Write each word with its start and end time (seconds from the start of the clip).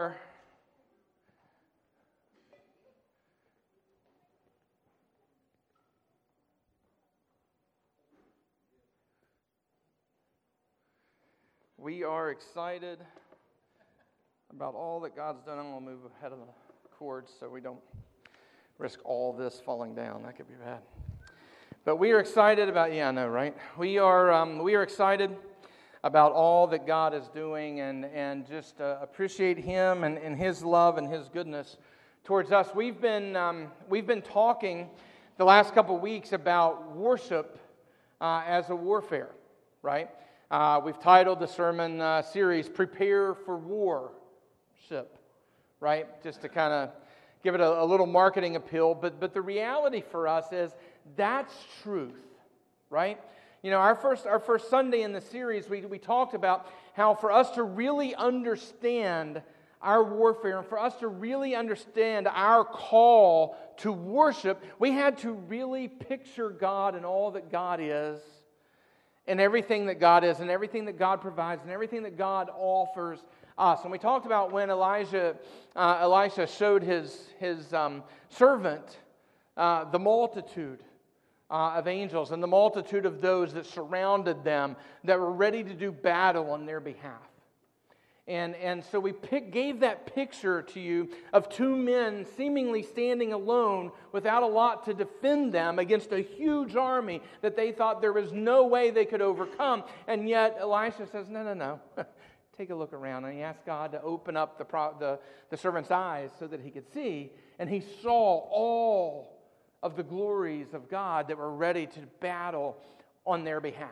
We 0.00 0.04
are 12.04 12.30
excited 12.30 13.00
about 14.52 14.76
all 14.76 15.00
that 15.00 15.16
God's 15.16 15.42
done. 15.42 15.58
I'm 15.58 15.72
going 15.72 15.84
to 15.84 15.90
move 15.90 15.98
ahead 16.18 16.30
of 16.30 16.38
the 16.38 16.46
cords 16.96 17.32
so 17.40 17.48
we 17.48 17.60
don't 17.60 17.80
risk 18.78 19.00
all 19.04 19.32
this 19.32 19.60
falling 19.66 19.96
down. 19.96 20.22
That 20.22 20.36
could 20.36 20.46
be 20.46 20.54
bad. 20.64 20.78
But 21.84 21.96
we 21.96 22.12
are 22.12 22.20
excited 22.20 22.68
about, 22.68 22.92
yeah, 22.92 23.08
I 23.08 23.10
know, 23.10 23.26
right? 23.26 23.56
We 23.76 23.98
are, 23.98 24.32
um, 24.32 24.60
we 24.60 24.76
are 24.76 24.84
excited 24.84 25.36
about 26.08 26.32
all 26.32 26.66
that 26.66 26.86
God 26.86 27.12
is 27.12 27.28
doing 27.28 27.80
and, 27.80 28.06
and 28.06 28.48
just 28.48 28.80
uh, 28.80 28.96
appreciate 29.02 29.58
Him 29.58 30.04
and, 30.04 30.16
and 30.16 30.34
His 30.34 30.64
love 30.64 30.96
and 30.96 31.06
His 31.06 31.28
goodness 31.28 31.76
towards 32.24 32.50
us. 32.50 32.68
We've 32.74 32.98
been, 32.98 33.36
um, 33.36 33.66
we've 33.90 34.06
been 34.06 34.22
talking 34.22 34.88
the 35.36 35.44
last 35.44 35.74
couple 35.74 35.98
weeks 35.98 36.32
about 36.32 36.96
worship 36.96 37.58
uh, 38.22 38.42
as 38.46 38.70
a 38.70 38.74
warfare, 38.74 39.28
right? 39.82 40.08
Uh, 40.50 40.80
we've 40.82 40.98
titled 40.98 41.40
the 41.40 41.46
sermon 41.46 42.00
uh, 42.00 42.22
series, 42.22 42.70
Prepare 42.70 43.34
for 43.34 43.58
Warship, 43.58 45.18
right? 45.78 46.06
Just 46.22 46.40
to 46.40 46.48
kind 46.48 46.72
of 46.72 46.90
give 47.44 47.54
it 47.54 47.60
a, 47.60 47.82
a 47.82 47.84
little 47.84 48.06
marketing 48.06 48.56
appeal. 48.56 48.94
But, 48.94 49.20
but 49.20 49.34
the 49.34 49.42
reality 49.42 50.02
for 50.10 50.26
us 50.26 50.50
is 50.52 50.72
that's 51.16 51.52
truth, 51.82 52.24
right? 52.88 53.20
You 53.62 53.72
know, 53.72 53.78
our 53.78 53.96
first, 53.96 54.24
our 54.24 54.38
first 54.38 54.70
Sunday 54.70 55.02
in 55.02 55.12
the 55.12 55.20
series, 55.20 55.68
we, 55.68 55.80
we 55.80 55.98
talked 55.98 56.34
about 56.34 56.70
how 56.92 57.14
for 57.14 57.32
us 57.32 57.50
to 57.52 57.64
really 57.64 58.14
understand 58.14 59.42
our 59.82 60.04
warfare 60.04 60.58
and 60.58 60.66
for 60.66 60.78
us 60.78 60.94
to 60.96 61.08
really 61.08 61.56
understand 61.56 62.28
our 62.28 62.64
call 62.64 63.56
to 63.78 63.90
worship, 63.90 64.62
we 64.78 64.92
had 64.92 65.18
to 65.18 65.32
really 65.32 65.88
picture 65.88 66.50
God 66.50 66.94
and 66.94 67.04
all 67.04 67.32
that 67.32 67.50
God 67.50 67.80
is 67.82 68.20
and 69.26 69.40
everything 69.40 69.86
that 69.86 69.98
God 69.98 70.22
is 70.22 70.38
and 70.38 70.50
everything 70.50 70.84
that 70.84 70.98
God 70.98 71.20
provides 71.20 71.62
and 71.62 71.70
everything 71.70 72.04
that 72.04 72.16
God 72.16 72.50
offers 72.56 73.18
us. 73.56 73.80
And 73.82 73.90
we 73.90 73.98
talked 73.98 74.24
about 74.24 74.52
when 74.52 74.70
Elijah, 74.70 75.36
uh, 75.74 75.98
Elisha 76.00 76.46
showed 76.46 76.84
his, 76.84 77.26
his 77.40 77.72
um, 77.74 78.04
servant 78.28 78.98
uh, 79.56 79.84
the 79.90 79.98
multitude 79.98 80.78
uh, 81.50 81.74
of 81.76 81.88
angels 81.88 82.30
and 82.30 82.42
the 82.42 82.46
multitude 82.46 83.06
of 83.06 83.20
those 83.20 83.54
that 83.54 83.66
surrounded 83.66 84.44
them 84.44 84.76
that 85.04 85.18
were 85.18 85.32
ready 85.32 85.64
to 85.64 85.74
do 85.74 85.90
battle 85.90 86.50
on 86.50 86.66
their 86.66 86.80
behalf. 86.80 87.22
And, 88.28 88.56
and 88.56 88.84
so 88.84 89.00
we 89.00 89.12
pick, 89.12 89.50
gave 89.50 89.80
that 89.80 90.14
picture 90.14 90.60
to 90.60 90.80
you 90.80 91.08
of 91.32 91.48
two 91.48 91.74
men 91.74 92.26
seemingly 92.36 92.82
standing 92.82 93.32
alone 93.32 93.90
without 94.12 94.42
a 94.42 94.46
lot 94.46 94.84
to 94.84 94.92
defend 94.92 95.54
them 95.54 95.78
against 95.78 96.12
a 96.12 96.20
huge 96.20 96.76
army 96.76 97.22
that 97.40 97.56
they 97.56 97.72
thought 97.72 98.02
there 98.02 98.12
was 98.12 98.30
no 98.30 98.66
way 98.66 98.90
they 98.90 99.06
could 99.06 99.22
overcome. 99.22 99.82
And 100.06 100.28
yet 100.28 100.58
Elisha 100.60 101.06
says, 101.06 101.30
No, 101.30 101.42
no, 101.42 101.54
no. 101.54 101.80
Take 102.58 102.68
a 102.68 102.74
look 102.74 102.92
around. 102.92 103.24
And 103.24 103.32
he 103.32 103.40
asked 103.40 103.64
God 103.64 103.92
to 103.92 104.02
open 104.02 104.36
up 104.36 104.58
the, 104.58 104.64
the, 104.98 105.18
the 105.48 105.56
servant's 105.56 105.90
eyes 105.90 106.28
so 106.38 106.46
that 106.48 106.60
he 106.60 106.70
could 106.70 106.92
see. 106.92 107.32
And 107.58 107.70
he 107.70 107.82
saw 108.02 108.40
all 108.50 109.37
of 109.82 109.96
the 109.96 110.02
glories 110.02 110.74
of 110.74 110.88
God 110.88 111.28
that 111.28 111.38
were 111.38 111.54
ready 111.54 111.86
to 111.86 112.00
battle 112.20 112.76
on 113.26 113.44
their 113.44 113.60
behalf, 113.60 113.90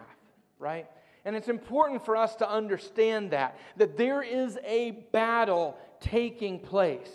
right? 0.58 0.86
And 1.24 1.34
it's 1.36 1.48
important 1.48 2.04
for 2.04 2.16
us 2.16 2.36
to 2.36 2.48
understand 2.48 3.32
that, 3.32 3.58
that 3.76 3.96
there 3.96 4.22
is 4.22 4.58
a 4.64 4.92
battle 5.12 5.76
taking 6.00 6.60
place. 6.60 7.10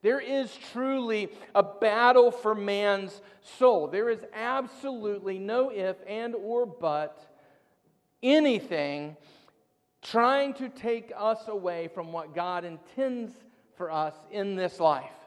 There 0.00 0.20
is 0.20 0.56
truly 0.72 1.28
a 1.54 1.62
battle 1.62 2.30
for 2.30 2.54
man's 2.54 3.20
soul. 3.58 3.88
There 3.88 4.08
is 4.08 4.20
absolutely 4.32 5.38
no 5.38 5.70
if 5.70 5.96
and 6.06 6.34
or 6.36 6.66
but 6.66 7.20
anything 8.22 9.16
trying 10.02 10.54
to 10.54 10.68
take 10.68 11.12
us 11.16 11.48
away 11.48 11.88
from 11.88 12.12
what 12.12 12.34
God 12.34 12.64
intends 12.64 13.32
for 13.76 13.90
us 13.90 14.14
in 14.30 14.54
this 14.54 14.78
life. 14.78 15.17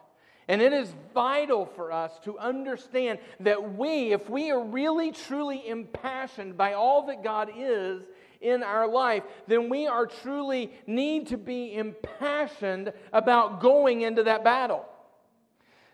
And 0.48 0.62
it 0.62 0.74
is 0.74 0.94
vital 1.14 1.66
for 1.66 1.92
us 1.92 2.12
to 2.24 2.38
understand 2.38 3.20
that 3.42 3.78
we, 3.78 4.12
if 4.12 4.30
we 4.30 4.52
are 4.52 4.64
really 4.64 5.12
truly 5.12 5.68
impassioned 5.68 6.58
by 6.58 6.74
all 6.74 7.06
that 7.08 7.24
God 7.24 7.52
is 7.56 8.04
in 8.42 8.64
our 8.64 8.88
life, 8.88 9.24
then 9.48 9.70
we 9.70 9.86
are 9.88 10.08
truly 10.08 10.74
need 10.88 11.28
to 11.28 11.38
be 11.38 11.76
impassioned 11.76 12.92
about 13.14 13.62
going 13.62 14.02
into 14.02 14.24
that 14.24 14.44
battle. 14.44 14.86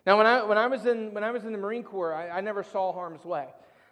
Now, 0.06 0.18
when 0.18 0.25
I, 0.25 0.44
when 0.44 0.58
I, 0.58 0.68
was, 0.68 0.85
in, 0.85 1.14
when 1.14 1.25
I 1.25 1.31
was 1.31 1.44
in 1.44 1.52
the 1.52 1.58
Marine 1.58 1.84
Corps, 1.84 2.14
I, 2.14 2.29
I 2.29 2.41
never 2.41 2.64
saw 2.64 2.94
harm's 2.94 3.25
way. 3.25 3.47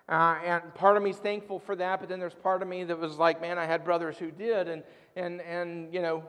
Uh, 0.07 0.37
and 0.45 0.73
part 0.75 0.95
of 0.95 1.03
me 1.03 1.09
is 1.09 1.17
thankful 1.17 1.59
for 1.59 1.75
that, 1.75 1.99
but 1.99 2.07
then 2.07 2.19
there's 2.19 2.35
part 2.35 2.61
of 2.61 2.67
me 2.69 2.85
that 2.85 2.97
was 2.97 3.17
like, 3.17 3.41
man, 3.41 3.57
I 3.57 3.65
had 3.65 3.83
brothers 3.83 4.17
who 4.17 4.31
did, 4.31 4.69
and, 4.69 4.83
and, 5.15 5.41
and 5.41 5.93
you 5.93 6.01
know, 6.01 6.23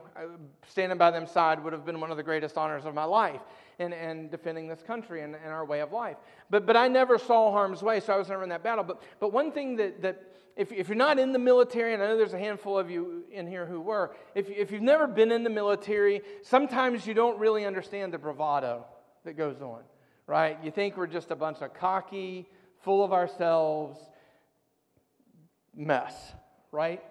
standing 0.67 0.97
by 0.97 1.11
them 1.11 1.27
side 1.27 1.63
would 1.63 1.71
have 1.73 1.85
been 1.85 2.01
one 2.01 2.11
of 2.11 2.17
the 2.17 2.23
greatest 2.23 2.57
honors 2.57 2.85
of 2.85 2.93
my 2.93 3.05
life 3.05 3.39
and, 3.79 3.93
and 3.93 4.31
defending 4.31 4.67
this 4.67 4.81
country 4.81 5.21
and, 5.21 5.35
and 5.35 5.51
our 5.53 5.65
way 5.65 5.81
of 5.81 5.91
life. 5.91 6.17
But, 6.49 6.65
but 6.65 6.75
I 6.75 6.87
never 6.87 7.17
saw 7.17 7.51
harm's 7.51 7.81
way, 7.81 7.99
so 7.99 8.13
I 8.13 8.17
was 8.17 8.29
never 8.29 8.43
in 8.43 8.49
that 8.49 8.63
battle. 8.63 8.83
But, 8.83 9.01
but 9.19 9.31
one 9.31 9.51
thing 9.51 9.75
that, 9.75 10.01
that 10.01 10.23
if, 10.55 10.71
if 10.71 10.89
you're 10.89 10.95
not 10.97 11.19
in 11.19 11.31
the 11.31 11.39
military, 11.39 11.93
and 11.93 12.01
I 12.01 12.07
know 12.07 12.17
there's 12.17 12.33
a 12.33 12.39
handful 12.39 12.77
of 12.79 12.89
you 12.89 13.23
in 13.31 13.45
here 13.45 13.65
who 13.65 13.79
were, 13.79 14.15
if, 14.33 14.49
if 14.49 14.71
you've 14.71 14.81
never 14.81 15.05
been 15.05 15.31
in 15.31 15.43
the 15.43 15.49
military, 15.49 16.21
sometimes 16.41 17.05
you 17.05 17.13
don't 17.13 17.37
really 17.37 17.65
understand 17.65 18.11
the 18.11 18.17
bravado 18.17 18.85
that 19.23 19.37
goes 19.37 19.61
on, 19.61 19.81
right? 20.25 20.57
You 20.63 20.71
think 20.71 20.97
we're 20.97 21.05
just 21.05 21.29
a 21.29 21.35
bunch 21.35 21.61
of 21.61 21.75
cocky, 21.75 22.47
full 22.79 23.03
of 23.03 23.13
ourselves 23.13 23.99
mess, 25.75 26.13
right? 26.71 27.03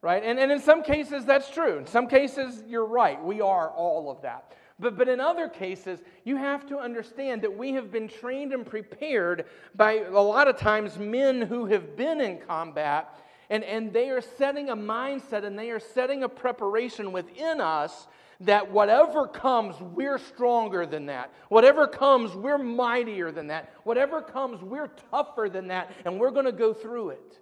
Right? 0.00 0.22
And, 0.24 0.38
and 0.38 0.50
in 0.50 0.60
some 0.60 0.82
cases, 0.82 1.24
that's 1.24 1.50
true. 1.50 1.78
In 1.78 1.86
some 1.86 2.06
cases, 2.06 2.62
you're 2.66 2.86
right. 2.86 3.22
We 3.22 3.40
are 3.40 3.70
all 3.70 4.10
of 4.10 4.22
that. 4.22 4.54
But, 4.78 4.98
but 4.98 5.08
in 5.08 5.20
other 5.20 5.48
cases, 5.48 6.00
you 6.24 6.36
have 6.36 6.66
to 6.66 6.78
understand 6.78 7.42
that 7.42 7.56
we 7.56 7.72
have 7.72 7.90
been 7.90 8.08
trained 8.08 8.52
and 8.52 8.66
prepared 8.66 9.46
by 9.74 10.00
a 10.00 10.20
lot 10.20 10.48
of 10.48 10.58
times 10.58 10.98
men 10.98 11.40
who 11.40 11.66
have 11.66 11.96
been 11.96 12.20
in 12.20 12.38
combat, 12.38 13.18
and, 13.48 13.64
and 13.64 13.92
they 13.92 14.10
are 14.10 14.20
setting 14.20 14.68
a 14.68 14.76
mindset 14.76 15.44
and 15.44 15.58
they 15.58 15.70
are 15.70 15.80
setting 15.80 16.24
a 16.24 16.28
preparation 16.28 17.12
within 17.12 17.60
us 17.60 18.06
that 18.40 18.70
whatever 18.70 19.26
comes, 19.26 19.80
we're 19.80 20.18
stronger 20.18 20.84
than 20.84 21.06
that. 21.06 21.32
Whatever 21.48 21.86
comes, 21.86 22.34
we're 22.34 22.58
mightier 22.58 23.32
than 23.32 23.46
that. 23.46 23.72
Whatever 23.84 24.20
comes, 24.20 24.60
we're 24.60 24.90
tougher 25.10 25.48
than 25.48 25.68
that, 25.68 25.90
and 26.04 26.20
we're 26.20 26.30
going 26.30 26.44
to 26.44 26.52
go 26.52 26.74
through 26.74 27.10
it. 27.10 27.38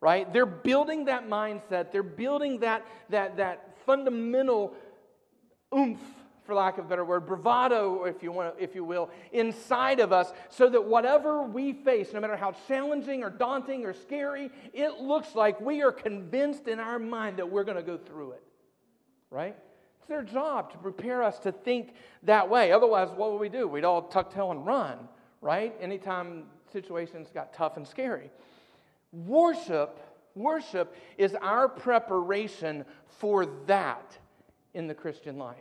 Right? 0.00 0.32
They're 0.32 0.46
building 0.46 1.04
that 1.06 1.28
mindset, 1.28 1.92
they're 1.92 2.02
building 2.02 2.60
that, 2.60 2.86
that, 3.10 3.36
that 3.36 3.76
fundamental 3.84 4.72
oomph 5.76 6.00
for 6.50 6.54
lack 6.56 6.78
of 6.78 6.86
a 6.86 6.88
better 6.88 7.04
word, 7.04 7.26
bravado, 7.26 8.02
if 8.06 8.24
you, 8.24 8.32
want, 8.32 8.56
if 8.58 8.74
you 8.74 8.82
will, 8.82 9.08
inside 9.30 10.00
of 10.00 10.12
us 10.12 10.32
so 10.48 10.68
that 10.68 10.84
whatever 10.84 11.44
we 11.44 11.72
face, 11.72 12.12
no 12.12 12.18
matter 12.18 12.34
how 12.34 12.52
challenging 12.66 13.22
or 13.22 13.30
daunting 13.30 13.84
or 13.84 13.94
scary, 13.94 14.50
it 14.72 14.98
looks 15.00 15.36
like 15.36 15.60
we 15.60 15.80
are 15.80 15.92
convinced 15.92 16.66
in 16.66 16.80
our 16.80 16.98
mind 16.98 17.36
that 17.36 17.48
we're 17.48 17.62
going 17.62 17.76
to 17.76 17.84
go 17.84 17.96
through 17.96 18.32
it. 18.32 18.42
Right? 19.30 19.54
It's 20.00 20.08
their 20.08 20.24
job 20.24 20.72
to 20.72 20.78
prepare 20.78 21.22
us 21.22 21.38
to 21.40 21.52
think 21.52 21.94
that 22.24 22.50
way. 22.50 22.72
Otherwise, 22.72 23.10
what 23.14 23.30
would 23.30 23.40
we 23.40 23.48
do? 23.48 23.68
We'd 23.68 23.84
all 23.84 24.02
tuck 24.02 24.34
tail 24.34 24.50
and 24.50 24.66
run, 24.66 24.98
right? 25.40 25.72
Anytime 25.80 26.46
situations 26.72 27.28
got 27.32 27.52
tough 27.52 27.76
and 27.76 27.86
scary. 27.86 28.28
Worship, 29.12 30.00
worship 30.34 30.96
is 31.16 31.36
our 31.36 31.68
preparation 31.68 32.84
for 33.06 33.46
that 33.66 34.18
in 34.74 34.88
the 34.88 34.94
Christian 34.94 35.38
life. 35.38 35.58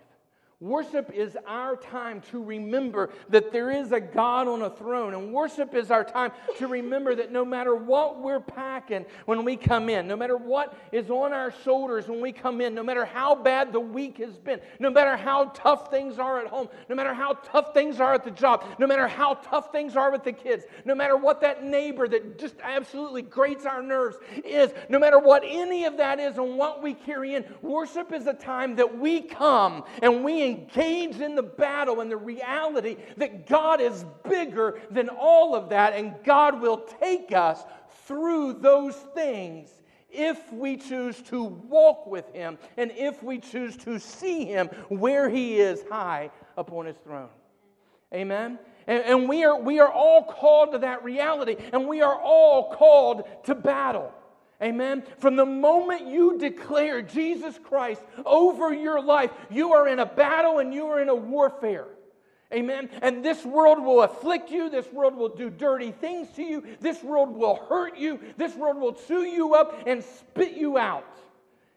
Worship 0.62 1.14
is 1.14 1.38
our 1.48 1.78
time 1.78 2.20
to 2.32 2.44
remember 2.44 3.12
that 3.30 3.54
there 3.54 3.72
is 3.72 3.94
a 3.94 4.02
God 4.02 4.46
on 4.46 4.62
a 4.62 4.70
throne. 4.70 5.14
And 5.14 5.32
worship 5.32 5.74
is 5.74 5.90
our 5.90 6.04
time 6.04 6.34
to 6.58 6.68
remember 6.68 7.16
that 7.16 7.32
no 7.32 7.46
matter 7.46 7.74
what 7.74 8.22
we're 8.22 8.42
packing 8.42 9.06
when 9.24 9.46
we 9.46 9.56
come 9.56 9.88
in, 9.88 10.06
no 10.06 10.18
matter 10.18 10.36
what 10.36 10.78
is 10.92 11.10
on 11.10 11.32
our 11.32 11.54
shoulders 11.64 12.10
when 12.10 12.20
we 12.20 12.34
come 12.34 12.60
in, 12.60 12.76
no 12.76 12.84
matter 12.84 13.06
how 13.06 13.36
bad 13.36 13.72
the 13.72 13.80
week 13.80 14.18
has 14.18 14.38
been, 14.38 14.60
no 14.80 14.90
matter 14.90 15.16
how 15.16 15.46
tough 15.54 15.90
things 15.90 16.20
are 16.20 16.42
at 16.42 16.48
home, 16.48 16.68
no 16.90 16.96
matter 16.96 17.14
how 17.14 17.36
tough 17.36 17.74
things 17.74 18.02
are 18.02 18.14
at 18.14 18.26
the 18.26 18.32
job, 18.32 18.66
no 18.80 18.86
matter 18.86 19.08
how 19.08 19.36
tough 19.36 19.72
things 19.72 19.96
are 19.96 20.12
with 20.12 20.26
the 20.26 20.34
kids, 20.34 20.66
no 20.84 20.94
matter 20.94 21.16
what 21.16 21.40
that 21.40 21.64
neighbor 21.64 22.06
that 22.06 22.38
just 22.38 22.56
absolutely 22.62 23.22
grates 23.22 23.66
our 23.66 23.82
nerves 23.82 24.18
is, 24.44 24.72
no 24.90 25.00
matter 25.00 25.20
what 25.20 25.42
any 25.46 25.86
of 25.86 25.96
that 25.96 26.20
is 26.20 26.38
and 26.38 26.58
what 26.58 26.84
we 26.84 26.94
carry 26.94 27.36
in, 27.36 27.46
worship 27.62 28.12
is 28.12 28.28
a 28.28 28.34
time 28.34 28.76
that 28.76 29.00
we 29.00 29.22
come 29.22 29.86
and 30.02 30.22
we 30.22 30.49
engage 30.50 31.20
in 31.20 31.36
the 31.36 31.44
battle 31.44 32.02
and 32.02 32.12
the 32.12 32.18
reality 32.18 32.98
that 33.18 33.48
God 33.48 33.82
is 33.82 34.06
bigger 34.28 34.80
than 34.92 35.10
all 35.10 35.56
of 35.56 35.70
that 35.70 35.94
and 35.94 36.16
God 36.24 36.62
will 36.62 36.86
take 37.02 37.32
us 37.32 37.64
through 38.06 38.54
those 38.54 38.96
things 39.14 39.70
if 40.12 40.52
we 40.52 40.78
choose 40.78 41.22
to 41.24 41.44
walk 41.44 42.08
with 42.08 42.34
Him 42.34 42.58
and 42.78 42.92
if 42.96 43.22
we 43.22 43.40
choose 43.40 43.78
to 43.78 44.00
see 44.00 44.46
Him 44.46 44.68
where 44.90 45.30
He 45.30 45.58
is 45.58 45.84
high 45.90 46.32
upon 46.58 46.86
His 46.86 46.98
throne. 46.98 47.30
Amen? 48.14 48.58
And, 48.88 49.04
and 49.04 49.30
we, 49.30 49.44
are, 49.44 49.60
we 49.60 49.80
are 49.80 49.92
all 49.92 50.24
called 50.24 50.72
to 50.72 50.80
that 50.80 51.04
reality, 51.04 51.58
and 51.72 51.88
we 51.88 52.02
are 52.02 52.20
all 52.20 52.74
called 52.74 53.28
to 53.44 53.54
battle. 53.54 54.12
Amen. 54.62 55.04
From 55.20 55.38
the 55.38 55.46
moment 55.46 56.08
you 56.08 56.38
declare 56.38 57.02
Jesus 57.02 57.58
Christ 57.64 58.02
over 58.26 58.74
your 58.74 59.02
life, 59.02 59.32
you 59.50 59.74
are 59.74 59.88
in 59.88 60.00
a 60.00 60.06
battle 60.06 60.60
and 60.60 60.74
you 60.74 60.88
are 60.88 61.02
in 61.02 61.08
a 61.08 61.16
warfare. 61.16 61.88
Amen. 62.52 62.90
And 63.02 63.24
this 63.24 63.46
world 63.46 63.82
will 63.82 64.02
afflict 64.02 64.50
you. 64.50 64.70
This 64.70 64.92
world 64.92 65.16
will 65.16 65.30
do 65.30 65.50
dirty 65.50 65.92
things 65.92 66.30
to 66.36 66.44
you. 66.44 66.64
This 66.80 67.04
world 67.04 67.30
will 67.30 67.56
hurt 67.70 67.98
you. 67.98 68.20
This 68.38 68.56
world 68.56 68.78
will 68.78 68.94
chew 68.94 69.24
you 69.24 69.54
up 69.54 69.84
and 69.86 70.04
spit 70.04 70.54
you 70.54 70.78
out. 70.78 71.06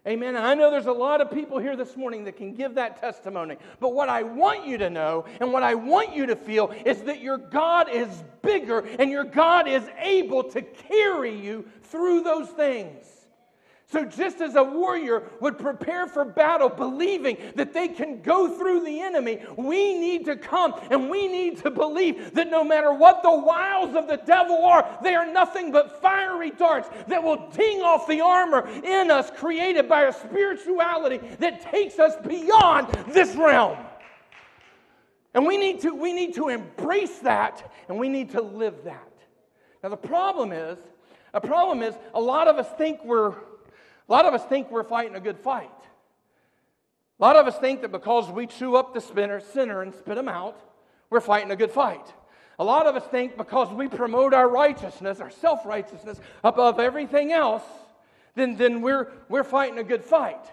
Amen. 0.05 0.37
I 0.37 0.55
know 0.55 0.69
there's 0.69 0.87
a 0.87 0.93
lot 0.93 1.21
of 1.21 1.31
people 1.31 1.59
here 1.59 1.77
this 1.77 1.97
morning 1.97 2.25
that 2.25 2.37
can 2.37 2.55
give 2.55 2.75
that 2.75 3.01
testimony. 3.01 3.57
But 3.79 3.95
what 3.95 4.09
I 4.09 4.25
want 4.25 4.67
you 4.67 4.77
to 4.79 4.91
know 4.91 5.27
and 5.41 5.53
what 5.53 5.63
I 5.63 5.77
want 5.77 6.13
you 6.13 6.27
to 6.27 6.35
feel 6.35 6.75
is 6.85 7.03
that 7.03 7.21
your 7.21 7.39
God 7.39 7.89
is 7.89 8.09
bigger 8.43 8.81
and 8.81 9.13
your 9.13 9.23
God 9.23 9.69
is 9.69 9.89
able 10.01 10.43
to 10.51 10.63
carry 10.63 11.39
you 11.39 11.67
through 11.85 12.23
those 12.23 12.49
things. 12.49 13.07
So, 13.93 14.07
just 14.07 14.41
as 14.41 14.55
a 14.55 14.65
warrior 14.65 15.23
would 15.41 15.59
prepare 15.59 16.07
for 16.07 16.25
battle, 16.25 16.71
believing 16.71 17.37
that 17.57 17.75
they 17.75 17.89
can 17.89 18.23
go 18.23 18.49
through 18.57 18.87
the 18.87 19.03
enemy, 19.03 19.43
we 19.59 19.93
need 19.99 20.25
to 20.25 20.37
come 20.37 20.81
and 20.91 21.11
we 21.11 21.29
need 21.29 21.59
to 21.59 21.71
believe 21.71 22.33
that 22.33 22.49
no 22.49 22.65
matter 22.65 22.91
what 22.95 23.23
the 23.23 23.31
wiles 23.31 23.95
of 23.95 24.09
the 24.09 24.17
devil 24.17 24.65
are, 24.65 24.99
they 25.03 25.15
are 25.15 25.31
nothing 25.31 25.71
but 25.71 26.01
fiery 26.01 26.53
darts 26.53 26.89
that 27.09 27.23
will 27.23 27.51
ding 27.51 27.83
off 27.83 28.09
the 28.09 28.23
armor 28.23 28.67
in 28.83 29.11
us 29.11 29.31
created 29.37 29.91
by 29.91 30.05
a 30.05 30.13
spirituality 30.15 31.19
that 31.41 31.61
takes 31.71 31.99
us 31.99 32.15
beyond 32.27 32.89
this 33.09 33.37
realm. 33.37 33.77
And 35.35 35.45
we 35.45 35.59
need 35.59 35.83
to, 35.83 35.91
we 35.91 36.15
need 36.15 36.35
to 36.37 36.49
embrace 36.49 37.19
that 37.19 37.71
and 37.89 37.99
we 37.99 38.09
need 38.09 38.31
to 38.31 38.41
live 38.41 38.85
that. 38.85 39.13
Now, 39.83 39.91
the 39.91 39.99
problem 39.99 40.51
is, 40.51 40.79
a 41.35 41.43
problem 41.43 41.83
is, 41.83 41.95
a 42.15 42.21
lot 42.21 42.49
of 42.49 42.57
us 42.57 42.69
think 42.79 43.05
we're 43.05 43.35
a 44.13 44.15
lot 44.15 44.27
of 44.27 44.35
us 44.35 44.45
think 44.45 44.71
we're 44.71 44.85
fighting 44.85 45.17
a 45.17 45.21
good 45.21 45.39
fight. 45.39 45.71
A 47.19 47.23
lot 47.25 47.35
of 47.35 47.47
us 47.47 47.57
think 47.57 47.81
that 47.81 47.91
because 47.91 48.29
we 48.29 48.47
chew 48.47 48.77
up 48.77 48.93
the 48.93 49.01
spinner, 49.01 49.41
sinner 49.41 49.81
and 49.81 49.95
spit 49.95 50.19
him 50.19 50.29
out, 50.29 50.61
we're 51.09 51.23
fighting 51.23 51.51
a 51.51 51.57
good 51.57 51.71
fight. 51.71 52.13
A 52.59 52.65
lot 52.65 52.85
of 52.87 52.95
us 52.95 53.05
think 53.05 53.39
because 53.39 53.73
we 53.73 53.89
promote 53.89 54.35
our 54.35 54.51
righteousness, 54.51 55.19
our 55.19 55.31
self 55.31 55.65
righteousness, 55.65 56.21
above 56.45 56.79
everything 56.79 57.33
else, 57.33 57.63
then, 58.35 58.55
then 58.59 58.83
we're, 58.83 59.11
we're 59.31 59.45
fighting 59.45 59.79
a 59.79 59.83
good 59.83 60.05
fight. 60.05 60.45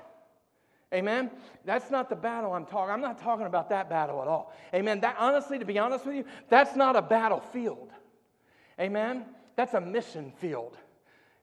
Amen? 0.94 1.30
That's 1.66 1.92
not 1.92 2.08
the 2.08 2.16
battle 2.16 2.54
I'm 2.54 2.66
talking. 2.66 2.94
I'm 2.94 3.02
not 3.02 3.20
talking 3.20 3.46
about 3.46 3.72
that 3.72 3.90
battle 3.90 4.22
at 4.22 4.30
all. 4.30 4.56
Amen. 4.74 5.02
That 5.02 5.18
honestly, 5.20 5.60
to 5.60 5.66
be 5.66 5.78
honest 5.78 6.06
with 6.06 6.16
you, 6.16 6.24
that's 6.48 6.78
not 6.78 6.96
a 6.96 7.02
battlefield. 7.02 7.90
Amen. 8.80 9.26
That's 9.58 9.74
a 9.74 9.82
mission 9.82 10.32
field. 10.38 10.78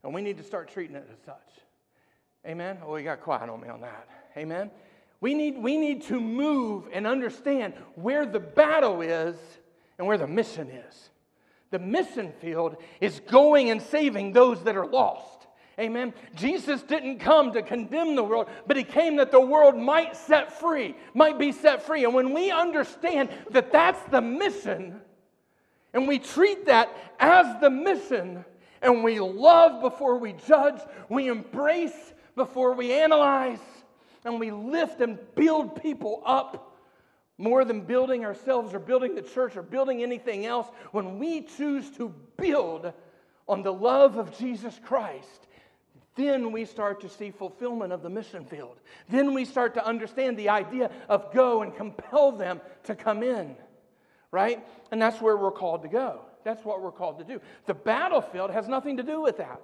And 0.02 0.14
we 0.14 0.22
need 0.22 0.38
to 0.38 0.44
start 0.44 0.70
treating 0.72 0.96
it 0.96 1.06
as 1.12 1.18
such. 1.26 1.65
Amen? 2.46 2.78
Oh, 2.84 2.96
you 2.96 3.04
got 3.04 3.20
quiet 3.20 3.50
on 3.50 3.60
me 3.60 3.68
on 3.68 3.80
that. 3.80 4.08
Amen? 4.36 4.70
We 5.20 5.34
need, 5.34 5.58
we 5.58 5.76
need 5.76 6.02
to 6.04 6.20
move 6.20 6.88
and 6.92 7.06
understand 7.06 7.74
where 7.94 8.26
the 8.26 8.40
battle 8.40 9.00
is 9.00 9.36
and 9.98 10.06
where 10.06 10.18
the 10.18 10.26
mission 10.26 10.68
is. 10.68 11.10
The 11.70 11.78
mission 11.78 12.32
field 12.40 12.76
is 13.00 13.20
going 13.20 13.70
and 13.70 13.82
saving 13.82 14.32
those 14.32 14.62
that 14.64 14.76
are 14.76 14.86
lost. 14.86 15.46
Amen. 15.78 16.14
Jesus 16.34 16.82
didn't 16.82 17.18
come 17.18 17.52
to 17.52 17.62
condemn 17.62 18.14
the 18.14 18.22
world, 18.22 18.48
but 18.66 18.76
he 18.76 18.84
came 18.84 19.16
that 19.16 19.30
the 19.30 19.40
world 19.40 19.76
might 19.76 20.16
set 20.16 20.58
free, 20.58 20.96
might 21.12 21.38
be 21.38 21.52
set 21.52 21.82
free. 21.82 22.04
And 22.04 22.14
when 22.14 22.32
we 22.32 22.50
understand 22.50 23.28
that 23.50 23.72
that's 23.72 24.02
the 24.10 24.22
mission, 24.22 25.00
and 25.92 26.08
we 26.08 26.18
treat 26.18 26.66
that 26.66 26.90
as 27.18 27.60
the 27.60 27.68
mission, 27.68 28.44
and 28.80 29.04
we 29.04 29.20
love 29.20 29.82
before 29.82 30.18
we 30.18 30.34
judge, 30.46 30.80
we 31.10 31.28
embrace 31.28 32.14
before 32.36 32.74
we 32.74 32.92
analyze 32.92 33.58
and 34.24 34.38
we 34.38 34.50
lift 34.50 35.00
and 35.00 35.18
build 35.34 35.82
people 35.82 36.22
up 36.24 36.76
more 37.38 37.64
than 37.64 37.80
building 37.80 38.24
ourselves 38.24 38.72
or 38.72 38.78
building 38.78 39.14
the 39.14 39.22
church 39.22 39.56
or 39.56 39.62
building 39.62 40.02
anything 40.02 40.46
else, 40.46 40.66
when 40.92 41.18
we 41.18 41.42
choose 41.42 41.90
to 41.92 42.14
build 42.36 42.92
on 43.48 43.62
the 43.62 43.72
love 43.72 44.16
of 44.16 44.36
Jesus 44.38 44.78
Christ, 44.84 45.46
then 46.14 46.50
we 46.50 46.64
start 46.64 47.00
to 47.02 47.08
see 47.08 47.30
fulfillment 47.30 47.92
of 47.92 48.02
the 48.02 48.08
mission 48.08 48.44
field. 48.44 48.76
Then 49.08 49.34
we 49.34 49.44
start 49.44 49.74
to 49.74 49.86
understand 49.86 50.38
the 50.38 50.48
idea 50.48 50.90
of 51.08 51.32
go 51.32 51.62
and 51.62 51.74
compel 51.74 52.32
them 52.32 52.60
to 52.84 52.94
come 52.94 53.22
in, 53.22 53.54
right? 54.30 54.66
And 54.90 55.00
that's 55.00 55.20
where 55.20 55.36
we're 55.36 55.52
called 55.52 55.82
to 55.82 55.88
go. 55.88 56.22
That's 56.42 56.64
what 56.64 56.80
we're 56.80 56.92
called 56.92 57.18
to 57.18 57.24
do. 57.24 57.40
The 57.66 57.74
battlefield 57.74 58.50
has 58.50 58.66
nothing 58.66 58.96
to 58.96 59.02
do 59.02 59.20
with 59.20 59.36
that. 59.36 59.60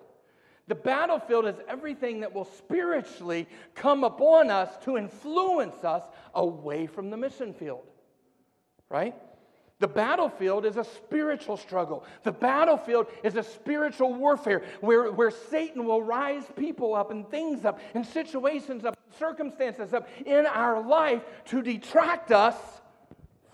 The 0.69 0.75
battlefield 0.75 1.47
is 1.47 1.57
everything 1.69 2.21
that 2.21 2.35
will 2.35 2.45
spiritually 2.45 3.49
come 3.75 4.05
upon 4.05 4.51
us 4.51 4.71
to 4.85 4.97
influence 4.97 5.83
us 5.85 6.05
away 6.35 6.87
from 6.87 7.11
the 7.11 7.17
mission 7.17 7.53
field, 7.53 7.85
right? 8.89 9.15
The 9.81 9.89
battlefield 9.89 10.65
is 10.65 10.77
a 10.77 10.85
spiritual 10.85 11.57
struggle. 11.57 12.05
The 12.23 12.31
battlefield 12.31 13.09
is 13.25 13.35
a 13.35 13.43
spiritual 13.43 14.15
warfare 14.15 14.63
where, 14.81 15.11
where 15.11 15.33
Satan 15.33 15.85
will 15.85 16.03
rise 16.03 16.45
people 16.57 16.95
up 16.95 17.11
and 17.11 17.29
things 17.29 17.65
up 17.65 17.81
and 17.95 18.07
situations 18.07 18.85
up, 18.85 18.97
circumstances 19.19 19.93
up 19.93 20.09
in 20.25 20.47
our 20.47 20.81
life 20.81 21.23
to 21.47 21.63
detract 21.63 22.31
us 22.31 22.55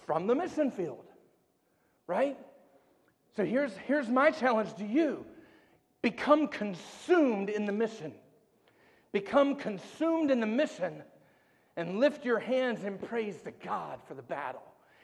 from 0.04 0.26
the 0.26 0.34
mission 0.34 0.70
field, 0.70 1.06
right? 2.06 2.37
So 3.34 3.44
here's, 3.46 3.75
here's 3.87 4.08
my 4.08 4.31
challenge 4.31 4.75
to 4.75 4.84
you 4.84 5.25
Become 6.03 6.49
consumed 6.49 7.50
in 7.50 7.65
the 7.65 7.73
mission. 7.73 8.12
Become 9.12 9.56
consumed 9.56 10.31
in 10.31 10.41
the 10.41 10.47
mission 10.47 11.03
and 11.77 11.99
lift 11.99 12.25
your 12.25 12.39
hands 12.39 12.85
and 12.85 13.00
praise 13.00 13.41
to 13.43 13.50
God 13.50 14.00
for 14.06 14.15
the 14.15 14.23
battle. 14.23 14.62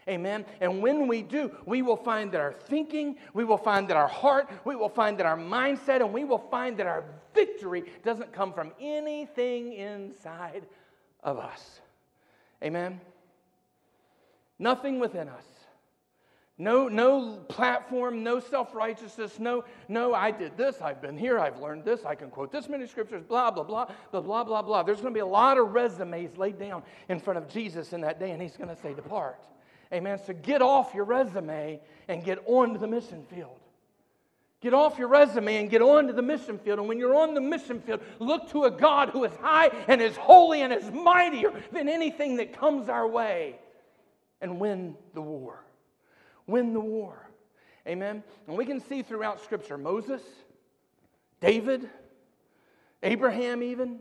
Amen. 0.09 0.45
And 0.61 0.83
when 0.83 1.09
we 1.09 1.23
do, 1.23 1.51
we 1.65 1.81
will 1.81 1.97
find 1.97 2.31
that 2.33 2.41
our 2.41 2.53
thinking, 2.53 3.17
we 3.33 3.45
will 3.45 3.57
find 3.57 3.89
that 3.89 3.97
our 3.97 4.09
heart, 4.09 4.51
we 4.65 4.77
will 4.77 4.91
find 4.91 5.17
that 5.19 5.25
our 5.25 5.37
mindset, 5.37 6.01
and 6.01 6.13
we 6.13 6.25
will 6.25 6.47
find 6.51 6.77
that 6.77 6.87
our 6.87 7.05
victory 7.35 7.85
doesn't 8.05 8.33
come 8.33 8.53
from 8.53 8.73
anything 8.79 9.73
inside 9.73 10.67
of 11.23 11.39
us. 11.39 11.81
Amen. 12.63 13.01
Nothing 14.59 15.01
within 15.01 15.29
us 15.29 15.45
no, 16.57 16.87
no 16.87 17.39
platform, 17.49 18.23
no 18.23 18.39
self 18.39 18.75
righteousness, 18.77 19.41
no, 19.41 19.65
no, 19.89 20.15
I 20.15 20.31
did 20.31 20.57
this, 20.57 20.81
I've 20.81 21.03
been 21.03 21.19
here, 21.19 21.41
I've 21.41 21.59
learned 21.59 21.85
this, 21.85 22.05
I 22.05 22.15
can 22.15 22.31
quote 22.31 22.53
this 22.53 22.69
many 22.69 22.87
scriptures, 22.87 23.25
blah, 23.25 23.51
blah, 23.51 23.65
blah, 23.65 23.87
blah, 24.13 24.21
blah, 24.21 24.45
blah, 24.45 24.63
blah. 24.63 24.83
There's 24.85 25.01
going 25.01 25.13
to 25.13 25.17
be 25.17 25.21
a 25.21 25.27
lot 25.27 25.59
of 25.59 25.73
resumes 25.73 26.39
laid 26.39 26.61
down 26.61 26.85
in 27.09 27.19
front 27.19 27.39
of 27.39 27.49
Jesus 27.49 27.93
in 27.93 28.03
that 28.03 28.21
day, 28.21 28.31
and 28.31 28.41
he's 28.41 28.57
going 28.57 28.69
to 28.69 28.81
say, 28.81 28.95
Depart. 28.95 29.45
Amen. 29.93 30.19
So 30.25 30.33
get 30.33 30.63
off 30.63 30.95
your 30.95 31.05
resume 31.05 31.81
and 32.07 32.25
get 32.25 32.39
on 32.47 32.73
to 32.73 32.79
the 32.79 32.87
mission 32.87 33.25
field. 33.29 33.59
Get 34.61 34.75
off 34.75 34.99
your 34.99 35.09
resume 35.09 35.57
and 35.57 35.69
get 35.69 35.83
on 35.83 36.07
to 36.07 36.13
the 36.13 36.23
mission 36.23 36.59
field. 36.59 36.79
And 36.79 36.89
when 36.89 36.99
you're 36.99 37.17
on 37.17 37.35
the 37.35 37.41
mission 37.41 37.81
field, 37.81 38.01
look 38.19 38.49
to 38.51 38.65
a 38.65 38.71
God 38.71 39.11
who 39.11 39.25
is 39.25 39.33
high 39.41 39.71
and 39.89 40.01
is 40.01 40.17
holy 40.17 40.63
and 40.63 40.73
is 40.73 40.91
mightier 40.91 41.53
than 41.71 41.89
anything 41.89 42.37
that 42.37 42.59
comes 42.59 42.89
our 42.89 43.07
way 43.07 43.57
and 44.41 44.59
win 44.59 44.97
the 45.13 45.21
war 45.21 45.65
win 46.47 46.73
the 46.73 46.81
war. 46.81 47.31
Amen? 47.87 48.23
And 48.47 48.57
we 48.57 48.65
can 48.65 48.81
see 48.81 49.03
throughout 49.03 49.43
Scripture 49.43 49.77
Moses, 49.77 50.23
David, 51.41 51.89
Abraham, 53.03 53.63
even. 53.63 54.01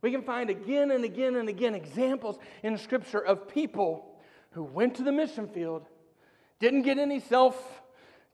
We 0.00 0.10
can 0.10 0.22
find 0.22 0.50
again 0.50 0.90
and 0.90 1.04
again 1.04 1.36
and 1.36 1.48
again 1.48 1.74
examples 1.74 2.38
in 2.62 2.78
Scripture 2.78 3.20
of 3.20 3.48
people 3.48 4.20
who 4.50 4.62
went 4.62 4.96
to 4.96 5.02
the 5.02 5.12
mission 5.12 5.48
field, 5.48 5.86
didn't 6.60 6.82
get 6.82 6.98
any 6.98 7.20
self 7.20 7.81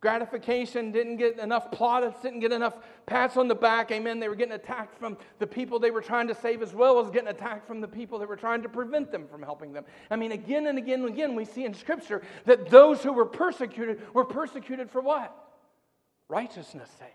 gratification, 0.00 0.92
didn't 0.92 1.16
get 1.16 1.38
enough 1.38 1.70
plaudits, 1.72 2.20
didn't 2.22 2.40
get 2.40 2.52
enough 2.52 2.74
pats 3.06 3.36
on 3.36 3.48
the 3.48 3.54
back. 3.54 3.90
Amen. 3.90 4.20
They 4.20 4.28
were 4.28 4.36
getting 4.36 4.54
attacked 4.54 4.96
from 4.98 5.16
the 5.38 5.46
people 5.46 5.78
they 5.78 5.90
were 5.90 6.00
trying 6.00 6.28
to 6.28 6.34
save 6.34 6.62
as 6.62 6.72
well 6.72 7.00
as 7.00 7.10
getting 7.10 7.28
attacked 7.28 7.66
from 7.66 7.80
the 7.80 7.88
people 7.88 8.18
that 8.20 8.28
were 8.28 8.36
trying 8.36 8.62
to 8.62 8.68
prevent 8.68 9.10
them 9.10 9.26
from 9.26 9.42
helping 9.42 9.72
them. 9.72 9.84
I 10.10 10.16
mean, 10.16 10.32
again 10.32 10.66
and 10.68 10.78
again 10.78 11.00
and 11.00 11.08
again, 11.08 11.34
we 11.34 11.44
see 11.44 11.64
in 11.64 11.74
Scripture 11.74 12.22
that 12.44 12.70
those 12.70 13.02
who 13.02 13.12
were 13.12 13.26
persecuted 13.26 14.02
were 14.14 14.24
persecuted 14.24 14.90
for 14.90 15.00
what? 15.00 15.34
Righteousness' 16.28 16.90
sake. 16.98 17.08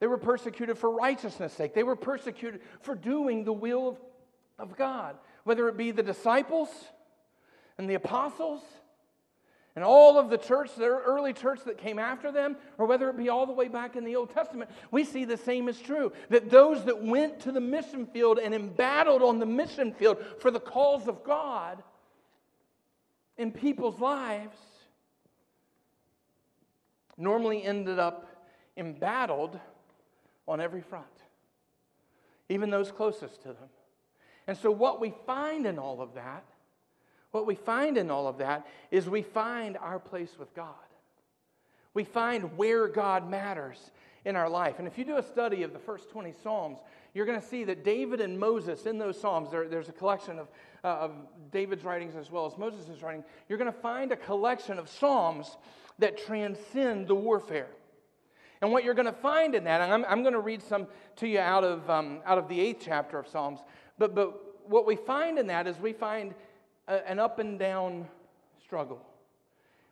They 0.00 0.06
were 0.06 0.18
persecuted 0.18 0.78
for 0.78 0.90
righteousness' 0.90 1.52
sake. 1.52 1.74
They 1.74 1.82
were 1.82 1.96
persecuted 1.96 2.60
for 2.80 2.94
doing 2.94 3.44
the 3.44 3.52
will 3.52 3.88
of, 3.88 3.98
of 4.58 4.76
God, 4.76 5.16
whether 5.44 5.68
it 5.68 5.76
be 5.76 5.90
the 5.90 6.04
disciples 6.04 6.68
and 7.76 7.90
the 7.90 7.94
apostles 7.94 8.62
And 9.78 9.84
all 9.84 10.18
of 10.18 10.28
the 10.28 10.38
church, 10.38 10.74
the 10.74 10.86
early 10.86 11.32
church 11.32 11.60
that 11.66 11.78
came 11.78 12.00
after 12.00 12.32
them, 12.32 12.56
or 12.78 12.86
whether 12.86 13.08
it 13.10 13.16
be 13.16 13.28
all 13.28 13.46
the 13.46 13.52
way 13.52 13.68
back 13.68 13.94
in 13.94 14.02
the 14.02 14.16
Old 14.16 14.34
Testament, 14.34 14.68
we 14.90 15.04
see 15.04 15.24
the 15.24 15.36
same 15.36 15.68
is 15.68 15.78
true. 15.78 16.10
That 16.30 16.50
those 16.50 16.84
that 16.86 17.00
went 17.00 17.38
to 17.42 17.52
the 17.52 17.60
mission 17.60 18.04
field 18.06 18.40
and 18.40 18.52
embattled 18.52 19.22
on 19.22 19.38
the 19.38 19.46
mission 19.46 19.92
field 19.92 20.18
for 20.40 20.50
the 20.50 20.58
cause 20.58 21.06
of 21.06 21.22
God 21.22 21.80
in 23.36 23.52
people's 23.52 24.00
lives 24.00 24.56
normally 27.16 27.62
ended 27.62 28.00
up 28.00 28.48
embattled 28.76 29.60
on 30.48 30.60
every 30.60 30.82
front, 30.82 31.06
even 32.48 32.68
those 32.68 32.90
closest 32.90 33.42
to 33.42 33.48
them. 33.50 33.68
And 34.48 34.58
so, 34.58 34.72
what 34.72 35.00
we 35.00 35.14
find 35.24 35.66
in 35.66 35.78
all 35.78 36.00
of 36.00 36.14
that 36.14 36.42
what 37.30 37.46
we 37.46 37.54
find 37.54 37.98
in 37.98 38.10
all 38.10 38.26
of 38.26 38.38
that 38.38 38.66
is 38.90 39.08
we 39.08 39.22
find 39.22 39.76
our 39.76 39.98
place 39.98 40.38
with 40.38 40.54
God. 40.54 40.74
We 41.94 42.04
find 42.04 42.56
where 42.56 42.88
God 42.88 43.28
matters 43.28 43.90
in 44.24 44.36
our 44.36 44.48
life. 44.48 44.78
And 44.78 44.86
if 44.86 44.98
you 44.98 45.04
do 45.04 45.16
a 45.16 45.22
study 45.22 45.62
of 45.62 45.72
the 45.72 45.78
first 45.78 46.10
20 46.10 46.34
Psalms, 46.42 46.78
you're 47.14 47.26
going 47.26 47.40
to 47.40 47.46
see 47.46 47.64
that 47.64 47.84
David 47.84 48.20
and 48.20 48.38
Moses 48.38 48.86
in 48.86 48.98
those 48.98 49.20
Psalms, 49.20 49.50
there, 49.50 49.68
there's 49.68 49.88
a 49.88 49.92
collection 49.92 50.38
of, 50.38 50.48
uh, 50.84 50.88
of 50.88 51.12
David's 51.50 51.84
writings 51.84 52.14
as 52.14 52.30
well 52.30 52.46
as 52.46 52.56
Moses' 52.58 53.02
writing. 53.02 53.24
You're 53.48 53.58
going 53.58 53.72
to 53.72 53.78
find 53.78 54.12
a 54.12 54.16
collection 54.16 54.78
of 54.78 54.88
Psalms 54.88 55.56
that 55.98 56.18
transcend 56.18 57.08
the 57.08 57.14
warfare. 57.14 57.68
And 58.60 58.72
what 58.72 58.84
you're 58.84 58.94
going 58.94 59.06
to 59.06 59.12
find 59.12 59.54
in 59.54 59.64
that, 59.64 59.80
and 59.80 59.92
I'm, 59.92 60.04
I'm 60.08 60.22
going 60.22 60.34
to 60.34 60.40
read 60.40 60.62
some 60.62 60.86
to 61.16 61.28
you 61.28 61.38
out 61.38 61.64
of, 61.64 61.88
um, 61.88 62.20
out 62.24 62.38
of 62.38 62.48
the 62.48 62.60
eighth 62.60 62.82
chapter 62.84 63.18
of 63.18 63.28
Psalms, 63.28 63.60
but, 63.98 64.14
but 64.14 64.68
what 64.68 64.86
we 64.86 64.96
find 64.96 65.38
in 65.38 65.46
that 65.46 65.66
is 65.66 65.78
we 65.78 65.92
find 65.92 66.34
an 66.88 67.18
up 67.18 67.38
and 67.38 67.58
down 67.58 68.08
struggle. 68.64 69.00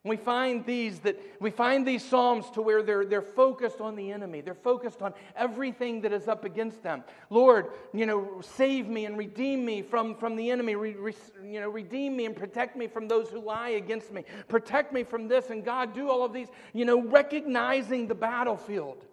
We 0.07 0.17
find 0.17 0.65
these 0.65 1.01
that 1.01 1.21
we 1.41 1.51
find 1.51 1.85
these 1.85 2.05
psalms 2.05 2.49
to 2.51 2.63
where 2.63 2.81
they're, 2.81 3.05
they're 3.05 3.21
focused 3.21 3.81
on 3.81 3.97
the 3.97 4.13
enemy. 4.13 4.41
They're 4.41 4.55
focused 4.55 5.03
on 5.03 5.13
everything 5.35 6.01
that 6.03 6.13
is 6.13 6.29
up 6.29 6.45
against 6.45 6.85
them. 6.85 7.03
Lord, 7.29 7.73
you 7.93 8.07
know, 8.07 8.41
save 8.41 8.87
me 8.87 9.07
and 9.07 9.19
redeem 9.19 9.65
me 9.65 9.83
from, 9.83 10.15
from 10.15 10.37
the 10.37 10.49
enemy. 10.49 10.77
Re, 10.77 10.95
re, 10.95 11.13
you 11.45 11.59
know, 11.59 11.69
redeem 11.69 12.17
me 12.17 12.25
and 12.25 12.37
protect 12.37 12.77
me 12.77 12.87
from 12.87 13.09
those 13.09 13.31
who 13.31 13.41
lie 13.41 13.71
against 13.71 14.13
me. 14.13 14.25
Protect 14.47 14.93
me 14.93 15.03
from 15.03 15.27
this. 15.27 15.51
And 15.51 15.65
God, 15.65 15.93
do 15.93 16.09
all 16.09 16.25
of 16.25 16.33
these, 16.33 16.49
you 16.73 16.85
know, 16.85 17.03
recognizing 17.03 18.07
the 18.07 18.15
battlefield. 18.15 19.05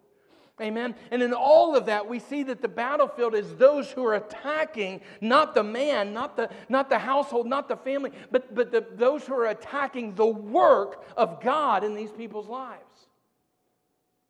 Amen. 0.62 0.94
And 1.10 1.24
in 1.24 1.34
all 1.34 1.76
of 1.76 1.88
that, 1.88 2.08
we 2.08 2.20
see 2.20 2.44
that 2.44 2.62
the 2.62 2.68
battlefield 2.68 3.34
is 3.34 3.56
those 3.56 3.90
who 3.90 4.06
are 4.06 4.16
attacking 4.16 5.02
not 5.20 5.56
the 5.56 5.64
man, 5.64 6.14
not 6.14 6.38
the, 6.38 6.50
not 6.70 6.90
the 6.90 7.00
household, 7.00 7.48
not 7.48 7.68
the 7.68 7.78
family, 7.78 8.12
but, 8.32 8.54
but 8.54 8.72
the, 8.72 8.86
those 8.94 9.26
who 9.26 9.34
are 9.34 9.48
attacking 9.48 10.14
the 10.14 10.28
work 10.28 11.04
of 11.18 11.42
God 11.42 11.84
in 11.84 11.96
these 11.96 12.12
people's 12.12 12.48
lives. 12.48 12.80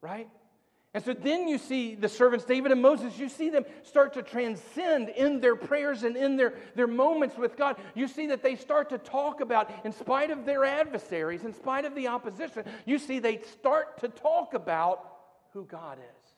Right? 0.02 0.30
And 0.94 1.04
so 1.04 1.14
then 1.14 1.48
you 1.48 1.58
see 1.58 1.96
the 1.96 2.08
servants, 2.08 2.46
David 2.46 2.72
and 2.72 2.82
Moses, 2.82 3.18
you 3.18 3.28
see 3.28 3.50
them 3.50 3.66
start 3.82 4.14
to 4.14 4.22
transcend 4.22 5.10
in 5.10 5.42
their 5.42 5.56
prayers 5.56 6.04
and 6.04 6.16
in 6.16 6.38
their, 6.38 6.54
their 6.76 6.88
moments 6.88 7.36
with 7.36 7.58
God. 7.58 7.78
You 7.96 8.08
see 8.08 8.28
that 8.28 8.44
they 8.44 8.56
start 8.56 8.90
to 8.92 8.98
talk 8.98 9.42
about, 9.42 9.72
in 9.84 9.92
spite 9.92 10.30
of 10.30 10.46
their 10.46 10.64
adversaries, 10.64 11.44
in 11.44 11.54
spite 11.54 11.84
of 11.84 11.96
the 11.96 12.08
opposition, 12.08 12.64
you 12.86 12.98
see 13.00 13.20
they 13.20 13.40
start 13.40 14.00
to 14.02 14.08
talk 14.08 14.54
about 14.54 15.13
who 15.54 15.66
God 15.66 15.98
is. 16.00 16.30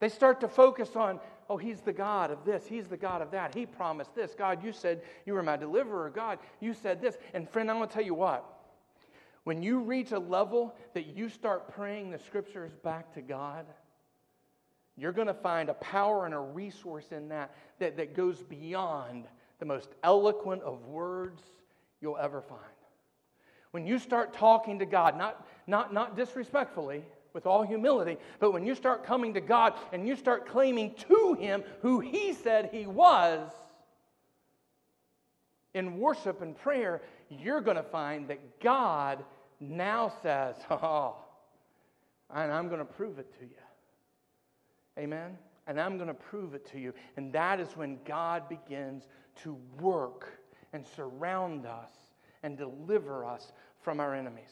They 0.00 0.08
start 0.08 0.40
to 0.40 0.48
focus 0.48 0.94
on, 0.94 1.18
oh, 1.50 1.56
He's 1.56 1.80
the 1.80 1.92
God 1.92 2.30
of 2.30 2.44
this, 2.44 2.66
He's 2.66 2.86
the 2.86 2.96
God 2.96 3.20
of 3.20 3.30
that. 3.32 3.54
He 3.54 3.66
promised 3.66 4.14
this. 4.14 4.34
God, 4.36 4.62
you 4.62 4.72
said 4.72 5.02
you 5.26 5.34
were 5.34 5.42
my 5.42 5.56
deliverer. 5.56 6.10
God, 6.10 6.38
you 6.60 6.74
said 6.74 7.00
this. 7.00 7.16
And 7.34 7.48
friend, 7.48 7.70
I'm 7.70 7.78
going 7.78 7.88
to 7.88 7.94
tell 7.94 8.04
you 8.04 8.14
what. 8.14 8.44
When 9.44 9.62
you 9.62 9.80
reach 9.80 10.12
a 10.12 10.18
level 10.18 10.74
that 10.94 11.06
you 11.16 11.28
start 11.28 11.74
praying 11.74 12.10
the 12.10 12.18
scriptures 12.18 12.72
back 12.84 13.14
to 13.14 13.22
God, 13.22 13.66
you're 14.96 15.12
going 15.12 15.28
to 15.28 15.34
find 15.34 15.68
a 15.68 15.74
power 15.74 16.26
and 16.26 16.34
a 16.34 16.38
resource 16.38 17.12
in 17.12 17.28
that, 17.28 17.54
that 17.78 17.96
that 17.96 18.14
goes 18.14 18.42
beyond 18.42 19.24
the 19.58 19.64
most 19.64 19.88
eloquent 20.02 20.62
of 20.62 20.84
words 20.86 21.42
you'll 22.00 22.18
ever 22.18 22.42
find. 22.42 22.60
When 23.70 23.86
you 23.86 23.98
start 23.98 24.32
talking 24.32 24.78
to 24.80 24.86
God, 24.86 25.16
not, 25.16 25.46
not, 25.66 25.92
not 25.92 26.16
disrespectfully, 26.16 27.04
with 27.38 27.46
all 27.46 27.62
humility. 27.62 28.16
But 28.40 28.50
when 28.50 28.66
you 28.66 28.74
start 28.74 29.04
coming 29.04 29.34
to 29.34 29.40
God 29.40 29.74
and 29.92 30.08
you 30.08 30.16
start 30.16 30.48
claiming 30.48 30.92
to 31.08 31.36
Him 31.38 31.62
who 31.82 32.00
He 32.00 32.32
said 32.32 32.70
He 32.72 32.84
was, 32.84 33.48
in 35.72 35.98
worship 36.00 36.42
and 36.42 36.56
prayer, 36.56 37.00
you're 37.28 37.60
going 37.60 37.76
to 37.76 37.84
find 37.84 38.26
that 38.26 38.60
God 38.60 39.24
now 39.60 40.12
says, 40.20 40.56
Oh, 40.70 41.14
and 42.34 42.50
I'm 42.50 42.66
going 42.66 42.80
to 42.80 42.84
prove 42.84 43.20
it 43.20 43.32
to 43.38 43.44
you. 43.44 43.62
Amen? 44.98 45.38
And 45.68 45.80
I'm 45.80 45.96
going 45.96 46.08
to 46.08 46.14
prove 46.14 46.54
it 46.54 46.68
to 46.72 46.80
you. 46.80 46.92
And 47.16 47.32
that 47.34 47.60
is 47.60 47.68
when 47.76 48.00
God 48.04 48.48
begins 48.48 49.04
to 49.44 49.56
work 49.78 50.26
and 50.72 50.84
surround 50.96 51.66
us 51.66 51.92
and 52.42 52.58
deliver 52.58 53.24
us 53.24 53.52
from 53.80 54.00
our 54.00 54.12
enemies. 54.12 54.50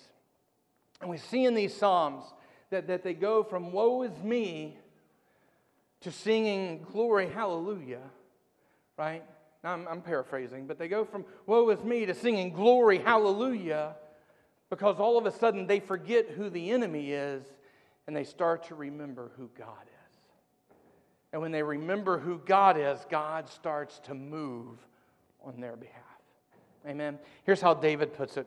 And 1.01 1.11
we 1.11 1.19
see 1.19 1.45
in 1.47 1.55
these 1.55 1.75
Psalms 1.75 2.23
that, 2.71 2.87
that 2.89 3.03
they 3.03 3.15
go 3.15 3.43
from 3.43 3.73
woe 3.73 4.03
is 4.03 4.23
me 4.23 4.77
to 6.01 6.11
singing 6.11 6.85
glory, 6.93 7.29
hallelujah, 7.29 8.03
right? 8.97 9.25
Now, 9.65 9.73
I'm, 9.73 9.89
I'm 9.89 10.01
paraphrasing, 10.03 10.67
but 10.67 10.79
they 10.79 10.89
go 10.89 11.05
from 11.05 11.25
woe 11.47 11.69
is 11.71 11.83
me 11.83 12.07
to 12.07 12.15
singing 12.15 12.53
glory, 12.53 12.99
hallelujah, 12.99 13.97
because 14.71 14.99
all 14.99 15.17
of 15.19 15.27
a 15.27 15.33
sudden 15.33 15.67
they 15.67 15.81
forget 15.81 16.31
who 16.31 16.51
the 16.51 16.71
enemy 16.71 17.13
is 17.13 17.43
and 18.07 18.15
they 18.15 18.25
start 18.25 18.65
to 18.69 18.75
remember 18.75 19.31
who 19.37 19.51
God 19.59 19.83
is. 19.85 19.97
And 21.33 21.43
when 21.43 21.53
they 21.53 21.63
remember 21.63 22.19
who 22.19 22.39
God 22.39 22.79
is, 22.79 22.99
God 23.11 23.49
starts 23.49 23.99
to 24.01 24.15
move 24.15 24.79
on 25.45 25.61
their 25.61 25.77
behalf. 25.77 26.03
Amen. 26.87 27.19
Here's 27.45 27.61
how 27.61 27.75
David 27.75 28.15
puts 28.15 28.37
it 28.37 28.47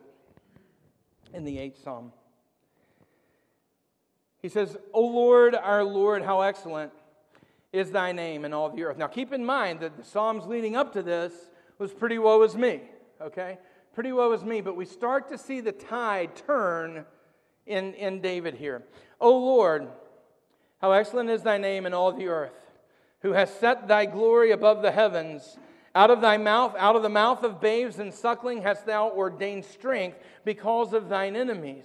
in 1.34 1.44
the 1.44 1.58
eighth 1.58 1.82
psalm. 1.82 2.12
He 4.42 4.48
says, 4.48 4.76
O 4.92 5.02
Lord, 5.02 5.54
our 5.54 5.84
Lord, 5.84 6.22
how 6.22 6.40
excellent 6.40 6.92
is 7.72 7.90
thy 7.90 8.12
name 8.12 8.44
in 8.44 8.52
all 8.52 8.70
the 8.70 8.82
earth. 8.84 8.96
Now 8.96 9.06
keep 9.06 9.32
in 9.32 9.44
mind 9.44 9.80
that 9.80 9.96
the 9.96 10.04
Psalms 10.04 10.46
leading 10.46 10.76
up 10.76 10.92
to 10.94 11.02
this 11.02 11.32
was 11.78 11.92
pretty 11.92 12.18
woe 12.18 12.42
is 12.42 12.56
me, 12.56 12.82
okay? 13.20 13.58
Pretty 13.94 14.12
woe 14.12 14.32
is 14.32 14.44
me, 14.44 14.60
but 14.60 14.76
we 14.76 14.84
start 14.84 15.28
to 15.28 15.38
see 15.38 15.60
the 15.60 15.72
tide 15.72 16.34
turn 16.46 17.04
in, 17.66 17.94
in 17.94 18.20
David 18.20 18.54
here. 18.54 18.82
O 19.20 19.30
Lord, 19.36 19.88
how 20.80 20.92
excellent 20.92 21.30
is 21.30 21.42
thy 21.42 21.58
name 21.58 21.86
in 21.86 21.94
all 21.94 22.12
the 22.12 22.28
earth, 22.28 22.52
who 23.20 23.32
has 23.32 23.52
set 23.52 23.86
thy 23.86 24.06
glory 24.06 24.50
above 24.50 24.82
the 24.82 24.90
heavens. 24.90 25.58
Out 25.94 26.10
of 26.10 26.20
thy 26.20 26.36
mouth, 26.36 26.74
out 26.78 26.96
of 26.96 27.02
the 27.02 27.08
mouth 27.08 27.42
of 27.42 27.60
babes 27.60 27.98
and 27.98 28.14
suckling, 28.14 28.62
hast 28.62 28.86
thou 28.86 29.10
ordained 29.10 29.64
strength 29.64 30.18
because 30.44 30.92
of 30.92 31.08
thine 31.08 31.36
enemies 31.36 31.84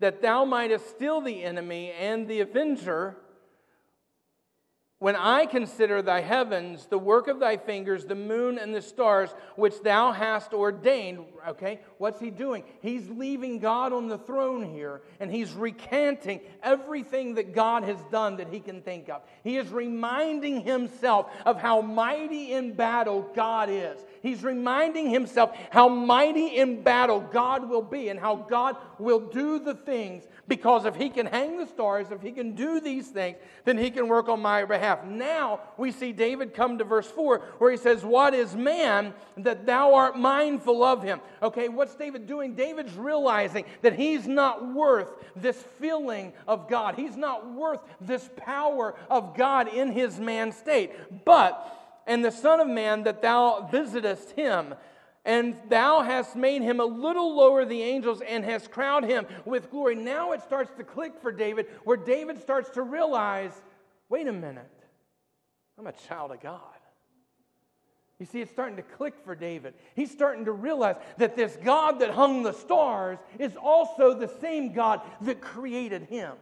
that 0.00 0.22
thou 0.22 0.44
mightest 0.44 0.88
still 0.88 1.20
the 1.20 1.42
enemy 1.42 1.92
and 1.92 2.28
the 2.28 2.40
avenger 2.40 3.16
when 5.00 5.14
I 5.14 5.46
consider 5.46 6.02
thy 6.02 6.20
heavens, 6.20 6.86
the 6.86 6.98
work 6.98 7.28
of 7.28 7.38
thy 7.38 7.56
fingers, 7.56 8.04
the 8.04 8.16
moon 8.16 8.58
and 8.58 8.74
the 8.74 8.82
stars, 8.82 9.30
which 9.54 9.80
thou 9.82 10.10
hast 10.10 10.52
ordained, 10.52 11.24
okay, 11.46 11.78
what's 11.98 12.18
he 12.18 12.30
doing? 12.30 12.64
He's 12.80 13.08
leaving 13.08 13.60
God 13.60 13.92
on 13.92 14.08
the 14.08 14.18
throne 14.18 14.64
here, 14.64 15.02
and 15.20 15.30
he's 15.30 15.52
recanting 15.52 16.40
everything 16.64 17.34
that 17.34 17.54
God 17.54 17.84
has 17.84 17.98
done 18.10 18.38
that 18.38 18.48
he 18.48 18.58
can 18.58 18.82
think 18.82 19.08
of. 19.08 19.22
He 19.44 19.56
is 19.56 19.68
reminding 19.68 20.62
himself 20.62 21.30
of 21.46 21.60
how 21.60 21.80
mighty 21.80 22.52
in 22.52 22.72
battle 22.72 23.30
God 23.36 23.70
is. 23.70 24.00
He's 24.20 24.42
reminding 24.42 25.10
himself 25.10 25.56
how 25.70 25.88
mighty 25.88 26.56
in 26.56 26.82
battle 26.82 27.20
God 27.20 27.68
will 27.68 27.82
be 27.82 28.08
and 28.08 28.18
how 28.18 28.34
God 28.34 28.76
will 28.98 29.20
do 29.20 29.60
the 29.60 29.74
things 29.74 30.24
because 30.48 30.86
if 30.86 30.96
he 30.96 31.10
can 31.10 31.26
hang 31.26 31.58
the 31.58 31.66
stars, 31.66 32.10
if 32.10 32.22
he 32.22 32.32
can 32.32 32.54
do 32.54 32.80
these 32.80 33.08
things, 33.08 33.36
then 33.64 33.76
he 33.76 33.90
can 33.90 34.08
work 34.08 34.28
on 34.28 34.40
my 34.40 34.64
behalf. 34.64 34.87
Now 35.06 35.60
we 35.76 35.92
see 35.92 36.12
David 36.12 36.54
come 36.54 36.78
to 36.78 36.84
verse 36.84 37.06
4 37.10 37.38
where 37.58 37.70
he 37.70 37.76
says, 37.76 38.04
What 38.04 38.34
is 38.34 38.54
man 38.54 39.14
that 39.36 39.66
thou 39.66 39.94
art 39.94 40.18
mindful 40.18 40.82
of 40.82 41.02
him? 41.02 41.20
Okay, 41.42 41.68
what's 41.68 41.94
David 41.94 42.26
doing? 42.26 42.54
David's 42.54 42.94
realizing 42.94 43.64
that 43.82 43.94
he's 43.94 44.26
not 44.26 44.74
worth 44.74 45.10
this 45.36 45.56
feeling 45.80 46.32
of 46.46 46.68
God, 46.68 46.94
he's 46.94 47.16
not 47.16 47.52
worth 47.52 47.80
this 48.00 48.28
power 48.36 48.94
of 49.10 49.36
God 49.36 49.68
in 49.68 49.92
his 49.92 50.18
man 50.18 50.52
state. 50.52 50.92
But, 51.24 52.02
and 52.06 52.24
the 52.24 52.32
Son 52.32 52.60
of 52.60 52.68
Man 52.68 53.04
that 53.04 53.22
thou 53.22 53.68
visitest 53.70 54.32
him, 54.32 54.74
and 55.24 55.56
thou 55.68 56.02
hast 56.02 56.36
made 56.36 56.62
him 56.62 56.80
a 56.80 56.84
little 56.84 57.36
lower 57.36 57.64
the 57.64 57.82
angels 57.82 58.22
and 58.26 58.44
hast 58.44 58.70
crowned 58.70 59.04
him 59.04 59.26
with 59.44 59.70
glory. 59.70 59.94
Now 59.94 60.32
it 60.32 60.42
starts 60.42 60.72
to 60.78 60.84
click 60.84 61.12
for 61.20 61.32
David, 61.32 61.66
where 61.84 61.98
David 61.98 62.40
starts 62.40 62.70
to 62.70 62.82
realize 62.82 63.52
wait 64.08 64.26
a 64.26 64.32
minute, 64.32 64.70
I'm 65.78 65.86
a 65.86 65.92
child 65.92 66.32
of 66.32 66.40
God. 66.40 66.60
You 68.18 68.26
see, 68.26 68.40
it's 68.40 68.50
starting 68.50 68.76
to 68.76 68.82
click 68.82 69.14
for 69.24 69.36
David. 69.36 69.74
He's 69.94 70.10
starting 70.10 70.46
to 70.46 70.52
realize 70.52 70.96
that 71.18 71.36
this 71.36 71.56
God 71.62 72.00
that 72.00 72.10
hung 72.10 72.42
the 72.42 72.52
stars 72.52 73.18
is 73.38 73.56
also 73.56 74.12
the 74.12 74.26
same 74.40 74.72
God 74.72 75.02
that 75.20 75.40
created 75.40 76.02
him. 76.02 76.32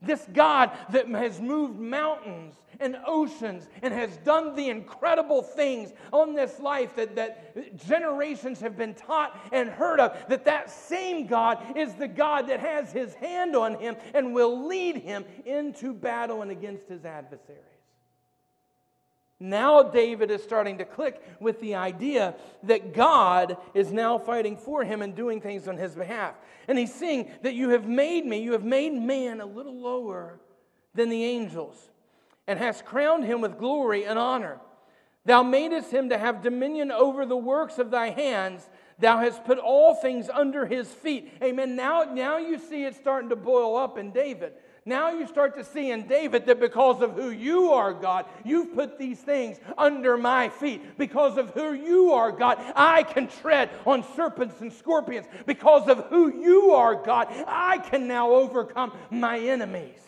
This 0.00 0.24
God 0.32 0.70
that 0.90 1.08
has 1.08 1.40
moved 1.40 1.78
mountains 1.78 2.54
and 2.78 2.96
oceans 3.04 3.68
and 3.82 3.92
has 3.92 4.16
done 4.18 4.54
the 4.54 4.70
incredible 4.70 5.42
things 5.42 5.92
on 6.12 6.34
this 6.34 6.60
life 6.60 6.94
that, 6.96 7.16
that 7.16 7.76
generations 7.76 8.60
have 8.60 8.76
been 8.76 8.94
taught 8.94 9.36
and 9.52 9.68
heard 9.68 9.98
of, 9.98 10.16
that 10.28 10.44
that 10.44 10.70
same 10.70 11.26
God 11.26 11.76
is 11.76 11.94
the 11.94 12.06
God 12.06 12.48
that 12.48 12.60
has 12.60 12.92
his 12.92 13.14
hand 13.14 13.56
on 13.56 13.74
him 13.74 13.96
and 14.14 14.34
will 14.34 14.68
lead 14.68 14.96
him 14.96 15.24
into 15.44 15.92
battle 15.92 16.42
and 16.42 16.52
against 16.52 16.88
his 16.88 17.04
adversaries. 17.04 17.77
Now, 19.40 19.84
David 19.84 20.32
is 20.32 20.42
starting 20.42 20.78
to 20.78 20.84
click 20.84 21.22
with 21.38 21.60
the 21.60 21.76
idea 21.76 22.34
that 22.64 22.92
God 22.92 23.56
is 23.72 23.92
now 23.92 24.18
fighting 24.18 24.56
for 24.56 24.82
him 24.82 25.00
and 25.00 25.14
doing 25.14 25.40
things 25.40 25.68
on 25.68 25.76
his 25.76 25.94
behalf. 25.94 26.34
And 26.66 26.76
he's 26.76 26.92
seeing 26.92 27.30
that 27.42 27.54
you 27.54 27.70
have 27.70 27.86
made 27.86 28.26
me, 28.26 28.42
you 28.42 28.52
have 28.52 28.64
made 28.64 28.92
man 28.92 29.40
a 29.40 29.46
little 29.46 29.80
lower 29.80 30.40
than 30.94 31.08
the 31.08 31.24
angels, 31.24 31.76
and 32.48 32.58
hast 32.58 32.84
crowned 32.84 33.24
him 33.24 33.40
with 33.40 33.58
glory 33.58 34.04
and 34.04 34.18
honor. 34.18 34.58
Thou 35.24 35.44
madest 35.44 35.92
him 35.92 36.08
to 36.08 36.18
have 36.18 36.42
dominion 36.42 36.90
over 36.90 37.24
the 37.24 37.36
works 37.36 37.78
of 37.78 37.90
thy 37.90 38.10
hands. 38.10 38.68
Thou 38.98 39.18
hast 39.18 39.44
put 39.44 39.58
all 39.58 39.94
things 39.94 40.28
under 40.28 40.66
his 40.66 40.88
feet. 40.88 41.32
Amen. 41.42 41.76
Now, 41.76 42.04
now 42.04 42.38
you 42.38 42.58
see 42.58 42.84
it 42.84 42.96
starting 42.96 43.28
to 43.28 43.36
boil 43.36 43.76
up 43.76 43.98
in 43.98 44.10
David. 44.10 44.54
Now 44.88 45.10
you 45.10 45.26
start 45.26 45.54
to 45.56 45.64
see 45.64 45.90
in 45.90 46.08
David 46.08 46.46
that 46.46 46.60
because 46.60 47.02
of 47.02 47.12
who 47.12 47.28
you 47.28 47.72
are, 47.72 47.92
God, 47.92 48.24
you've 48.42 48.74
put 48.74 48.98
these 48.98 49.20
things 49.20 49.58
under 49.76 50.16
my 50.16 50.48
feet. 50.48 50.96
Because 50.96 51.36
of 51.36 51.50
who 51.50 51.74
you 51.74 52.12
are, 52.12 52.32
God, 52.32 52.56
I 52.74 53.02
can 53.02 53.28
tread 53.28 53.68
on 53.86 54.02
serpents 54.16 54.62
and 54.62 54.72
scorpions. 54.72 55.26
Because 55.44 55.88
of 55.88 56.06
who 56.06 56.40
you 56.42 56.70
are, 56.70 56.94
God, 56.94 57.28
I 57.46 57.76
can 57.78 58.08
now 58.08 58.30
overcome 58.30 58.96
my 59.10 59.38
enemies. 59.38 60.07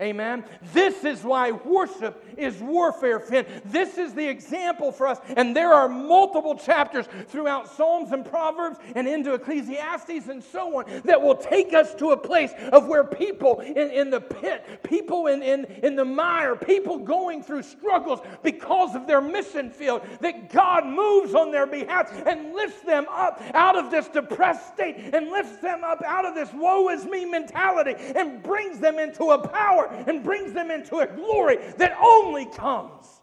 Amen. 0.00 0.44
This 0.72 1.04
is 1.04 1.22
why 1.22 1.50
worship 1.52 2.24
is 2.38 2.56
warfare, 2.58 3.20
Finn. 3.20 3.44
This 3.66 3.98
is 3.98 4.14
the 4.14 4.26
example 4.26 4.92
for 4.92 5.06
us. 5.06 5.18
And 5.36 5.54
there 5.54 5.74
are 5.74 5.90
multiple 5.90 6.56
chapters 6.56 7.06
throughout 7.28 7.68
Psalms 7.76 8.10
and 8.12 8.24
Proverbs 8.24 8.78
and 8.94 9.06
into 9.06 9.34
Ecclesiastes 9.34 10.28
and 10.28 10.42
so 10.42 10.78
on 10.78 11.02
that 11.04 11.20
will 11.20 11.34
take 11.34 11.74
us 11.74 11.94
to 11.96 12.12
a 12.12 12.16
place 12.16 12.52
of 12.72 12.86
where 12.86 13.04
people 13.04 13.60
in, 13.60 13.90
in 13.90 14.08
the 14.08 14.22
pit, 14.22 14.80
people 14.82 15.26
in, 15.26 15.42
in, 15.42 15.66
in 15.82 15.96
the 15.96 16.04
mire, 16.04 16.56
people 16.56 16.98
going 16.98 17.42
through 17.42 17.62
struggles 17.62 18.20
because 18.42 18.94
of 18.94 19.06
their 19.06 19.20
mission 19.20 19.68
field, 19.68 20.00
that 20.22 20.50
God 20.50 20.86
moves 20.86 21.34
on 21.34 21.50
their 21.50 21.66
behalf 21.66 22.10
and 22.26 22.54
lifts 22.54 22.80
them 22.82 23.04
up 23.10 23.42
out 23.52 23.76
of 23.76 23.90
this 23.90 24.08
depressed 24.08 24.72
state 24.72 24.96
and 25.12 25.28
lifts 25.28 25.58
them 25.58 25.84
up 25.84 26.02
out 26.06 26.24
of 26.24 26.34
this 26.34 26.50
woe 26.54 26.88
is 26.88 27.04
me 27.04 27.26
mentality 27.26 27.94
and 27.98 28.42
brings 28.42 28.78
them 28.78 28.98
into 28.98 29.24
a 29.24 29.46
power 29.46 29.89
and 30.06 30.22
brings 30.22 30.52
them 30.52 30.70
into 30.70 30.98
a 30.98 31.06
glory 31.06 31.58
that 31.78 31.96
only 32.02 32.46
comes 32.46 33.20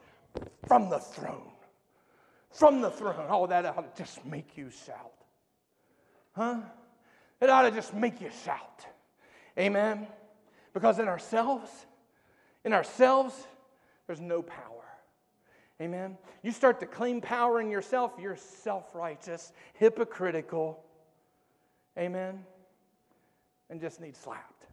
from 0.68 0.90
the 0.90 1.00
throne. 1.00 1.52
From 2.52 2.82
the 2.82 2.90
throne. 2.90 3.28
Oh, 3.30 3.48
that 3.48 3.66
ought 3.66 3.96
to 3.96 4.04
just 4.04 4.26
make 4.26 4.58
you 4.58 4.70
shout. 4.70 5.14
Huh? 6.36 6.60
It 7.42 7.50
ought 7.50 7.64
to 7.64 7.72
just 7.72 7.94
make 7.94 8.22
you 8.22 8.30
shout. 8.44 8.86
Amen. 9.58 10.08
Because 10.74 11.00
in 11.00 11.08
ourselves, 11.08 11.70
in 12.64 12.74
ourselves, 12.74 13.34
there's 14.06 14.22
no 14.22 14.42
power. 14.42 14.84
Amen. 15.82 16.18
You 16.42 16.52
start 16.52 16.80
to 16.80 16.86
claim 16.86 17.22
power 17.22 17.62
in 17.62 17.70
yourself, 17.70 18.14
you're 18.20 18.36
self 18.36 18.96
righteous, 18.96 19.52
hypocritical. 19.74 20.84
Amen. 21.98 22.44
And 23.70 23.82
just 23.82 24.00
need 24.00 24.16
slapped. 24.16 24.66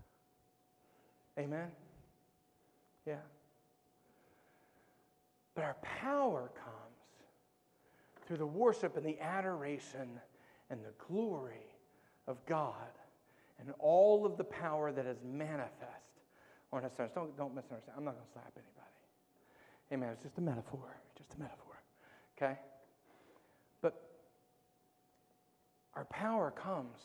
Amen. 1.38 1.70
Yeah. 3.06 3.16
But 5.54 5.64
our 5.64 5.76
power 5.82 6.50
comes 6.56 8.26
through 8.26 8.38
the 8.38 8.46
worship 8.46 8.96
and 8.96 9.04
the 9.04 9.20
adoration 9.20 10.20
and 10.70 10.80
the 10.80 10.92
glory 11.06 11.66
of 12.26 12.44
God 12.46 12.74
and 13.60 13.72
all 13.78 14.26
of 14.26 14.36
the 14.36 14.44
power 14.44 14.90
that 14.92 15.06
is 15.06 15.18
manifest 15.24 15.70
on 16.72 16.84
us. 16.84 16.92
Don't, 17.14 17.36
don't 17.36 17.54
misunderstand. 17.54 17.96
I'm 17.96 18.04
not 18.04 18.14
going 18.14 18.26
to 18.26 18.32
slap 18.32 18.52
anybody. 18.56 18.84
Amen. 19.92 20.08
It's 20.12 20.22
just 20.22 20.38
a 20.38 20.40
metaphor. 20.40 20.96
Just 21.16 21.34
a 21.34 21.38
metaphor. 21.38 21.82
Okay? 22.36 22.58
But 23.80 24.02
our 25.94 26.04
power 26.06 26.50
comes 26.50 26.98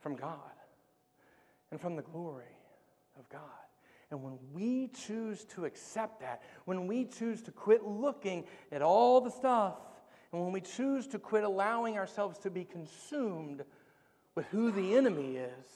from 0.00 0.16
God 0.16 0.38
and 1.70 1.80
from 1.80 1.96
the 1.96 2.02
glory 2.02 2.44
of 3.18 3.28
God. 3.28 3.40
And 4.10 4.22
when 4.22 4.38
we 4.52 4.88
choose 4.88 5.44
to 5.46 5.64
accept 5.64 6.20
that, 6.20 6.42
when 6.64 6.86
we 6.86 7.04
choose 7.04 7.42
to 7.42 7.50
quit 7.50 7.84
looking 7.84 8.44
at 8.70 8.82
all 8.82 9.20
the 9.20 9.30
stuff, 9.30 9.76
and 10.32 10.42
when 10.42 10.52
we 10.52 10.60
choose 10.60 11.06
to 11.08 11.18
quit 11.18 11.44
allowing 11.44 11.96
ourselves 11.96 12.38
to 12.38 12.50
be 12.50 12.64
consumed 12.64 13.64
with 14.34 14.46
who 14.46 14.70
the 14.70 14.96
enemy 14.96 15.36
is, 15.36 15.66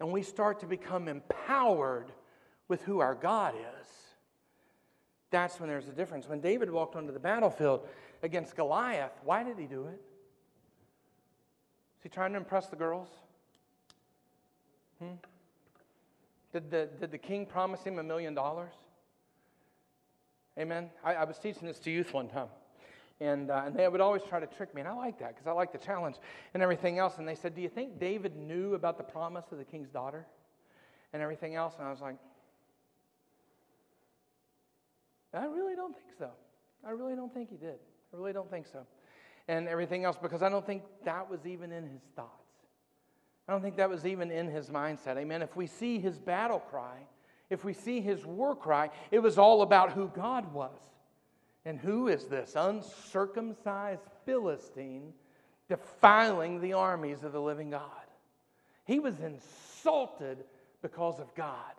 and 0.00 0.12
we 0.12 0.22
start 0.22 0.60
to 0.60 0.66
become 0.66 1.08
empowered 1.08 2.12
with 2.68 2.82
who 2.82 2.98
our 2.98 3.14
God 3.14 3.54
is, 3.54 3.86
that's 5.30 5.58
when 5.58 5.68
there's 5.68 5.88
a 5.88 5.92
difference. 5.92 6.28
When 6.28 6.40
David 6.40 6.70
walked 6.70 6.96
onto 6.96 7.12
the 7.12 7.18
battlefield 7.18 7.86
against 8.22 8.56
Goliath, 8.56 9.12
why 9.24 9.42
did 9.42 9.58
he 9.58 9.66
do 9.66 9.86
it? 9.86 10.00
Is 11.98 12.02
he 12.02 12.08
trying 12.08 12.32
to 12.32 12.38
impress 12.38 12.66
the 12.66 12.76
girls? 12.76 13.08
Hmm? 14.98 15.14
Did 16.56 16.70
the, 16.70 16.88
did 16.98 17.10
the 17.10 17.18
king 17.18 17.44
promise 17.44 17.82
him 17.82 17.98
a 17.98 18.02
million 18.02 18.34
dollars? 18.34 18.72
Amen. 20.58 20.88
I, 21.04 21.16
I, 21.16 21.24
was 21.24 21.38
teaching 21.38 21.68
this 21.68 21.78
to 21.80 21.90
youth 21.90 22.14
one 22.14 22.28
time. 22.28 22.48
And, 23.20 23.50
uh, 23.50 23.64
and 23.66 23.76
they 23.76 23.86
would 23.86 24.00
always 24.00 24.22
try 24.22 24.40
to 24.40 24.46
trick 24.46 24.74
me. 24.74 24.80
And 24.80 24.88
I 24.88 24.94
like 24.94 25.18
that 25.18 25.34
because 25.34 25.46
I 25.46 25.52
like 25.52 25.70
the 25.70 25.76
challenge 25.76 26.16
and 26.54 26.62
everything 26.62 26.98
else. 26.98 27.18
And 27.18 27.28
they 27.28 27.34
said, 27.34 27.54
Do 27.54 27.60
you 27.60 27.68
think 27.68 28.00
David 28.00 28.36
knew 28.36 28.72
about 28.72 28.96
the 28.96 29.04
promise 29.04 29.44
of 29.52 29.58
the 29.58 29.66
king's 29.66 29.90
daughter 29.90 30.24
and 31.12 31.22
everything 31.22 31.56
else? 31.56 31.74
And 31.78 31.86
I 31.86 31.90
was 31.90 32.00
like, 32.00 32.16
I 35.34 35.44
really 35.44 35.76
don't 35.76 35.92
think 35.92 36.08
so. 36.18 36.30
I 36.86 36.92
really 36.92 37.16
don't 37.16 37.34
think 37.34 37.50
he 37.50 37.58
did. 37.58 37.76
I 38.14 38.16
really 38.16 38.32
don't 38.32 38.50
think 38.50 38.64
so. 38.66 38.86
And 39.46 39.68
everything 39.68 40.04
else 40.04 40.16
because 40.22 40.40
I 40.42 40.48
don't 40.48 40.64
think 40.64 40.84
that 41.04 41.28
was 41.28 41.44
even 41.44 41.70
in 41.70 41.84
his 41.84 42.00
thoughts. 42.14 42.45
I 43.48 43.52
don't 43.52 43.62
think 43.62 43.76
that 43.76 43.88
was 43.88 44.04
even 44.04 44.30
in 44.30 44.48
his 44.48 44.70
mindset. 44.70 45.16
Amen. 45.16 45.42
If 45.42 45.54
we 45.54 45.66
see 45.66 45.98
his 45.98 46.18
battle 46.18 46.58
cry, 46.58 46.96
if 47.48 47.64
we 47.64 47.72
see 47.72 48.00
his 48.00 48.26
war 48.26 48.56
cry, 48.56 48.90
it 49.10 49.20
was 49.20 49.38
all 49.38 49.62
about 49.62 49.92
who 49.92 50.08
God 50.08 50.52
was. 50.52 50.78
And 51.64 51.78
who 51.78 52.08
is 52.08 52.24
this 52.26 52.54
uncircumcised 52.56 54.02
Philistine 54.24 55.12
defiling 55.68 56.60
the 56.60 56.72
armies 56.72 57.22
of 57.22 57.32
the 57.32 57.40
living 57.40 57.70
God? 57.70 57.82
He 58.84 59.00
was 59.00 59.18
insulted 59.20 60.44
because 60.82 61.18
of 61.18 61.34
God. 61.34 61.74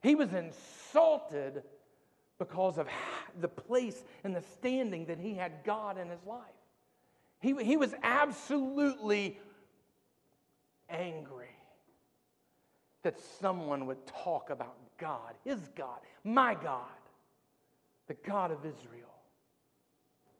He 0.00 0.14
was 0.14 0.32
insulted 0.32 1.62
because 2.38 2.78
of 2.78 2.88
the 3.40 3.48
place 3.48 4.02
and 4.24 4.34
the 4.34 4.42
standing 4.42 5.06
that 5.06 5.18
he 5.18 5.34
had 5.34 5.64
God 5.64 5.98
in 5.98 6.08
his 6.08 6.24
life. 6.24 6.40
He, 7.40 7.54
he 7.62 7.76
was 7.76 7.94
absolutely 8.02 9.38
angry 10.90 11.46
that 13.02 13.18
someone 13.40 13.86
would 13.86 14.04
talk 14.06 14.50
about 14.50 14.76
God, 14.98 15.34
his 15.44 15.58
God, 15.74 16.00
my 16.24 16.54
God, 16.54 16.84
the 18.08 18.14
God 18.26 18.50
of 18.50 18.58
Israel, 18.58 19.14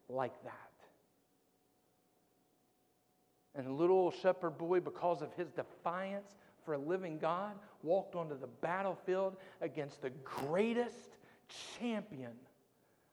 like 0.09 0.43
that. 0.45 0.55
And 3.55 3.67
the 3.67 3.73
little 3.73 4.11
shepherd 4.11 4.59
boy, 4.59 4.81
because 4.81 5.23
of 5.23 5.33
his 5.35 5.51
defiance 5.51 6.37
for 6.65 6.75
a 6.75 6.79
living 6.79 7.19
God, 7.19 7.53
walked 7.83 8.15
onto 8.15 8.39
the 8.39 8.47
battlefield 8.47 9.37
against 9.61 10.03
the 10.03 10.11
greatest 10.25 11.17
champion 11.79 12.33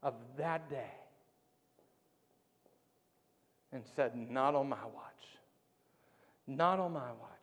of 0.04 0.14
that 0.38 0.70
day 0.70 0.94
and 3.72 3.84
said, 3.96 4.16
Not 4.16 4.56
on 4.56 4.70
my 4.70 4.84
watch. 4.84 5.37
Not 6.48 6.80
on 6.80 6.94
my 6.94 7.12
watch. 7.12 7.38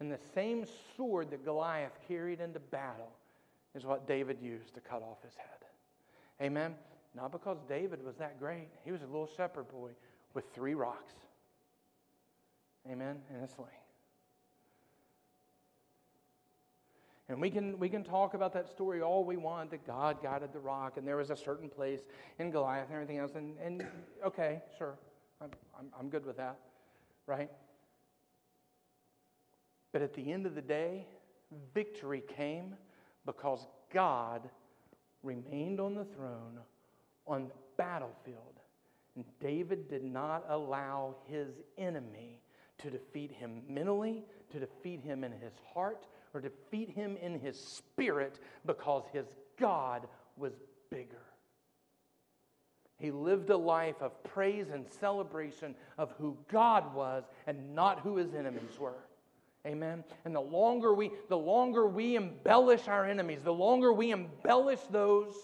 And 0.00 0.10
the 0.10 0.18
same 0.34 0.64
sword 0.96 1.30
that 1.30 1.44
Goliath 1.44 1.98
carried 2.08 2.40
into 2.40 2.58
battle 2.58 3.12
is 3.74 3.84
what 3.84 4.06
David 4.06 4.38
used 4.40 4.74
to 4.74 4.80
cut 4.80 5.02
off 5.02 5.22
his 5.22 5.34
head. 5.36 5.46
Amen? 6.42 6.74
Not 7.14 7.32
because 7.32 7.58
David 7.68 8.04
was 8.04 8.16
that 8.16 8.38
great. 8.38 8.68
He 8.84 8.92
was 8.92 9.02
a 9.02 9.06
little 9.06 9.28
shepherd 9.36 9.68
boy 9.68 9.90
with 10.34 10.44
three 10.54 10.74
rocks. 10.74 11.14
Amen? 12.90 13.16
And 13.32 13.42
a 13.42 13.48
sling. 13.48 13.68
And 17.28 17.40
we 17.40 17.50
can, 17.50 17.78
we 17.78 17.88
can 17.88 18.04
talk 18.04 18.34
about 18.34 18.52
that 18.52 18.68
story 18.68 19.02
all 19.02 19.24
we 19.24 19.36
want 19.36 19.70
that 19.72 19.84
God 19.84 20.22
guided 20.22 20.52
the 20.52 20.60
rock 20.60 20.96
and 20.96 21.06
there 21.06 21.16
was 21.16 21.30
a 21.30 21.36
certain 21.36 21.68
place 21.68 22.02
in 22.38 22.50
Goliath 22.50 22.86
and 22.86 22.94
everything 22.94 23.18
else. 23.18 23.32
And, 23.34 23.56
and 23.58 23.84
okay, 24.24 24.62
sure, 24.78 24.96
I'm, 25.40 25.50
I'm, 25.76 25.86
I'm 25.98 26.08
good 26.08 26.24
with 26.24 26.36
that, 26.36 26.58
right? 27.26 27.50
But 29.92 30.02
at 30.02 30.14
the 30.14 30.32
end 30.32 30.46
of 30.46 30.54
the 30.54 30.62
day, 30.62 31.06
victory 31.74 32.22
came 32.36 32.74
because 33.24 33.66
God 33.92 34.48
remained 35.22 35.80
on 35.80 35.94
the 35.94 36.04
throne 36.04 36.58
on 37.26 37.48
the 37.48 37.54
battlefield. 37.76 38.60
And 39.14 39.24
David 39.40 39.88
did 39.88 40.04
not 40.04 40.44
allow 40.48 41.16
his 41.24 41.48
enemy 41.78 42.40
to 42.78 42.90
defeat 42.90 43.32
him 43.32 43.62
mentally, 43.68 44.24
to 44.52 44.60
defeat 44.60 45.00
him 45.00 45.24
in 45.24 45.32
his 45.32 45.54
heart, 45.72 46.06
or 46.34 46.40
defeat 46.40 46.90
him 46.90 47.16
in 47.16 47.40
his 47.40 47.58
spirit 47.58 48.38
because 48.66 49.04
his 49.12 49.26
God 49.58 50.06
was 50.36 50.52
bigger. 50.90 51.22
He 52.98 53.10
lived 53.10 53.50
a 53.50 53.56
life 53.56 54.00
of 54.00 54.22
praise 54.24 54.68
and 54.72 54.86
celebration 55.00 55.74
of 55.98 56.12
who 56.18 56.36
God 56.50 56.94
was 56.94 57.24
and 57.46 57.74
not 57.74 58.00
who 58.00 58.16
his 58.16 58.34
enemies 58.34 58.78
were. 58.78 59.04
Amen. 59.66 60.04
And 60.24 60.34
the 60.34 60.40
longer 60.40 60.94
we 60.94 61.10
the 61.28 61.36
longer 61.36 61.86
we 61.86 62.16
embellish 62.16 62.86
our 62.86 63.04
enemies, 63.04 63.40
the 63.42 63.52
longer 63.52 63.92
we 63.92 64.12
embellish 64.12 64.80
those 64.90 65.34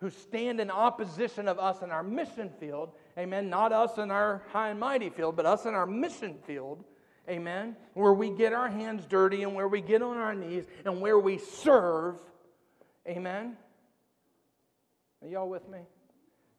who 0.00 0.10
stand 0.10 0.60
in 0.60 0.70
opposition 0.70 1.48
of 1.48 1.58
us 1.58 1.82
in 1.82 1.90
our 1.90 2.02
mission 2.02 2.50
field, 2.60 2.90
amen, 3.16 3.48
not 3.48 3.72
us 3.72 3.98
in 3.98 4.10
our 4.10 4.42
high 4.52 4.68
and 4.68 4.78
mighty 4.78 5.10
field, 5.10 5.34
but 5.34 5.46
us 5.46 5.64
in 5.66 5.74
our 5.74 5.86
mission 5.86 6.36
field, 6.46 6.84
Amen. 7.28 7.76
Where 7.92 8.14
we 8.14 8.30
get 8.30 8.52
our 8.52 8.68
hands 8.68 9.04
dirty 9.06 9.42
and 9.42 9.54
where 9.54 9.68
we 9.68 9.82
get 9.82 10.00
on 10.00 10.16
our 10.16 10.34
knees 10.34 10.64
and 10.86 11.00
where 11.00 11.18
we 11.18 11.36
serve. 11.38 12.16
Amen. 13.06 13.56
Are 15.22 15.28
y'all 15.28 15.48
with 15.48 15.68
me? 15.68 15.80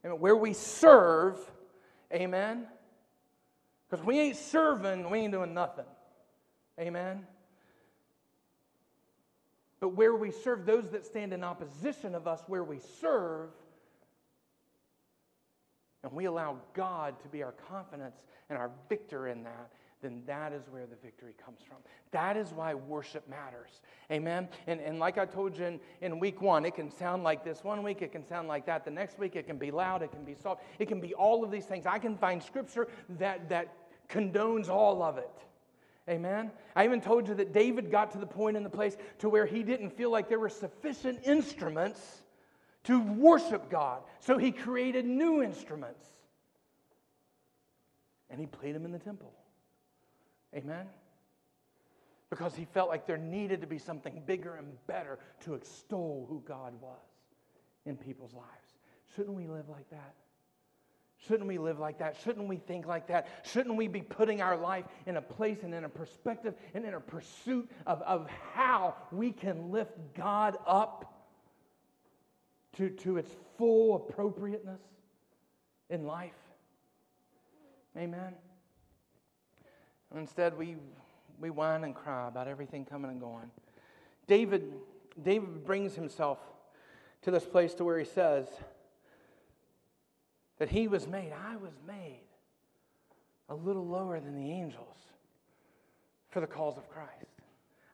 Amen. 0.04 0.20
Where 0.20 0.36
we 0.36 0.52
serve. 0.52 1.38
Amen. 2.14 2.66
Because 3.88 4.04
we 4.06 4.20
ain't 4.20 4.36
serving, 4.36 5.10
we 5.10 5.20
ain't 5.20 5.32
doing 5.32 5.52
nothing. 5.52 5.86
Amen. 6.80 7.26
But 9.80 9.90
where 9.90 10.14
we 10.14 10.30
serve 10.30 10.66
those 10.66 10.90
that 10.90 11.06
stand 11.06 11.32
in 11.32 11.44
opposition 11.44 12.14
of 12.14 12.26
us, 12.26 12.42
where 12.46 12.64
we 12.64 12.78
serve, 13.00 13.50
and 16.02 16.12
we 16.12 16.24
allow 16.24 16.56
God 16.74 17.20
to 17.22 17.28
be 17.28 17.42
our 17.42 17.52
confidence 17.52 18.24
and 18.48 18.58
our 18.58 18.70
victor 18.88 19.28
in 19.28 19.42
that, 19.44 19.70
then 20.02 20.22
that 20.26 20.54
is 20.54 20.62
where 20.70 20.86
the 20.86 20.96
victory 20.96 21.34
comes 21.44 21.60
from. 21.66 21.76
That 22.10 22.36
is 22.36 22.52
why 22.52 22.72
worship 22.74 23.28
matters. 23.28 23.82
Amen? 24.10 24.48
And, 24.66 24.80
and 24.80 24.98
like 24.98 25.18
I 25.18 25.26
told 25.26 25.58
you 25.58 25.66
in, 25.66 25.80
in 26.00 26.18
week 26.18 26.40
one, 26.40 26.64
it 26.64 26.74
can 26.74 26.90
sound 26.90 27.22
like 27.22 27.44
this 27.44 27.62
one 27.62 27.82
week, 27.82 28.00
it 28.00 28.12
can 28.12 28.26
sound 28.26 28.48
like 28.48 28.64
that. 28.66 28.86
The 28.86 28.90
next 28.90 29.18
week, 29.18 29.36
it 29.36 29.46
can 29.46 29.58
be 29.58 29.70
loud, 29.70 30.02
it 30.02 30.10
can 30.10 30.24
be 30.24 30.34
soft, 30.34 30.62
it 30.78 30.88
can 30.88 31.00
be 31.00 31.12
all 31.12 31.44
of 31.44 31.50
these 31.50 31.66
things. 31.66 31.84
I 31.84 31.98
can 31.98 32.16
find 32.16 32.42
scripture 32.42 32.88
that, 33.18 33.50
that 33.50 33.74
condones 34.08 34.70
all 34.70 35.02
of 35.02 35.18
it. 35.18 35.44
Amen? 36.08 36.50
I 36.74 36.84
even 36.84 37.00
told 37.00 37.28
you 37.28 37.34
that 37.34 37.52
David 37.52 37.90
got 37.90 38.12
to 38.12 38.18
the 38.18 38.26
point 38.26 38.56
in 38.56 38.62
the 38.62 38.70
place 38.70 38.96
to 39.18 39.28
where 39.28 39.46
he 39.46 39.62
didn't 39.62 39.90
feel 39.90 40.10
like 40.10 40.28
there 40.28 40.38
were 40.40 40.48
sufficient 40.48 41.20
instruments 41.24 42.22
to 42.84 43.00
worship 43.00 43.70
God. 43.70 44.02
So 44.20 44.38
he 44.38 44.50
created 44.50 45.04
new 45.04 45.42
instruments. 45.42 46.04
And 48.30 48.40
he 48.40 48.46
played 48.46 48.74
them 48.74 48.84
in 48.84 48.92
the 48.92 48.98
temple. 48.98 49.32
Amen? 50.54 50.86
Because 52.30 52.54
he 52.54 52.64
felt 52.64 52.88
like 52.88 53.06
there 53.06 53.18
needed 53.18 53.60
to 53.60 53.66
be 53.66 53.78
something 53.78 54.22
bigger 54.24 54.54
and 54.54 54.68
better 54.86 55.18
to 55.44 55.54
extol 55.54 56.26
who 56.28 56.42
God 56.46 56.74
was 56.80 56.98
in 57.86 57.96
people's 57.96 58.32
lives. 58.32 58.46
Shouldn't 59.14 59.36
we 59.36 59.46
live 59.46 59.68
like 59.68 59.88
that? 59.90 60.14
Shouldn't 61.26 61.46
we 61.46 61.58
live 61.58 61.78
like 61.78 61.98
that? 61.98 62.16
Shouldn't 62.24 62.48
we 62.48 62.56
think 62.56 62.86
like 62.86 63.08
that? 63.08 63.28
Shouldn't 63.44 63.76
we 63.76 63.88
be 63.88 64.00
putting 64.00 64.40
our 64.40 64.56
life 64.56 64.86
in 65.06 65.18
a 65.18 65.22
place 65.22 65.58
and 65.62 65.74
in 65.74 65.84
a 65.84 65.88
perspective 65.88 66.54
and 66.72 66.84
in 66.84 66.94
a 66.94 67.00
pursuit 67.00 67.70
of, 67.86 68.00
of 68.02 68.28
how 68.54 68.94
we 69.12 69.30
can 69.30 69.70
lift 69.70 69.92
God 70.14 70.56
up 70.66 71.12
to, 72.76 72.88
to 72.88 73.18
its 73.18 73.30
full 73.58 73.96
appropriateness 73.96 74.80
in 75.90 76.06
life? 76.06 76.32
Amen. 77.98 78.34
Instead, 80.16 80.56
we, 80.56 80.76
we 81.38 81.50
whine 81.50 81.84
and 81.84 81.94
cry 81.94 82.28
about 82.28 82.48
everything 82.48 82.86
coming 82.86 83.10
and 83.10 83.20
going. 83.20 83.50
David, 84.26 84.72
David 85.22 85.64
brings 85.66 85.94
himself 85.94 86.38
to 87.22 87.30
this 87.30 87.44
place 87.44 87.74
to 87.74 87.84
where 87.84 87.98
he 87.98 88.06
says 88.06 88.46
that 90.60 90.68
he 90.68 90.86
was 90.86 91.08
made, 91.08 91.32
I 91.32 91.56
was 91.56 91.72
made 91.86 92.20
a 93.48 93.54
little 93.54 93.84
lower 93.84 94.20
than 94.20 94.36
the 94.36 94.52
angels 94.52 94.98
for 96.28 96.40
the 96.40 96.46
cause 96.46 96.76
of 96.76 96.88
Christ. 96.90 97.10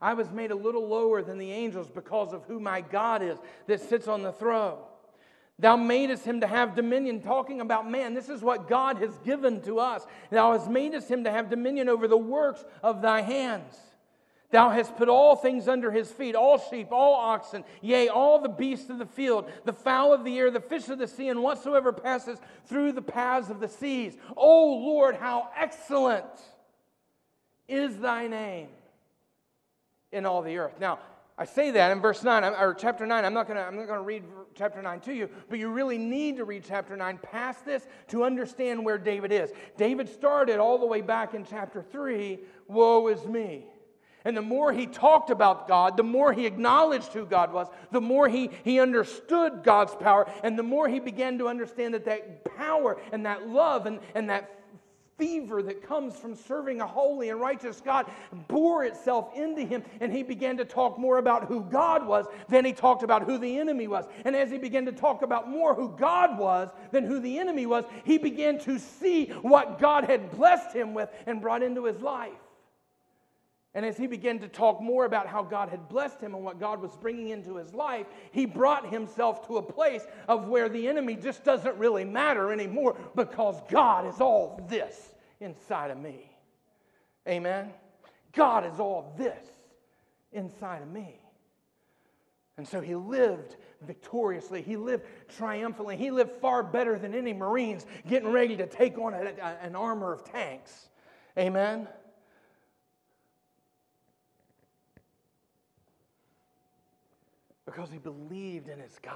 I 0.02 0.14
was 0.14 0.31
made 0.31 0.50
a 0.50 0.57
little 0.57 0.87
lower 0.87 1.22
than 1.22 1.38
the 1.38 1.50
angels 1.50 1.88
because 1.88 2.35
of 2.35 2.44
who 2.44 2.61
my 2.61 2.81
God 2.83 3.22
is 3.22 3.38
that 3.68 3.81
sits 3.81 4.09
on 4.09 4.22
the 4.22 4.33
throne. 4.33 4.79
Thou 5.61 5.76
madest 5.76 6.24
him 6.24 6.40
to 6.40 6.46
have 6.46 6.74
dominion, 6.74 7.22
talking 7.22 7.61
about 7.61 7.88
man. 7.88 8.14
This 8.14 8.29
is 8.29 8.42
what 8.42 8.68
God 8.68 8.98
has 8.98 9.16
given 9.24 9.62
to 9.62 9.79
us. 9.79 10.05
Thou 10.31 10.52
hast 10.52 10.68
madest 10.68 11.09
him 11.09 11.22
to 11.24 11.31
have 11.31 11.48
dominion 11.48 11.88
over 11.88 12.09
the 12.09 12.18
works 12.18 12.64
of 12.83 13.00
thy 13.00 13.22
hands. 13.22 13.74
Thou 14.50 14.70
hast 14.70 14.96
put 14.96 15.09
all 15.09 15.35
things 15.35 15.66
under 15.66 15.90
his 15.90 16.11
feet, 16.11 16.35
all 16.35 16.59
sheep, 16.59 16.88
all 16.92 17.14
oxen, 17.14 17.64
yea, 17.82 18.09
all 18.09 18.38
the 18.38 18.48
beasts 18.48 18.88
of 18.90 18.98
the 18.98 19.06
field, 19.06 19.50
the 19.64 19.72
fowl 19.72 20.12
of 20.12 20.24
the 20.24 20.38
air, 20.38 20.50
the 20.50 20.61
fish 20.61 20.88
of 20.88 20.98
the 20.98 21.09
sea, 21.09 21.28
and 21.28 21.42
whatsoever 21.42 21.92
passes 21.92 22.38
through 22.66 22.92
the 22.92 23.02
paths 23.02 23.50
of 23.50 23.59
the 23.59 23.68
seas. 23.68 24.16
O 24.37 24.76
Lord, 24.76 25.16
how 25.16 25.48
excellent 25.56 26.24
is 27.68 27.96
thy 27.98 28.28
name 28.28 28.68
in 30.12 30.24
all 30.24 30.42
the 30.42 30.59
earth. 30.59 30.78
Now, 30.80 31.00
I 31.38 31.44
say 31.44 31.72
that 31.72 31.90
in 31.90 32.00
verse 32.00 32.22
9, 32.22 32.44
or 32.44 32.72
chapter 32.72 33.04
9. 33.04 33.24
I'm 33.24 33.35
not 33.35 33.46
going 33.46 33.59
to 33.59 33.62
I'm 33.62 33.76
not 33.76 33.87
going 33.87 33.98
to 33.98 34.04
read 34.04 34.22
chapter 34.54 34.80
9 34.80 35.00
to 35.00 35.12
you, 35.12 35.28
but 35.50 35.59
you 35.59 35.68
really 35.68 35.98
need 35.98 36.38
to 36.38 36.44
read 36.44 36.64
chapter 36.66 36.96
9 36.96 37.18
past 37.18 37.64
this 37.66 37.87
to 38.09 38.24
understand 38.24 38.82
where 38.82 38.96
David 38.96 39.32
is. 39.32 39.50
David 39.76 40.09
started 40.09 40.59
all 40.59 40.78
the 40.78 40.87
way 40.87 41.02
back 41.02 41.35
in 41.35 41.44
chapter 41.44 41.82
3, 41.82 42.38
woe 42.68 43.09
is 43.09 43.26
me. 43.26 43.66
And 44.26 44.36
the 44.36 44.42
more 44.42 44.72
he 44.72 44.88
talked 44.88 45.30
about 45.30 45.68
God, 45.68 45.96
the 45.96 46.02
more 46.02 46.32
he 46.32 46.46
acknowledged 46.46 47.12
who 47.12 47.24
God 47.24 47.52
was, 47.52 47.68
the 47.92 48.00
more 48.00 48.28
he, 48.28 48.50
he 48.64 48.80
understood 48.80 49.62
God's 49.62 49.94
power, 49.94 50.28
and 50.42 50.58
the 50.58 50.64
more 50.64 50.88
he 50.88 50.98
began 50.98 51.38
to 51.38 51.46
understand 51.46 51.94
that 51.94 52.04
that 52.06 52.44
power 52.56 53.00
and 53.12 53.24
that 53.24 53.48
love 53.48 53.86
and, 53.86 54.00
and 54.16 54.28
that 54.28 54.58
fever 55.16 55.62
that 55.62 55.80
comes 55.86 56.16
from 56.16 56.34
serving 56.34 56.80
a 56.80 56.86
holy 56.86 57.30
and 57.30 57.40
righteous 57.40 57.80
God 57.80 58.06
bore 58.48 58.82
itself 58.84 59.30
into 59.36 59.64
him, 59.64 59.84
and 60.00 60.12
he 60.12 60.24
began 60.24 60.56
to 60.56 60.64
talk 60.64 60.98
more 60.98 61.18
about 61.18 61.44
who 61.44 61.60
God 61.60 62.04
was 62.04 62.26
than 62.48 62.64
he 62.64 62.72
talked 62.72 63.04
about 63.04 63.22
who 63.22 63.38
the 63.38 63.60
enemy 63.60 63.86
was. 63.86 64.06
And 64.24 64.34
as 64.34 64.50
he 64.50 64.58
began 64.58 64.86
to 64.86 64.92
talk 64.92 65.22
about 65.22 65.48
more 65.48 65.72
who 65.72 65.90
God 65.96 66.36
was 66.36 66.70
than 66.90 67.04
who 67.04 67.20
the 67.20 67.38
enemy 67.38 67.66
was, 67.66 67.84
he 68.02 68.18
began 68.18 68.58
to 68.62 68.80
see 68.80 69.26
what 69.42 69.78
God 69.78 70.02
had 70.02 70.32
blessed 70.32 70.74
him 70.74 70.94
with 70.94 71.10
and 71.26 71.40
brought 71.40 71.62
into 71.62 71.84
his 71.84 72.00
life. 72.00 72.32
And 73.76 73.84
as 73.84 73.98
he 73.98 74.06
began 74.06 74.38
to 74.38 74.48
talk 74.48 74.80
more 74.80 75.04
about 75.04 75.26
how 75.26 75.42
God 75.42 75.68
had 75.68 75.86
blessed 75.86 76.18
him 76.18 76.34
and 76.34 76.42
what 76.42 76.58
God 76.58 76.80
was 76.80 76.96
bringing 76.96 77.28
into 77.28 77.56
his 77.56 77.74
life, 77.74 78.06
he 78.32 78.46
brought 78.46 78.90
himself 78.90 79.46
to 79.48 79.58
a 79.58 79.62
place 79.62 80.00
of 80.28 80.48
where 80.48 80.70
the 80.70 80.88
enemy 80.88 81.14
just 81.14 81.44
doesn't 81.44 81.76
really 81.76 82.02
matter 82.02 82.50
anymore 82.50 82.96
because 83.14 83.60
God 83.68 84.06
is 84.06 84.18
all 84.18 84.66
this 84.70 85.12
inside 85.40 85.90
of 85.90 85.98
me. 85.98 86.30
Amen? 87.28 87.70
God 88.32 88.64
is 88.64 88.80
all 88.80 89.12
this 89.18 89.44
inside 90.32 90.80
of 90.80 90.88
me. 90.90 91.20
And 92.56 92.66
so 92.66 92.80
he 92.80 92.94
lived 92.94 93.56
victoriously. 93.82 94.62
He 94.62 94.78
lived 94.78 95.04
triumphantly. 95.36 95.98
He 95.98 96.10
lived 96.10 96.32
far 96.40 96.62
better 96.62 96.98
than 96.98 97.14
any 97.14 97.34
Marines 97.34 97.84
getting 98.08 98.32
ready 98.32 98.56
to 98.56 98.66
take 98.66 98.96
on 98.96 99.12
a, 99.12 99.18
a, 99.18 99.58
an 99.60 99.76
armor 99.76 100.14
of 100.14 100.24
tanks. 100.24 100.88
Amen? 101.38 101.86
Because 107.66 107.90
he 107.90 107.98
believed 107.98 108.68
in 108.68 108.79
his 108.79 108.98
God. 109.02 109.14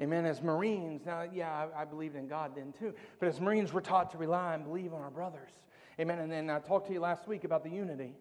Amen. 0.00 0.26
As 0.26 0.42
Marines, 0.42 1.06
now, 1.06 1.22
yeah, 1.22 1.66
I, 1.76 1.82
I, 1.82 1.84
believed 1.84 2.16
in 2.16 2.26
God 2.26 2.52
then 2.56 2.72
too, 2.78 2.94
but 3.20 3.28
as 3.28 3.40
Marines, 3.40 3.72
we're 3.72 3.80
taught 3.80 4.10
to 4.10 4.18
rely 4.18 4.54
and 4.54 4.64
believe 4.64 4.92
on 4.92 5.00
our 5.00 5.10
brothers. 5.10 5.50
Amen. 6.00 6.18
And 6.18 6.30
then 6.30 6.50
I 6.50 6.58
talked 6.58 6.88
to 6.88 6.92
you 6.92 7.00
last 7.00 7.28
week 7.28 7.44
about 7.44 7.62
the 7.62 7.70
unity. 7.70 8.14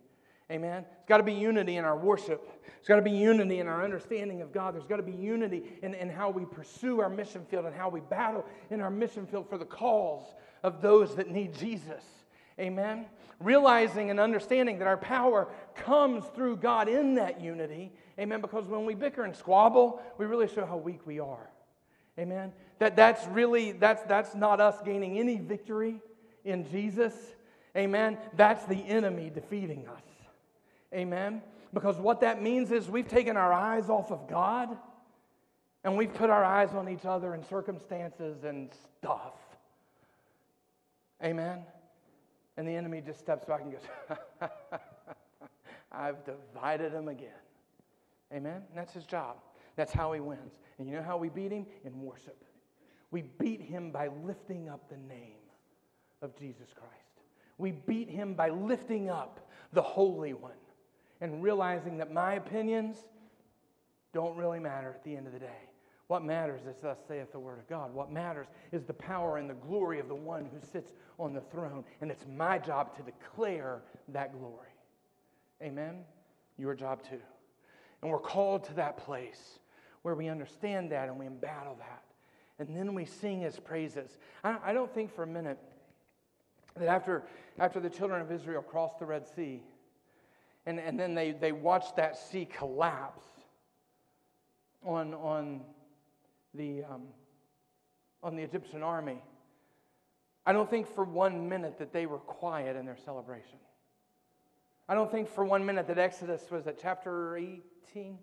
Amen. 0.52 0.86
It's 1.00 1.08
got 1.08 1.18
to 1.18 1.24
be 1.24 1.34
unity 1.34 1.78
in 1.78 1.86
our 1.86 1.98
worship. 1.98 2.48
It's 2.78 2.88
got 2.88 2.98
to 2.98 3.02
be 3.02 3.12
unity 3.12 3.60
in 3.60 3.68
our 3.68 3.84
understanding 3.84 4.42
of 4.42 4.52
God. 4.52 4.76
There's 4.76 4.86
got 4.86 4.98
to 4.98 5.04
be 5.04 5.14
unity 5.14 5.64
in, 5.82 5.96
in 5.96 6.10
how 6.10 6.30
we 6.30 6.46
pursue 6.46 7.02
our 7.02 7.10
mission 7.10 7.46
field 7.50 7.66
and 7.66 7.74
how 7.74 7.90
we 7.90 8.02
battle 8.02 8.46
in 8.70 8.80
our 8.82 8.92
mission 8.92 9.26
field 9.26 9.50
for 9.50 9.58
the 9.58 9.66
cause 9.66 10.36
of 10.62 10.82
those 10.82 11.16
that 11.16 11.32
need 11.32 11.56
Jesus. 11.56 12.04
Amen. 12.60 13.06
Realizing 13.40 14.12
and 14.12 14.20
understanding 14.20 14.78
that 14.80 14.88
our 14.88 14.98
power 14.98 15.48
comes 15.76 16.24
through 16.36 16.58
God 16.58 16.88
in 16.88 17.16
that 17.16 17.42
unity. 17.42 17.92
Amen. 18.20 18.42
Because 18.42 18.66
when 18.66 18.86
we 18.86 18.94
bicker 18.94 19.24
and 19.24 19.36
squabble, 19.36 20.02
we 20.18 20.26
really 20.26 20.48
show 20.48 20.66
how 20.66 20.78
weak 20.78 21.06
we 21.06 21.20
are. 21.20 21.50
Amen. 22.20 22.52
That, 22.80 22.96
that's 22.96 23.26
really, 23.28 23.72
that's, 23.72 24.04
that's 24.04 24.36
not 24.36 24.60
us 24.60 24.76
gaining 24.86 25.18
any 25.18 25.38
victory 25.38 26.00
in 26.46 26.70
Jesus. 26.70 27.14
Amen. 27.76 28.18
That's 28.36 28.66
the 28.66 28.76
enemy 28.76 29.32
defeating 29.34 29.88
us. 29.88 30.04
Amen. 30.94 31.42
Because 31.74 31.98
what 31.98 32.22
that 32.22 32.42
means 32.42 32.72
is 32.72 32.88
we've 32.88 33.08
taken 33.08 33.36
our 33.36 33.52
eyes 33.52 33.90
off 33.90 34.12
of 34.12 34.28
God 34.28 34.78
and 35.84 35.98
we've 35.98 36.14
put 36.14 36.30
our 36.30 36.44
eyes 36.44 36.70
on 36.76 36.88
each 36.88 37.06
other 37.06 37.34
and 37.34 37.44
circumstances 37.46 38.44
and 38.44 38.70
stuff. 39.00 39.34
Amen. 41.24 41.64
And 42.58 42.68
the 42.68 42.76
enemy 42.76 43.02
just 43.02 43.20
steps 43.20 43.46
back 43.46 43.62
and 43.62 43.72
goes, 43.72 44.50
I've 45.92 46.24
divided 46.26 46.94
them 46.94 47.08
again. 47.08 47.30
Amen. 48.34 48.62
That's 48.76 48.94
his 48.94 49.06
job. 49.06 49.38
That's 49.76 49.92
how 49.92 50.12
he 50.14 50.20
wins. 50.20 50.54
And 50.80 50.88
you 50.88 50.96
know 50.96 51.04
how 51.04 51.18
we 51.18 51.30
beat 51.30 51.52
him? 51.52 51.66
In 51.86 52.02
worship. 52.02 52.44
We 53.12 53.24
beat 53.40 53.62
him 53.62 53.92
by 53.92 54.10
lifting 54.24 54.70
up 54.70 54.90
the 54.90 54.98
name 54.98 55.38
of 56.22 56.36
Jesus 56.36 56.70
Christ. 56.74 56.94
We 57.58 57.72
beat 57.72 58.10
him 58.10 58.34
by 58.34 58.50
lifting 58.50 59.10
up 59.10 59.48
the 59.72 59.82
Holy 59.82 60.34
One 60.34 60.52
and 61.22 61.44
realizing 61.44 61.98
that 62.00 62.12
my 62.12 62.34
opinions 62.34 62.98
don't 64.14 64.36
really 64.36 64.60
matter 64.60 64.90
at 64.90 65.04
the 65.04 65.16
end 65.16 65.28
of 65.28 65.34
the 65.34 65.40
day. 65.40 65.70
What 66.08 66.24
matters 66.24 66.62
is, 66.68 66.76
thus 66.82 66.98
saith 67.08 67.32
the 67.32 67.40
Word 67.40 67.60
of 67.60 67.68
God. 67.68 67.94
What 67.94 68.12
matters 68.12 68.48
is 68.72 68.84
the 68.84 68.94
power 68.94 69.38
and 69.38 69.50
the 69.50 69.56
glory 69.56 70.00
of 70.00 70.08
the 70.08 70.16
one 70.16 70.46
who 70.46 70.60
sits 70.72 70.92
on 71.18 71.34
the 71.34 71.42
throne. 71.42 71.84
And 72.02 72.12
it's 72.12 72.26
my 72.28 72.58
job 72.60 72.96
to 72.98 73.04
declare 73.04 73.82
that 74.10 74.38
glory. 74.38 74.68
Amen? 75.62 76.04
Your 76.58 76.76
job 76.76 77.02
too. 77.08 77.22
And 78.04 78.12
we're 78.12 78.20
called 78.20 78.66
to 78.66 78.74
that 78.74 78.98
place 78.98 79.60
where 80.02 80.14
we 80.14 80.28
understand 80.28 80.92
that 80.92 81.08
and 81.08 81.18
we 81.18 81.26
embattle 81.26 81.78
that. 81.80 82.04
And 82.60 82.76
then 82.76 82.94
we 82.94 83.06
sing 83.06 83.40
his 83.40 83.58
praises. 83.58 84.18
I, 84.44 84.74
don't 84.74 84.94
think 84.94 85.16
for 85.16 85.24
a 85.24 85.28
minute 85.28 85.58
that 86.76 86.90
after, 86.90 87.24
after 87.58 87.80
the 87.80 87.90
children 87.90 88.22
of 88.22 88.30
Israel 88.30 88.62
crossed 88.62 89.00
the 89.00 89.06
Red 89.06 89.26
Sea, 89.26 89.64
and, 90.66 90.82
and 90.82 91.00
then 91.00 91.16
they, 91.16 91.32
they 91.32 91.54
watched 91.54 91.96
that 91.96 92.18
sea 92.18 92.46
collapse 92.46 93.24
on, 94.84 95.14
on, 95.14 95.62
the, 96.54 96.84
um, 96.84 97.04
on 98.22 98.36
the 98.36 98.44
Egyptian 98.44 98.84
army, 98.84 99.22
I 100.46 100.52
don't 100.52 100.70
think 100.70 100.94
for 100.94 101.06
one 101.06 101.48
minute 101.48 101.80
that 101.80 101.94
they 101.94 102.06
were 102.06 102.20
quiet 102.20 102.76
in 102.76 102.86
their 102.86 102.98
celebration. 103.06 103.60
I 104.88 104.96
don't 104.96 105.12
think 105.12 105.30
for 105.30 105.46
one 105.46 105.66
minute 105.66 105.88
that 105.88 105.98
Exodus 105.98 106.52
was 106.52 106.68
at 106.68 106.80
chapter 106.82 107.38
18, 107.38 108.18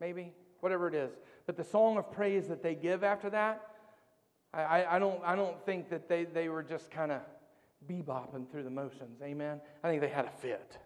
maybe, 0.00 0.32
whatever 0.60 0.88
it 0.88 0.94
is. 0.94 1.12
But 1.46 1.56
the 1.56 1.64
song 1.64 1.98
of 1.98 2.10
praise 2.10 2.48
that 2.48 2.62
they 2.62 2.74
give 2.74 3.04
after 3.04 3.28
that, 3.30 3.62
I, 4.54 4.84
I, 4.84 4.98
don't, 4.98 5.20
I 5.22 5.36
don't 5.36 5.60
think 5.66 5.90
that 5.90 6.08
they, 6.08 6.24
they 6.24 6.48
were 6.48 6.62
just 6.62 6.90
kind 6.90 7.12
of 7.12 7.20
bebopping 7.88 8.50
through 8.50 8.62
the 8.62 8.70
motions. 8.70 9.20
Amen? 9.22 9.60
I 9.84 9.88
think 9.88 10.00
they 10.00 10.08
had 10.08 10.24
a 10.24 10.30
fit. 10.30 10.78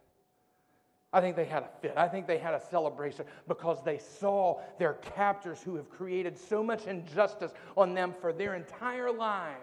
I 1.12 1.20
think 1.20 1.36
they 1.36 1.44
had 1.44 1.62
a 1.62 1.68
fit. 1.80 1.94
I 1.96 2.08
think 2.08 2.26
they 2.26 2.38
had 2.38 2.54
a 2.54 2.60
celebration 2.70 3.24
because 3.48 3.78
they 3.84 3.98
saw 3.98 4.60
their 4.78 4.94
captors 4.94 5.60
who 5.62 5.76
have 5.76 5.88
created 5.88 6.36
so 6.36 6.62
much 6.62 6.86
injustice 6.86 7.52
on 7.76 7.94
them 7.94 8.14
for 8.20 8.32
their 8.32 8.54
entire 8.54 9.10
lives 9.10 9.56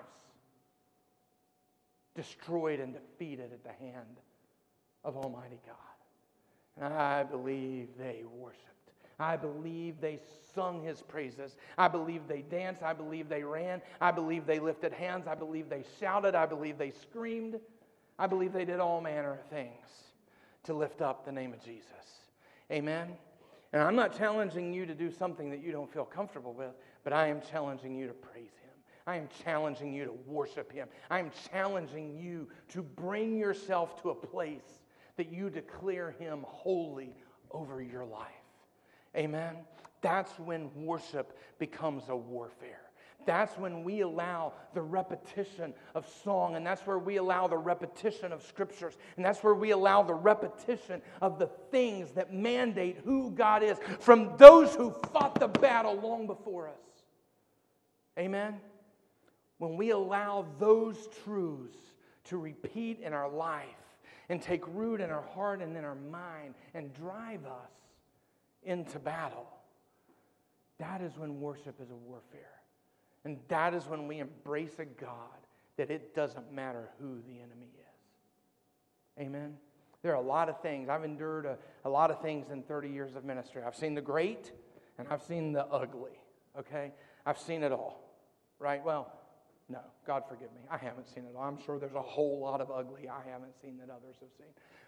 destroyed 2.16 2.80
and 2.80 2.94
defeated 2.94 3.54
at 3.54 3.64
the 3.64 3.72
hand 3.72 4.18
of 5.04 5.18
Almighty 5.18 5.60
God. 5.66 5.76
And 6.80 6.94
I 6.94 7.24
believe 7.24 7.90
they 7.98 8.24
worshiped. 8.32 8.64
I 9.20 9.36
believe 9.36 10.00
they 10.00 10.20
sung 10.54 10.84
his 10.84 11.02
praises. 11.02 11.56
I 11.78 11.88
believe 11.88 12.28
they 12.28 12.44
danced. 12.44 12.84
I 12.84 12.94
believe 12.94 13.30
they 13.30 13.44
ran. 13.44 13.82
I 14.00 14.12
believe 14.12 14.46
they 14.46 14.60
lifted 14.60 14.94
hands. 14.94 15.26
I 15.28 15.34
believe 15.34 15.70
they 15.70 15.84
shouted. 16.00 16.36
I 16.36 16.46
believe 16.46 16.78
they 16.78 16.92
screamed. 16.92 17.60
I 18.20 18.28
believe 18.28 18.54
they 18.54 18.66
did 18.66 18.80
all 18.80 19.02
manner 19.02 19.34
of 19.34 19.46
things 19.46 19.88
to 20.64 20.74
lift 20.74 21.02
up 21.02 21.26
the 21.26 21.32
name 21.32 21.54
of 21.54 21.64
Jesus. 21.64 21.86
Amen? 22.72 23.10
And 23.74 23.82
I'm 23.82 23.96
not 23.96 24.16
challenging 24.18 24.74
you 24.74 24.86
to 24.86 24.94
do 24.94 25.12
something 25.12 25.50
that 25.50 25.62
you 25.62 25.72
don't 25.72 25.92
feel 25.92 26.06
comfortable 26.06 26.54
with, 26.54 26.74
but 27.04 27.12
I 27.12 27.28
am 27.28 27.42
challenging 27.42 27.96
you 27.96 28.08
to 28.08 28.14
praise 28.14 28.52
Him. 28.62 28.74
I 29.08 29.18
am 29.18 29.30
challenging 29.44 29.94
you 29.94 30.06
to 30.06 30.14
worship 30.26 30.72
Him. 30.72 30.88
I 31.10 31.20
am 31.20 31.32
challenging 31.52 32.18
you 32.18 32.48
to 32.70 32.82
bring 32.82 33.38
yourself 33.38 34.02
to 34.02 34.12
a 34.12 34.16
place 34.16 34.77
that 35.18 35.32
you 35.32 35.50
declare 35.50 36.12
Him 36.12 36.46
holy 36.48 37.16
over 37.52 37.82
your 37.82 38.06
life. 38.06 38.28
Amen? 39.16 39.56
That's 40.02 40.32
when 40.40 40.70
worship 40.76 41.38
becomes 41.60 42.04
a 42.10 42.16
warfare. 42.16 42.82
That's 43.26 43.58
when 43.58 43.84
we 43.84 44.02
allow 44.02 44.54
the 44.74 44.82
repetition 44.82 45.74
of 45.96 46.08
song, 46.24 46.56
and 46.56 46.66
that's 46.66 46.88
where 46.88 47.00
we 47.00 47.18
allow 47.18 47.48
the 47.48 47.58
repetition 47.58 48.32
of 48.32 48.42
scriptures, 48.42 48.98
and 49.18 49.26
that's 49.26 49.44
where 49.44 49.54
we 49.54 49.72
allow 49.72 50.02
the 50.02 50.14
repetition 50.14 51.02
of 51.22 51.38
the 51.38 51.48
things 51.70 52.12
that 52.12 52.34
mandate 52.34 53.00
who 53.04 53.32
God 53.32 53.64
is 53.64 53.78
from 54.00 54.38
those 54.38 54.74
who 54.76 54.92
fought 55.12 55.40
the 55.40 55.50
battle 55.50 55.96
long 55.96 56.26
before 56.26 56.70
us. 56.70 56.76
Amen? 58.18 58.62
When 59.58 59.76
we 59.76 59.90
allow 59.90 60.46
those 60.58 61.10
truths 61.26 61.78
to 62.26 62.38
repeat 62.38 63.02
in 63.02 63.12
our 63.14 63.30
life 63.30 63.66
and 64.30 64.42
take 64.42 64.68
root 64.68 65.02
in 65.02 65.10
our 65.10 65.22
heart 65.22 65.62
and 65.62 65.76
in 65.76 65.86
our 65.86 65.96
mind 65.96 66.56
and 66.74 66.94
drive 66.94 67.46
us 67.46 67.72
into 68.64 69.00
battle, 69.00 69.48
that 70.80 71.02
is 71.02 71.18
when 71.18 71.40
worship 71.40 71.76
is 71.82 71.90
a 71.90 71.96
warfare. 71.96 72.42
And 73.24 73.40
that 73.48 73.74
is 73.74 73.88
when 73.88 74.08
we 74.08 74.20
embrace 74.20 74.80
a 74.80 74.86
God 74.86 75.18
that 75.78 75.90
it 75.90 76.16
doesn't 76.16 76.52
matter 76.52 76.90
who 77.00 77.22
the 77.28 77.40
enemy 77.40 77.72
is. 77.74 79.24
Amen. 79.26 79.56
There 80.04 80.12
are 80.12 80.22
a 80.22 80.26
lot 80.26 80.50
of 80.50 80.62
things. 80.62 80.90
I've 80.90 81.04
endured 81.04 81.46
a, 81.46 81.58
a 81.86 81.90
lot 81.90 82.12
of 82.12 82.22
things 82.22 82.52
in 82.52 82.64
30 82.64 82.90
years 82.90 83.16
of 83.16 83.26
ministry. 83.26 83.64
I've 83.66 83.76
seen 83.76 83.96
the 83.96 84.02
great 84.02 84.52
and 84.98 85.08
I've 85.10 85.24
seen 85.24 85.54
the 85.54 85.66
ugly. 85.66 86.20
Okay? 86.58 86.92
I've 87.26 87.40
seen 87.40 87.64
it 87.64 87.72
all. 87.72 88.02
Right? 88.60 88.84
Well, 88.84 89.12
no, 89.70 89.80
God 90.06 90.24
forgive 90.28 90.54
me. 90.54 90.62
I 90.72 90.78
haven't 90.78 91.08
seen 91.08 91.26
it 91.26 91.36
all. 91.36 91.44
I'm 91.44 91.62
sure 91.62 91.78
there's 91.78 91.96
a 91.96 92.02
whole 92.02 92.40
lot 92.40 92.62
of 92.62 92.72
ugly 92.72 93.10
I 93.10 93.30
haven't 93.30 93.54
seen 93.62 93.78
that 93.80 93.90
others 93.90 94.16
have 94.22 94.30
seen 94.38 94.48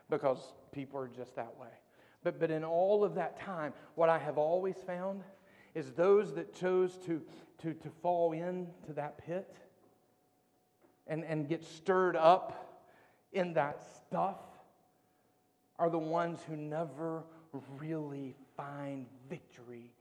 because 0.09 0.53
people 0.71 0.99
are 0.99 1.09
just 1.09 1.35
that 1.35 1.53
way. 1.59 1.67
But, 2.23 2.39
but 2.39 2.49
in 2.51 2.63
all 2.63 3.03
of 3.03 3.15
that 3.15 3.39
time, 3.39 3.73
what 3.95 4.09
I 4.09 4.17
have 4.17 4.37
always 4.37 4.75
found 4.85 5.21
is 5.75 5.91
those 5.91 6.33
that 6.35 6.53
chose 6.53 6.97
to, 7.05 7.21
to, 7.61 7.73
to 7.73 7.89
fall 8.01 8.31
into 8.31 8.93
that 8.93 9.17
pit 9.17 9.55
and, 11.07 11.23
and 11.23 11.47
get 11.47 11.63
stirred 11.63 12.15
up 12.15 12.85
in 13.33 13.53
that 13.53 13.81
stuff 14.07 14.39
are 15.77 15.89
the 15.89 15.99
ones 15.99 16.39
who 16.47 16.55
never 16.55 17.23
really 17.77 18.35
find 18.57 19.07
victory 19.29 19.91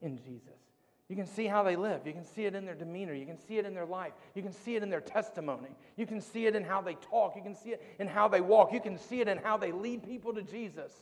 in 0.00 0.16
Jesus. 0.18 0.65
You 1.08 1.14
can 1.14 1.26
see 1.26 1.46
how 1.46 1.62
they 1.62 1.76
live. 1.76 2.04
You 2.04 2.12
can 2.12 2.24
see 2.24 2.46
it 2.46 2.54
in 2.54 2.64
their 2.64 2.74
demeanor. 2.74 3.14
You 3.14 3.26
can 3.26 3.38
see 3.38 3.58
it 3.58 3.64
in 3.64 3.74
their 3.74 3.86
life. 3.86 4.12
You 4.34 4.42
can 4.42 4.52
see 4.52 4.74
it 4.74 4.82
in 4.82 4.90
their 4.90 5.00
testimony. 5.00 5.68
You 5.96 6.04
can 6.04 6.20
see 6.20 6.46
it 6.46 6.56
in 6.56 6.64
how 6.64 6.80
they 6.80 6.94
talk. 6.94 7.36
You 7.36 7.42
can 7.42 7.54
see 7.54 7.70
it 7.70 7.82
in 8.00 8.08
how 8.08 8.26
they 8.26 8.40
walk. 8.40 8.72
You 8.72 8.80
can 8.80 8.98
see 8.98 9.20
it 9.20 9.28
in 9.28 9.38
how 9.38 9.56
they 9.56 9.70
lead 9.70 10.02
people 10.02 10.34
to 10.34 10.42
Jesus 10.42 10.92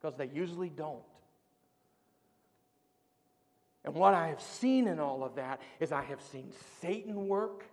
because 0.00 0.16
they 0.16 0.26
usually 0.26 0.70
don't. 0.70 1.02
And 3.84 3.94
what 3.94 4.14
I 4.14 4.28
have 4.28 4.40
seen 4.40 4.88
in 4.88 4.98
all 4.98 5.22
of 5.22 5.36
that 5.36 5.60
is 5.78 5.92
I 5.92 6.02
have 6.02 6.20
seen 6.32 6.50
Satan 6.80 7.28
work 7.28 7.64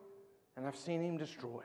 and 0.56 0.68
I've 0.68 0.76
seen 0.76 1.02
him 1.02 1.18
destroy. 1.18 1.64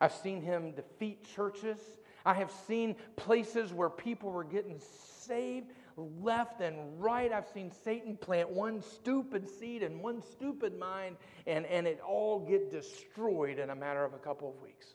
I've 0.00 0.14
seen 0.14 0.40
him 0.40 0.72
defeat 0.72 1.26
churches. 1.34 1.78
I 2.24 2.34
have 2.34 2.52
seen 2.66 2.96
places 3.16 3.72
where 3.72 3.90
people 3.90 4.30
were 4.30 4.44
getting 4.44 4.80
saved 5.20 5.72
left 5.96 6.60
and 6.60 7.00
right. 7.00 7.32
I've 7.32 7.48
seen 7.48 7.72
Satan 7.84 8.16
plant 8.16 8.50
one 8.50 8.82
stupid 8.82 9.48
seed 9.48 9.82
and 9.82 10.00
one 10.00 10.22
stupid 10.22 10.78
mind 10.78 11.16
and, 11.46 11.66
and 11.66 11.86
it 11.86 12.00
all 12.00 12.40
get 12.40 12.70
destroyed 12.70 13.58
in 13.58 13.70
a 13.70 13.74
matter 13.74 14.04
of 14.04 14.14
a 14.14 14.18
couple 14.18 14.48
of 14.48 14.62
weeks. 14.62 14.86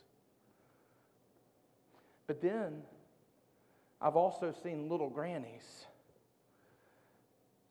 But 2.27 2.41
then 2.41 2.81
I've 4.01 4.15
also 4.15 4.53
seen 4.63 4.89
little 4.89 5.09
grannies 5.09 5.85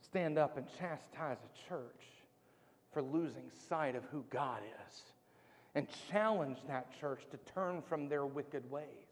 stand 0.01 0.39
up 0.39 0.57
and 0.57 0.67
chastise 0.79 1.39
a 1.39 1.69
church 1.69 2.03
for 2.93 3.03
losing 3.03 3.51
sight 3.69 3.95
of 3.95 4.05
who 4.05 4.25
God 4.31 4.63
is 4.89 5.03
and 5.75 5.87
challenge 6.11 6.59
that 6.67 6.89
church 6.99 7.23
to 7.31 7.37
turn 7.53 7.83
from 7.83 8.09
their 8.09 8.27
wicked 8.27 8.69
ways. 8.71 9.08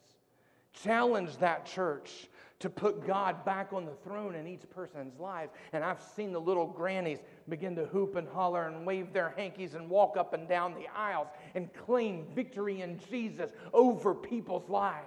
Challenge 0.83 1.37
that 1.39 1.67
church 1.67 2.29
to 2.59 2.71
put 2.71 3.07
God 3.07 3.45
back 3.45 3.73
on 3.73 3.85
the 3.85 3.93
throne 3.93 4.35
in 4.35 4.47
each 4.47 4.69
person's 4.71 5.19
life. 5.21 5.51
And 5.73 5.85
I've 5.85 6.01
seen 6.01 6.33
the 6.33 6.41
little 6.41 6.67
grannies 6.67 7.19
begin 7.49 7.77
to 7.77 7.85
hoop 7.87 8.17
and 8.17 8.27
holler 8.27 8.67
and 8.67 8.87
wave 8.87 9.13
their 9.13 9.35
hankies 9.37 9.75
and 9.75 9.91
walk 9.91 10.17
up 10.17 10.33
and 10.33 10.49
down 10.49 10.75
the 10.75 10.89
aisles 10.97 11.29
and 11.55 11.73
claim 11.87 12.27
victory 12.35 12.81
in 12.81 12.99
Jesus 13.11 13.51
over 13.75 14.15
people's 14.15 14.69
lives. 14.71 15.05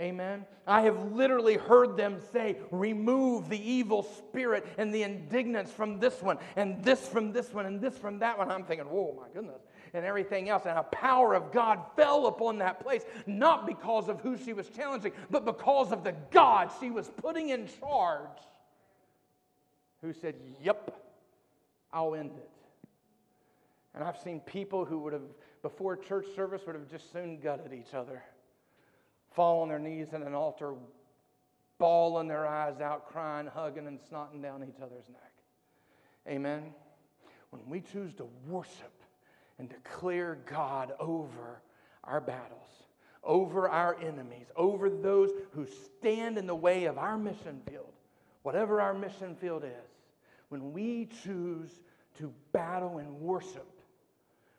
Amen. 0.00 0.46
I 0.66 0.82
have 0.82 1.12
literally 1.12 1.56
heard 1.56 1.96
them 1.96 2.20
say, 2.32 2.56
remove 2.70 3.48
the 3.48 3.70
evil 3.70 4.04
spirit 4.04 4.64
and 4.78 4.94
the 4.94 5.02
indignance 5.02 5.72
from 5.72 5.98
this 5.98 6.22
one, 6.22 6.38
and 6.54 6.84
this 6.84 7.08
from 7.08 7.32
this 7.32 7.52
one, 7.52 7.66
and 7.66 7.80
this 7.80 7.98
from 7.98 8.20
that 8.20 8.38
one. 8.38 8.48
I'm 8.48 8.62
thinking, 8.62 8.86
whoa, 8.86 9.12
my 9.20 9.28
goodness 9.34 9.60
and 9.94 10.04
everything 10.04 10.48
else. 10.48 10.64
And 10.66 10.78
a 10.78 10.82
power 10.84 11.34
of 11.34 11.52
God 11.52 11.80
fell 11.96 12.26
upon 12.26 12.58
that 12.58 12.80
place, 12.80 13.04
not 13.26 13.66
because 13.66 14.08
of 14.08 14.20
who 14.20 14.36
she 14.36 14.52
was 14.52 14.68
challenging, 14.68 15.12
but 15.30 15.44
because 15.44 15.92
of 15.92 16.04
the 16.04 16.14
God 16.30 16.70
she 16.80 16.90
was 16.90 17.08
putting 17.08 17.50
in 17.50 17.68
charge, 17.80 18.38
who 20.02 20.12
said, 20.12 20.34
Yep, 20.62 20.94
I'll 21.92 22.14
end 22.14 22.32
it. 22.36 22.50
And 23.94 24.04
I've 24.04 24.18
seen 24.18 24.40
people 24.40 24.84
who 24.84 24.98
would 25.00 25.12
have, 25.12 25.22
before 25.62 25.96
church 25.96 26.26
service, 26.36 26.62
would 26.66 26.76
have 26.76 26.90
just 26.90 27.12
soon 27.12 27.40
gutted 27.40 27.72
each 27.72 27.94
other, 27.94 28.22
fall 29.32 29.62
on 29.62 29.68
their 29.68 29.78
knees 29.78 30.08
in 30.12 30.22
an 30.22 30.34
altar, 30.34 30.74
bawling 31.78 32.28
their 32.28 32.46
eyes 32.46 32.80
out, 32.80 33.08
crying, 33.08 33.46
hugging, 33.46 33.86
and 33.86 33.98
snotting 34.00 34.42
down 34.42 34.62
each 34.62 34.80
other's 34.80 35.08
neck. 35.08 35.32
Amen. 36.28 36.74
When 37.50 37.62
we 37.66 37.80
choose 37.80 38.12
to 38.14 38.28
worship 38.46 38.97
and 39.58 39.68
declare 39.68 40.38
God 40.46 40.92
over 40.98 41.60
our 42.04 42.20
battles, 42.20 42.60
over 43.24 43.68
our 43.68 43.96
enemies, 44.00 44.46
over 44.56 44.88
those 44.88 45.30
who 45.52 45.66
stand 45.66 46.38
in 46.38 46.46
the 46.46 46.54
way 46.54 46.84
of 46.84 46.98
our 46.98 47.18
mission 47.18 47.60
field, 47.68 47.92
whatever 48.42 48.80
our 48.80 48.94
mission 48.94 49.34
field 49.36 49.64
is, 49.64 49.90
when 50.48 50.72
we 50.72 51.08
choose 51.22 51.80
to 52.18 52.32
battle 52.52 52.98
and 52.98 53.20
worship 53.20 53.66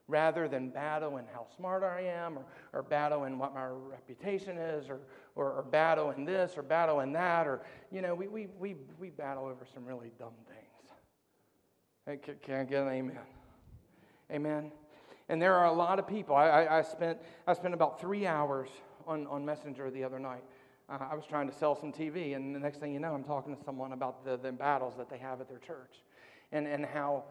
rather 0.08 0.48
than 0.48 0.70
battle 0.70 1.18
in 1.18 1.26
how 1.32 1.46
smart 1.56 1.84
I 1.84 2.02
am 2.02 2.38
or, 2.38 2.46
or 2.74 2.82
battle 2.82 3.26
in 3.26 3.38
what 3.38 3.54
my 3.54 3.68
reputation 3.68 4.58
is 4.58 4.90
or, 4.90 5.00
or, 5.36 5.54
or, 5.54 5.62
battle 5.62 6.10
in 6.12 6.26
this 6.26 6.58
or 6.58 6.64
battle 6.64 7.02
in 7.02 7.14
that 7.14 7.48
or, 7.48 7.62
you 7.92 8.02
know, 8.02 8.16
we, 8.16 8.28
we, 8.28 8.48
we, 8.60 8.76
we 9.00 9.10
battle 9.12 9.46
over 9.46 9.66
some 9.72 9.86
really 9.86 10.12
dumb 10.18 10.34
things. 10.48 10.98
Hey, 12.08 12.18
can, 12.18 12.36
can 12.42 12.56
I 12.56 12.64
get 12.64 12.82
an 12.82 12.90
amen? 12.90 13.20
Amen. 14.32 14.72
And 15.30 15.40
there 15.40 15.56
are 15.56 15.66
a 15.66 15.74
lot 15.74 16.00
of 16.00 16.08
people. 16.08 16.36
I, 16.36 16.48
I, 16.48 16.80
I 16.80 16.82
spent, 16.82 17.20
I 17.46 17.54
spent 17.54 17.76
about 17.76 18.02
three 18.02 18.26
hours 18.26 18.70
on, 19.08 19.28
on 19.28 19.46
Messenger 19.46 19.92
the 19.92 20.04
other 20.04 20.20
night. 20.20 20.44
Uh, 20.90 20.98
I 21.12 21.16
was 21.16 21.26
trying 21.28 21.48
to 21.48 21.56
sell 21.56 21.80
some 21.80 21.94
TV, 21.94 22.36
and 22.36 22.54
the 22.54 22.60
next 22.60 22.80
thing 22.80 22.92
you 22.92 23.00
know, 23.00 23.14
I'm 23.14 23.24
talking 23.24 23.56
to 23.56 23.64
someone 23.64 23.94
about 23.94 24.26
the, 24.26 24.38
the 24.38 24.52
battles 24.52 24.96
that 24.98 25.08
they 25.08 25.20
have 25.20 25.40
at 25.40 25.48
their 25.48 25.60
church 25.60 26.02
and, 26.52 26.66
and 26.66 26.84
how 26.84 27.26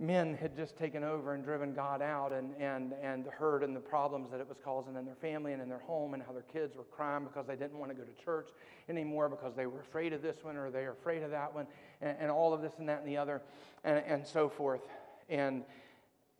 men 0.00 0.38
had 0.40 0.56
just 0.56 0.78
taken 0.78 1.04
over 1.04 1.34
and 1.34 1.44
driven 1.44 1.74
God 1.74 2.00
out 2.00 2.32
and, 2.32 2.54
and, 2.58 2.94
and 3.02 3.24
the 3.24 3.30
hurt 3.30 3.62
and 3.62 3.76
the 3.76 3.80
problems 3.80 4.30
that 4.30 4.40
it 4.40 4.48
was 4.48 4.58
causing 4.64 4.96
in 4.96 5.04
their 5.04 5.16
family 5.16 5.52
and 5.52 5.60
in 5.60 5.68
their 5.68 5.80
home, 5.80 6.14
and 6.14 6.22
how 6.22 6.32
their 6.32 6.42
kids 6.42 6.76
were 6.76 6.84
crying 6.84 7.24
because 7.24 7.46
they 7.46 7.56
didn't 7.56 7.78
want 7.78 7.90
to 7.90 7.96
go 7.96 8.04
to 8.04 8.24
church 8.24 8.48
anymore 8.88 9.28
because 9.28 9.54
they 9.54 9.66
were 9.66 9.80
afraid 9.80 10.14
of 10.14 10.22
this 10.22 10.36
one 10.42 10.56
or 10.56 10.70
they 10.70 10.84
were 10.84 10.92
afraid 10.92 11.22
of 11.22 11.30
that 11.30 11.52
one, 11.54 11.66
and, 12.00 12.16
and 12.20 12.30
all 12.30 12.54
of 12.54 12.62
this 12.62 12.72
and 12.78 12.88
that 12.88 13.00
and 13.00 13.08
the 13.08 13.18
other, 13.18 13.42
and, 13.84 14.02
and 14.06 14.26
so 14.26 14.48
forth. 14.48 14.80
And 15.28 15.64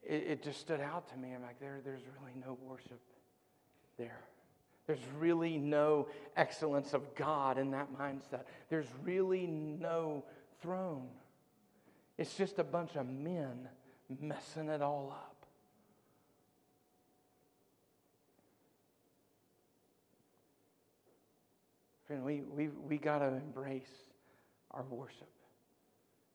it, 0.02 0.24
it 0.26 0.42
just 0.42 0.60
stood 0.60 0.80
out 0.80 1.08
to 1.12 1.16
me. 1.16 1.32
I'm 1.34 1.42
like, 1.42 1.60
there, 1.60 1.80
there's 1.84 2.02
really 2.20 2.34
no 2.44 2.58
worship 2.62 3.00
there. 3.98 4.20
There's 4.86 5.00
really 5.18 5.58
no 5.58 6.08
excellence 6.36 6.94
of 6.94 7.14
God 7.14 7.58
in 7.58 7.72
that 7.72 7.88
mindset. 7.98 8.44
There's 8.70 8.86
really 9.04 9.46
no 9.46 10.24
throne. 10.62 11.08
It's 12.16 12.34
just 12.34 12.58
a 12.58 12.64
bunch 12.64 12.96
of 12.96 13.06
men 13.06 13.68
messing 14.20 14.68
it 14.68 14.80
all 14.80 15.12
up. 15.14 15.46
Friend, 22.06 22.24
we, 22.24 22.40
we, 22.40 22.68
we 22.68 22.96
got 22.96 23.18
to 23.18 23.26
embrace 23.26 23.92
our 24.70 24.84
worship. 24.84 25.28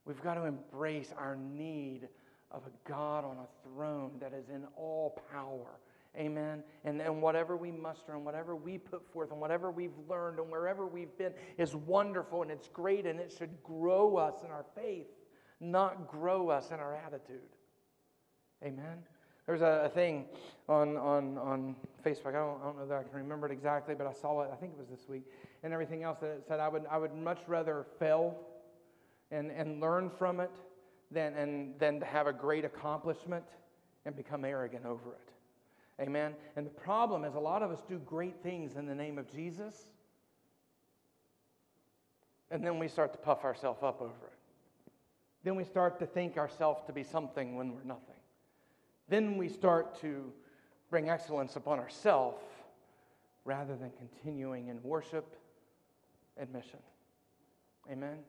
We've 0.06 0.22
got 0.22 0.36
to 0.36 0.46
embrace 0.46 1.12
our 1.18 1.36
need 1.36 2.08
of 2.54 2.62
a 2.68 2.90
God 2.90 3.26
on 3.26 3.38
a 3.38 3.68
throne 3.68 4.12
that 4.20 4.34
is 4.34 4.50
in 4.50 4.66
all 4.78 5.20
power. 5.32 5.80
Amen. 6.16 6.64
And, 6.86 7.02
and 7.02 7.22
whatever 7.22 7.58
we 7.58 7.72
muster 7.72 8.14
and 8.14 8.24
whatever 8.24 8.56
we 8.56 8.78
put 8.78 9.12
forth 9.12 9.32
and 9.32 9.42
whatever 9.42 9.72
we've 9.72 9.98
learned 10.08 10.38
and 10.38 10.50
wherever 10.50 10.86
we've 10.86 11.18
been 11.18 11.34
is 11.58 11.76
wonderful 11.76 12.44
and 12.44 12.52
it's 12.52 12.68
great 12.68 13.08
and 13.08 13.20
it 13.20 13.34
should 13.36 13.50
grow 13.64 14.18
us 14.18 14.44
in 14.44 14.52
our 14.52 14.66
faith, 14.76 15.08
not 15.60 16.08
grow 16.08 16.50
us 16.50 16.70
in 16.70 16.80
our 16.80 16.96
attitude. 16.96 17.42
Amen. 18.64 19.00
There's 19.48 19.62
a, 19.62 19.84
a 19.86 19.90
thing 19.90 20.26
on, 20.70 20.96
on, 20.98 21.38
on 21.40 21.76
Facebook. 22.06 22.28
I 22.28 22.34
don't, 22.34 22.62
I 22.62 22.66
don't 22.66 22.78
know 22.78 22.88
that 22.88 22.98
I 22.98 23.04
can 23.04 23.18
remember 23.18 23.48
it 23.48 23.52
exactly, 23.52 23.96
but 23.96 24.06
I 24.06 24.14
saw 24.14 24.42
it, 24.42 24.52
I 24.54 24.56
think 24.56 24.74
it 24.74 24.78
was 24.78 24.88
this 24.88 25.10
week, 25.10 25.24
and 25.64 25.74
everything 25.74 26.04
else 26.04 26.20
that 26.22 26.28
it 26.28 26.44
said 26.48 26.60
I 26.60 26.70
would, 26.70 26.84
I 26.90 26.98
would 26.98 27.16
much 27.16 27.40
rather 27.48 27.88
fail 27.98 28.38
and, 29.32 29.52
and 29.52 29.82
learn 29.82 30.12
from 30.12 30.40
it 30.40 30.52
than, 31.14 31.34
and, 31.36 31.80
than 31.80 32.00
to 32.00 32.06
have 32.06 32.28
a 32.28 32.34
great 32.34 32.66
accomplishment 32.66 33.46
and 34.06 34.16
become 34.16 34.44
arrogant 34.46 34.86
over 34.86 35.12
it. 35.12 36.02
Amen. 36.02 36.34
And 36.56 36.66
the 36.66 36.72
problem 36.72 37.24
is, 37.24 37.36
a 37.36 37.40
lot 37.40 37.62
of 37.62 37.72
us 37.72 37.82
do 37.88 38.00
great 38.00 38.42
things 38.42 38.76
in 38.76 38.86
the 38.86 38.96
name 38.96 39.18
of 39.18 39.32
Jesus, 39.32 39.86
and 42.50 42.64
then 42.64 42.80
we 42.80 42.88
start 42.88 43.14
to 43.14 43.20
puff 43.20 43.44
ourselves 43.44 43.84
up 43.84 44.02
over 44.02 44.10
it. 44.28 44.40
Then 45.44 45.56
we 45.56 45.64
start 45.64 46.00
to 46.00 46.06
think 46.06 46.38
ourselves 46.38 46.82
to 46.88 46.94
be 46.94 47.04
something 47.04 47.56
when 47.56 47.74
we're 47.74 47.84
nothing. 47.84 48.16
Then 49.10 49.38
we 49.38 49.50
start 49.50 50.00
to 50.02 50.32
bring 50.90 51.10
excellence 51.10 51.56
upon 51.56 51.80
ourselves 51.80 52.42
rather 53.46 53.76
than 53.76 53.92
continuing 53.98 54.70
in 54.70 54.82
worship 54.84 55.36
and 56.38 56.52
mission. 56.52 56.80
Amen. 57.92 58.20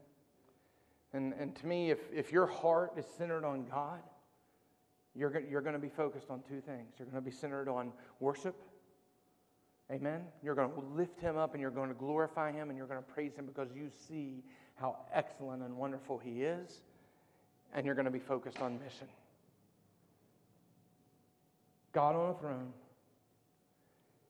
And, 1.15 1.33
and 1.39 1.55
to 1.55 1.67
me, 1.67 1.93
if, 1.93 2.01
if 2.13 2.33
your 2.33 2.47
heart 2.47 2.95
is 2.99 3.07
centered 3.17 3.45
on 3.45 3.65
God, 3.71 4.01
you're, 5.15 5.41
you're 5.49 5.61
going 5.61 5.75
to 5.75 5.81
be 5.81 5.89
focused 5.89 6.29
on 6.29 6.43
two 6.49 6.61
things. 6.61 6.93
You're 6.99 7.07
going 7.07 7.23
to 7.23 7.31
be 7.31 7.35
centered 7.35 7.69
on 7.69 7.93
worship. 8.19 8.57
Amen. 9.93 10.23
You're 10.43 10.57
going 10.57 10.73
to 10.73 10.81
lift 10.97 11.21
him 11.21 11.37
up 11.37 11.55
and 11.55 11.61
you're 11.61 11.71
going 11.71 11.89
to 11.89 11.95
glorify 11.95 12.51
him 12.51 12.69
and 12.69 12.77
you're 12.77 12.89
going 12.89 12.99
to 12.99 13.13
praise 13.13 13.37
him 13.37 13.47
because 13.47 13.69
you 13.77 13.91
see 14.09 14.43
how 14.75 14.97
excellent 15.13 15.63
and 15.63 15.77
wonderful 15.77 16.19
he 16.19 16.43
is. 16.43 16.81
And 17.73 17.87
you're 17.87 17.95
going 17.95 18.07
to 18.07 18.11
be 18.11 18.19
focused 18.19 18.61
on 18.61 18.81
mission. 18.83 19.07
God 21.93 22.17
on 22.17 22.31
a 22.31 22.35
throne 22.35 22.73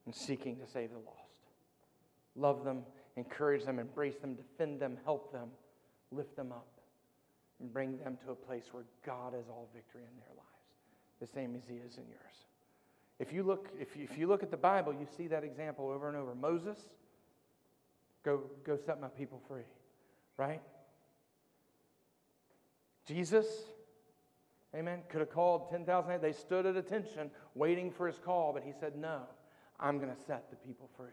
and 0.05 0.15
seeking 0.15 0.57
to 0.57 0.67
save 0.67 0.91
the 0.91 0.99
lost. 0.99 1.19
Love 2.37 2.63
them, 2.63 2.83
encourage 3.17 3.65
them, 3.65 3.79
embrace 3.79 4.17
them, 4.17 4.35
defend 4.35 4.81
them, 4.81 4.99
help 5.07 5.33
them, 5.33 5.49
lift 6.11 6.37
them 6.37 6.53
up 6.53 6.74
and 7.61 7.73
bring 7.73 7.99
them 7.99 8.17
to 8.25 8.33
a 8.33 8.35
place 8.35 8.65
where 8.73 8.85
God 9.05 9.35
is 9.35 9.49
all 9.49 9.69
victory 9.75 10.03
in 10.03 10.17
their 10.19 10.35
lives, 10.37 11.21
the 11.21 11.27
same 11.27 11.55
as 11.55 11.63
He 11.69 11.77
is 11.77 11.97
in 11.97 12.05
yours. 12.09 12.45
If 13.19 13.33
you 13.33 13.43
look, 13.43 13.69
if 13.79 13.97
you, 13.97 14.05
if 14.05 14.19
you 14.19 14.27
look 14.27 14.43
at 14.43 14.51
the 14.51 14.57
Bible, 14.57 14.93
you 14.93 15.07
see 15.17 15.29
that 15.29 15.45
example 15.45 15.89
over 15.89 16.09
and 16.09 16.17
over. 16.17 16.35
Moses, 16.35 16.79
go, 18.25 18.43
go 18.65 18.77
set 18.77 19.01
my 19.01 19.09
people 19.09 19.41
free, 19.47 19.63
right? 20.37 20.61
Jesus, 23.07 23.47
amen, 24.75 25.03
could 25.09 25.21
have 25.21 25.31
called 25.31 25.71
10,000. 25.71 26.21
They 26.21 26.33
stood 26.33 26.67
at 26.67 26.77
attention 26.77 27.31
waiting 27.55 27.91
for 27.91 28.07
his 28.07 28.19
call, 28.19 28.53
but 28.53 28.63
he 28.65 28.73
said, 28.73 28.97
No, 28.97 29.23
I'm 29.79 29.99
going 29.99 30.15
to 30.15 30.21
set 30.27 30.51
the 30.51 30.57
people 30.57 30.89
free. 30.97 31.07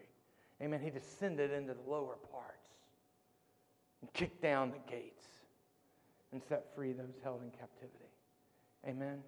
Amen. 0.62 0.80
He 0.80 0.90
descended 0.90 1.52
into 1.52 1.74
the 1.74 1.90
lower 1.90 2.18
parts 2.32 2.70
and 4.02 4.14
kicked 4.14 4.42
down 4.42 4.72
the 4.72 4.92
gates 4.92 5.26
and 6.32 6.42
set 6.48 6.74
free 6.76 6.94
those 6.94 7.16
held 7.24 7.42
in 7.44 7.52
captivity. 7.52 8.12
Amen. 8.88 9.20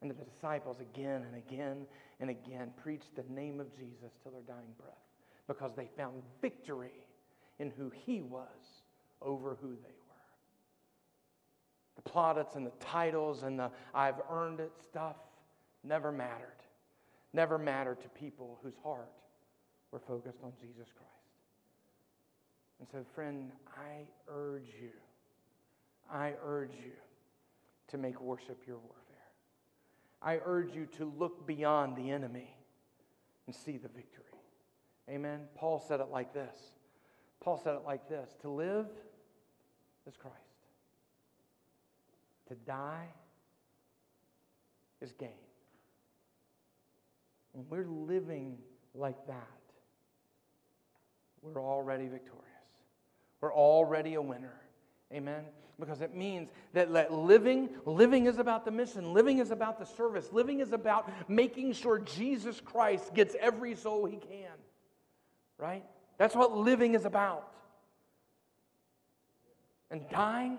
And 0.00 0.10
the 0.10 0.14
disciples 0.14 0.80
again 0.80 1.24
and 1.26 1.36
again 1.36 1.86
and 2.20 2.30
again 2.30 2.72
preached 2.82 3.14
the 3.14 3.24
name 3.32 3.60
of 3.60 3.74
Jesus 3.76 4.12
till 4.22 4.32
their 4.32 4.42
dying 4.42 4.74
breath 4.78 4.96
because 5.46 5.74
they 5.76 5.88
found 5.96 6.22
victory 6.40 7.06
in 7.58 7.70
who 7.70 7.90
he 8.06 8.22
was 8.22 8.82
over 9.20 9.56
who 9.60 9.68
they 9.68 9.94
were. 10.08 10.12
The 11.96 12.02
plaudits 12.02 12.56
and 12.56 12.66
the 12.66 12.72
titles 12.80 13.42
and 13.44 13.58
the 13.58 13.70
I've 13.94 14.20
earned 14.30 14.60
it 14.60 14.72
stuff 14.82 15.16
never 15.84 16.10
mattered. 16.10 16.48
Never 17.32 17.58
mattered 17.58 18.00
to 18.02 18.08
people 18.08 18.58
whose 18.62 18.74
heart 18.82 19.12
were 19.90 20.00
focused 20.00 20.38
on 20.42 20.52
Jesus 20.60 20.88
Christ. 20.96 21.12
And 22.80 22.88
so, 22.90 23.04
friend, 23.14 23.52
I 23.68 24.06
urge 24.28 24.68
you 24.80 24.90
I 26.10 26.34
urge 26.44 26.74
you 26.74 26.92
to 27.88 27.98
make 27.98 28.20
worship 28.20 28.62
your 28.66 28.78
warfare. 28.78 28.98
I 30.22 30.38
urge 30.44 30.74
you 30.74 30.86
to 30.98 31.12
look 31.18 31.46
beyond 31.46 31.96
the 31.96 32.10
enemy 32.10 32.56
and 33.46 33.54
see 33.54 33.76
the 33.76 33.88
victory. 33.88 34.24
Amen. 35.10 35.40
Paul 35.56 35.80
said 35.86 36.00
it 36.00 36.08
like 36.10 36.32
this. 36.32 36.56
Paul 37.40 37.60
said 37.62 37.74
it 37.74 37.82
like 37.84 38.08
this 38.08 38.30
To 38.42 38.48
live 38.48 38.86
is 40.06 40.16
Christ, 40.16 40.36
to 42.48 42.54
die 42.54 43.08
is 45.00 45.12
gain. 45.12 45.28
When 47.52 47.66
we're 47.68 47.88
living 47.88 48.56
like 48.94 49.26
that, 49.26 49.46
we're 51.42 51.60
already 51.60 52.06
victorious. 52.06 52.46
We're 53.40 53.52
already 53.52 54.14
a 54.14 54.22
winner. 54.22 54.61
Amen. 55.12 55.44
Because 55.80 56.00
it 56.00 56.14
means 56.14 56.50
that 56.74 57.12
living, 57.12 57.70
living 57.84 58.26
is 58.26 58.38
about 58.38 58.64
the 58.64 58.70
mission, 58.70 59.12
living 59.12 59.38
is 59.38 59.50
about 59.50 59.78
the 59.78 59.86
service, 59.86 60.28
living 60.32 60.60
is 60.60 60.72
about 60.72 61.10
making 61.28 61.72
sure 61.72 61.98
Jesus 61.98 62.60
Christ 62.60 63.12
gets 63.14 63.34
every 63.40 63.74
soul 63.74 64.04
he 64.04 64.16
can. 64.16 64.52
Right? 65.58 65.84
That's 66.18 66.34
what 66.34 66.56
living 66.56 66.94
is 66.94 67.04
about. 67.04 67.48
And 69.90 70.08
dying, 70.10 70.58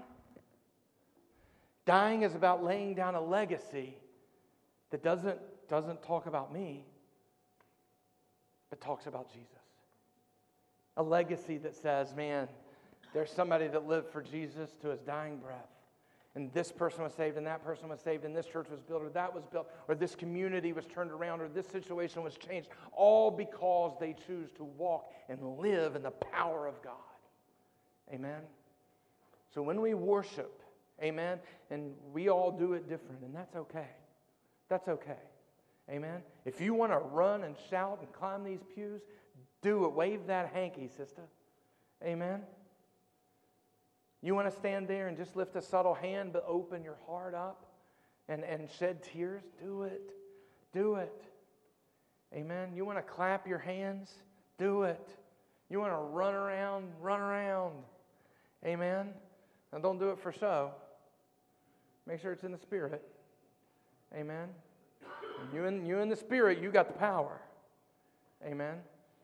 dying 1.85 2.23
is 2.23 2.35
about 2.35 2.63
laying 2.63 2.93
down 2.93 3.15
a 3.15 3.21
legacy 3.21 3.95
that 4.91 5.03
doesn't, 5.03 5.39
doesn't 5.69 6.03
talk 6.03 6.25
about 6.25 6.53
me, 6.53 6.85
but 8.69 8.81
talks 8.81 9.07
about 9.07 9.31
Jesus. 9.31 9.47
A 10.97 11.03
legacy 11.03 11.57
that 11.59 11.75
says, 11.75 12.13
man, 12.13 12.47
there's 13.13 13.31
somebody 13.31 13.67
that 13.67 13.87
lived 13.87 14.09
for 14.09 14.21
Jesus 14.21 14.71
to 14.81 14.89
his 14.89 14.99
dying 15.01 15.37
breath. 15.37 15.69
And 16.35 16.51
this 16.51 16.71
person 16.71 17.03
was 17.03 17.13
saved, 17.13 17.37
and 17.37 17.45
that 17.45 17.63
person 17.63 17.89
was 17.89 17.99
saved, 17.99 18.25
and 18.25 18.35
this 18.35 18.47
church 18.47 18.67
was 18.69 18.79
built, 18.79 19.03
or 19.03 19.09
that 19.09 19.33
was 19.33 19.43
built, 19.45 19.69
or 19.87 19.93
this 19.93 20.15
community 20.15 20.73
was 20.73 20.85
turned 20.85 21.11
around, 21.11 21.41
or 21.41 21.47
this 21.47 21.67
situation 21.67 22.23
was 22.23 22.35
changed, 22.35 22.69
all 22.91 23.29
because 23.29 23.93
they 23.99 24.15
choose 24.25 24.51
to 24.53 24.63
walk 24.63 25.11
and 25.29 25.59
live 25.59 25.95
in 25.95 26.01
the 26.01 26.11
power 26.11 26.65
of 26.65 26.81
God. 26.81 26.93
Amen? 28.11 28.41
So 29.53 29.61
when 29.61 29.79
we 29.79 29.93
worship, 29.93 30.63
amen, 31.03 31.37
and 31.69 31.93
we 32.11 32.29
all 32.29 32.51
do 32.51 32.73
it 32.73 32.89
different, 32.89 33.21
and 33.21 33.35
that's 33.35 33.55
okay. 33.55 33.89
That's 34.69 34.87
okay. 34.87 35.19
Amen? 35.87 36.21
If 36.45 36.59
you 36.59 36.73
want 36.73 36.93
to 36.93 36.97
run 36.97 37.43
and 37.43 37.55
shout 37.69 37.99
and 38.01 38.11
climb 38.11 38.43
these 38.43 38.61
pews, 38.73 39.01
do 39.61 39.85
it. 39.85 39.93
Wave 39.93 40.25
that 40.27 40.51
hanky, 40.51 40.87
sister. 40.87 41.21
Amen? 42.03 42.41
You 44.23 44.33
want 44.33 44.49
to 44.49 44.55
stand 44.55 44.87
there 44.87 45.09
and 45.09 45.17
just 45.17 45.35
lift 45.35 45.55
a 45.57 45.61
subtle 45.61 45.93
hand, 45.93 46.31
but 46.31 46.45
open 46.47 46.81
your 46.81 46.97
heart 47.05 47.35
up 47.35 47.65
and, 48.29 48.43
and 48.45 48.69
shed 48.79 49.03
tears? 49.03 49.43
Do 49.61 49.83
it. 49.83 50.13
Do 50.73 50.95
it. 50.95 51.23
Amen? 52.33 52.69
You 52.73 52.85
want 52.85 52.97
to 52.97 53.03
clap 53.03 53.45
your 53.45 53.59
hands? 53.59 54.13
Do 54.57 54.83
it. 54.83 55.09
You 55.69 55.79
want 55.79 55.91
to 55.91 55.97
run 55.97 56.33
around? 56.33 56.93
Run 57.01 57.19
around. 57.19 57.73
Amen? 58.65 59.09
And 59.73 59.83
don't 59.83 59.99
do 59.99 60.11
it 60.11 60.19
for 60.19 60.31
show. 60.31 60.71
Make 62.07 62.21
sure 62.21 62.31
it's 62.31 62.45
in 62.45 62.51
the 62.53 62.57
spirit. 62.57 63.03
Amen. 64.15 64.47
You 65.53 65.65
in, 65.65 65.85
you 65.85 65.99
in 65.99 66.07
the 66.07 66.15
spirit, 66.15 66.61
you 66.61 66.71
got 66.71 66.87
the 66.87 66.93
power. 66.93 67.41
Amen. 68.45 68.77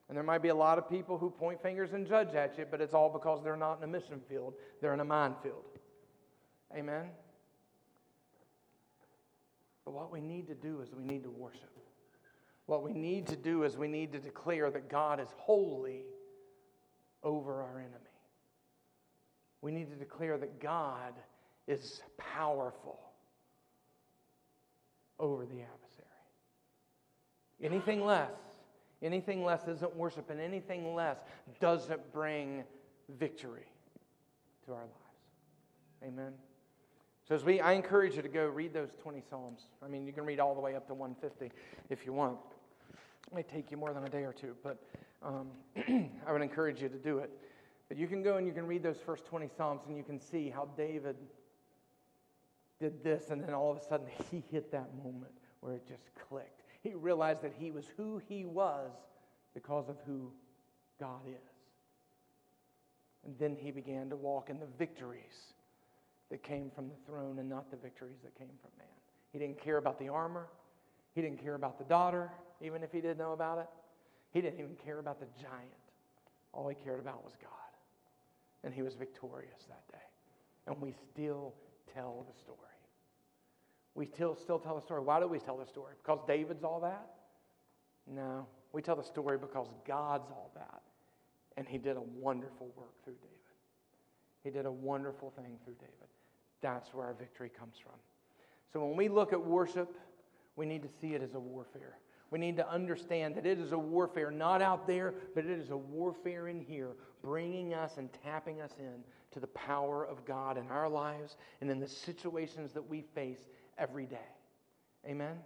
And 0.10 0.18
there 0.18 0.24
might 0.24 0.42
be 0.42 0.50
a 0.50 0.56
lot 0.56 0.80
of 0.80 0.90
people 0.90 1.20
who 1.20 1.30
point 1.30 1.62
fingers 1.62 1.94
and 1.94 2.08
judge 2.08 2.34
at 2.34 2.58
you, 2.58 2.66
but 2.70 2.82
it's 2.82 2.96
all 2.96 3.10
because 3.10 3.44
they're 3.44 3.56
not 3.56 3.78
in 3.78 3.84
a 3.84 3.88
mission 3.88 4.20
field, 4.28 4.56
they're 4.82 4.94
in 4.94 5.00
a 5.00 5.06
minefield. 5.06 5.64
Amen. 6.76 7.06
But 9.86 9.92
what 9.92 10.12
we 10.12 10.20
need 10.20 10.48
to 10.48 10.56
do 10.56 10.82
is 10.82 10.90
we 10.94 11.04
need 11.04 11.24
to 11.24 11.30
worship. 11.30 11.70
What 12.66 12.84
we 12.84 12.94
need 12.94 13.28
to 13.28 13.36
do 13.36 13.64
is 13.64 13.78
we 13.78 13.88
need 13.88 14.12
to 14.12 14.20
declare 14.20 14.70
that 14.70 14.90
God 14.90 15.20
is 15.20 15.28
holy 15.38 16.04
over 17.24 17.62
our 17.62 17.80
enemy. 17.80 17.96
We 19.62 19.72
need 19.72 19.90
to 19.90 19.96
declare 19.96 20.38
that 20.38 20.60
God 20.60 21.14
is 21.68 22.02
powerful 22.18 23.00
over 25.20 25.46
the 25.46 25.62
adversary. 25.62 26.06
Anything 27.62 28.06
less, 28.06 28.32
anything 29.02 29.44
less 29.44 29.68
isn't 29.68 29.96
worship, 29.96 30.30
and 30.30 30.40
anything 30.40 30.94
less 30.94 31.18
doesn't 31.60 32.12
bring 32.12 32.64
victory 33.18 33.68
to 34.66 34.74
our 34.74 34.82
lives. 34.82 34.94
Amen. 36.04 36.34
So 37.28 37.36
as 37.36 37.44
we, 37.44 37.60
I 37.60 37.74
encourage 37.74 38.16
you 38.16 38.22
to 38.22 38.28
go 38.28 38.48
read 38.48 38.74
those 38.74 38.90
20 39.02 39.22
Psalms. 39.30 39.68
I 39.84 39.88
mean, 39.88 40.06
you 40.06 40.14
can 40.14 40.26
read 40.26 40.40
all 40.40 40.56
the 40.56 40.62
way 40.62 40.76
up 40.76 40.88
to 40.88 40.94
150 40.94 41.56
if 41.90 42.06
you 42.06 42.14
want. 42.14 42.40
It 43.28 43.36
may 43.36 43.44
take 43.44 43.70
you 43.70 43.78
more 43.78 43.94
than 43.94 44.04
a 44.04 44.10
day 44.10 44.24
or 44.24 44.34
two, 44.34 44.56
but 44.64 44.82
um, 45.22 45.50
I 46.28 46.32
would 46.32 46.42
encourage 46.42 46.82
you 46.82 46.90
to 46.90 46.98
do 46.98 47.20
it. 47.20 47.30
But 47.88 47.98
you 47.98 48.08
can 48.08 48.24
go 48.24 48.38
and 48.38 48.48
you 48.48 48.54
can 48.54 48.66
read 48.66 48.82
those 48.82 48.98
first 49.06 49.26
20 49.26 49.48
Psalms 49.56 49.82
and 49.88 49.96
you 49.96 50.04
can 50.04 50.20
see 50.20 50.50
how 50.50 50.70
David 50.76 51.18
did 52.80 53.04
this, 53.04 53.30
and 53.30 53.44
then 53.44 53.54
all 53.54 53.72
of 53.72 53.78
a 53.78 53.82
sudden 53.82 54.08
he 54.32 54.44
hit 54.52 54.72
that 54.72 54.90
moment 55.04 55.34
where 55.60 55.76
it 55.76 55.88
just 55.88 56.10
clicked. 56.30 56.64
He 56.82 56.94
realized 56.94 57.42
that 57.42 57.54
he 57.58 57.72
was 57.72 57.86
who 57.98 58.22
he 58.28 58.46
was 58.46 58.92
because 59.54 59.90
of 59.90 59.98
who 60.06 60.32
God 61.00 61.22
is. 61.28 61.50
And 63.26 63.36
then 63.38 63.56
he 63.60 63.72
began 63.72 64.10
to 64.10 64.16
walk 64.16 64.50
in 64.50 64.60
the 64.60 64.68
victories 64.78 65.54
that 66.32 66.44
came 66.44 66.72
from 66.74 66.88
the 66.88 66.96
throne 67.06 67.40
and 67.40 67.50
not 67.50 67.70
the 67.72 67.78
victories 67.78 68.20
that 68.24 68.38
came 68.38 68.56
from 68.62 68.72
man. 68.78 68.88
He 69.34 69.40
didn't 69.40 69.62
care 69.62 69.78
about 69.78 70.00
the 70.00 70.10
armor. 70.10 70.48
He 71.16 71.22
didn't 71.22 71.42
care 71.42 71.56
about 71.56 71.78
the 71.78 71.84
daughter, 71.86 72.32
even 72.62 72.84
if 72.84 72.92
he 72.92 73.02
did 73.02 73.18
know 73.18 73.34
about 73.34 73.58
it. 73.58 73.68
He 74.32 74.42
didn't 74.42 74.60
even 74.60 74.76
care 74.86 75.00
about 75.00 75.20
the 75.20 75.26
giant. 75.42 75.74
All 76.54 76.68
he 76.68 76.76
cared 76.76 77.00
about 77.00 77.24
was 77.24 77.34
God. 77.42 77.52
And 78.64 78.74
he 78.74 78.82
was 78.82 78.96
victorious 78.96 79.66
that 79.68 79.88
day. 79.92 80.04
And 80.68 80.80
we 80.82 80.94
still 81.12 81.54
tell 81.94 82.26
the 82.28 82.40
story. 82.40 82.69
We 83.96 84.06
still, 84.06 84.36
still 84.36 84.60
tell 84.60 84.76
the 84.76 84.82
story. 84.82 85.02
Why 85.02 85.20
do 85.20 85.28
we 85.28 85.40
tell 85.40 85.58
the 85.58 85.66
story? 85.66 85.96
Because 86.02 86.20
David's 86.28 86.64
all 86.64 86.80
that? 86.82 87.10
No. 88.08 88.46
We 88.72 88.82
tell 88.82 88.96
the 88.96 89.04
story 89.04 89.38
because 89.38 89.68
God's 89.86 90.30
all 90.32 90.52
that. 90.56 90.82
And 91.58 91.68
he 91.68 91.78
did 91.78 91.98
a 91.98 92.02
wonderful 92.02 92.72
work 92.78 93.04
through 93.04 93.16
David. 93.16 93.36
He 94.44 94.50
did 94.50 94.66
a 94.66 94.72
wonderful 94.72 95.32
thing 95.32 95.58
through 95.64 95.76
David. 95.76 96.08
That's 96.62 96.94
where 96.94 97.08
our 97.08 97.14
victory 97.14 97.50
comes 97.50 97.76
from. 97.82 97.96
So 98.72 98.86
when 98.86 98.96
we 98.96 99.10
look 99.10 99.34
at 99.34 99.44
worship, 99.44 99.98
we 100.56 100.66
need 100.66 100.84
to 100.84 100.90
see 101.02 101.14
it 101.14 101.22
as 101.22 101.34
a 101.34 101.40
warfare. 101.40 101.98
We 102.32 102.38
need 102.38 102.58
to 102.58 102.70
understand 102.70 103.36
that 103.36 103.46
it 103.46 103.60
is 103.60 103.72
a 103.72 103.78
warfare 103.78 104.30
not 104.30 104.62
out 104.62 104.86
there, 104.86 105.16
but 105.34 105.46
it 105.46 105.60
is 105.60 105.72
a 105.72 105.78
warfare 105.78 106.48
in 106.48 106.60
here, 106.60 106.92
bringing 107.24 107.74
us 107.74 107.98
and 107.98 108.10
tapping 108.24 108.62
us 108.62 108.76
in 108.78 109.04
to 109.32 109.40
the 109.40 109.48
power 109.48 110.06
of 110.06 110.26
God 110.26 110.58
in 110.58 110.68
our 110.68 110.88
lives 110.88 111.38
and 111.62 111.72
in 111.72 111.80
the 111.80 111.88
situations 111.88 112.72
that 112.74 112.88
we 112.88 113.02
face 113.16 113.40
every 113.80 114.06
day. 114.06 114.18
Amen? 115.08 115.38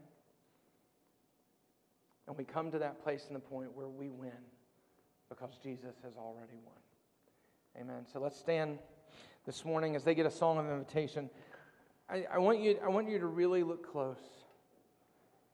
And 2.27 2.37
we 2.37 2.43
come 2.43 2.71
to 2.71 2.79
that 2.79 3.03
place 3.03 3.25
in 3.27 3.33
the 3.33 3.39
point 3.39 3.75
where 3.75 3.87
we 3.87 4.09
win 4.09 4.31
because 5.29 5.51
Jesus 5.61 5.95
has 6.03 6.15
already 6.17 6.57
won. 6.65 6.75
Amen. 7.79 8.05
So 8.11 8.19
let's 8.19 8.37
stand 8.37 8.79
this 9.45 9.65
morning 9.65 9.95
as 9.95 10.03
they 10.03 10.15
get 10.15 10.25
a 10.25 10.31
song 10.31 10.57
of 10.57 10.69
invitation. 10.69 11.29
I, 12.09 12.25
I, 12.33 12.37
want, 12.37 12.59
you, 12.59 12.77
I 12.83 12.89
want 12.89 13.09
you 13.09 13.19
to 13.19 13.25
really 13.25 13.63
look 13.63 13.89
close 13.91 14.17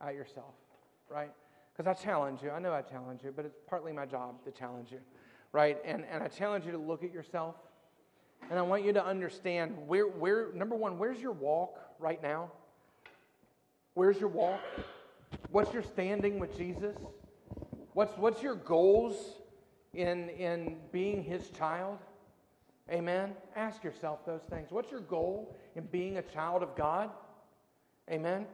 at 0.02 0.16
yourself, 0.16 0.54
right? 1.10 1.32
Because 1.76 1.88
I 1.88 1.94
challenge 2.02 2.42
you. 2.44 2.52
I 2.52 2.60
know 2.60 2.74
I 2.74 2.82
challenge 2.82 3.22
you, 3.24 3.34
but 3.36 3.46
it's 3.46 3.60
partly 3.68 3.94
my 3.94 4.06
job 4.06 4.44
to 4.44 4.52
challenge 4.52 4.92
you, 4.92 5.00
right? 5.54 5.78
And, 5.86 6.06
and 6.12 6.22
I 6.22 6.28
challenge 6.28 6.66
you 6.66 6.72
to 6.72 6.78
look 6.78 7.04
at 7.04 7.14
yourself. 7.14 7.56
And 8.50 8.58
I 8.58 8.62
want 8.62 8.84
you 8.84 8.94
to 8.94 9.06
understand 9.06 9.76
where, 9.88 10.06
where, 10.06 10.52
number 10.54 10.76
one, 10.76 10.98
where's 10.98 11.20
your 11.20 11.32
walk 11.32 11.80
right 12.00 12.22
now? 12.22 12.52
Where's 14.00 14.18
your 14.18 14.30
walk? 14.30 14.62
What's 15.52 15.74
your 15.74 15.84
standing 15.84 16.39
with 16.39 16.56
Jesus? 16.56 16.95
What's, 17.91 18.18
what's 18.18 18.41
your 18.41 18.56
goals 18.56 19.18
in, 19.93 20.30
in 20.30 20.78
being 20.93 21.22
his 21.22 21.50
child? 21.50 21.97
Amen. 22.89 23.34
Ask 23.58 23.84
yourself 23.84 24.26
those 24.26 24.43
things. 24.50 24.72
What's 24.72 24.89
your 24.89 25.02
goal 25.02 25.54
in 25.76 25.84
being 25.88 26.16
a 26.16 26.22
child 26.22 26.64
of 26.64 26.78
God? 26.78 27.10
Amen. 28.10 28.45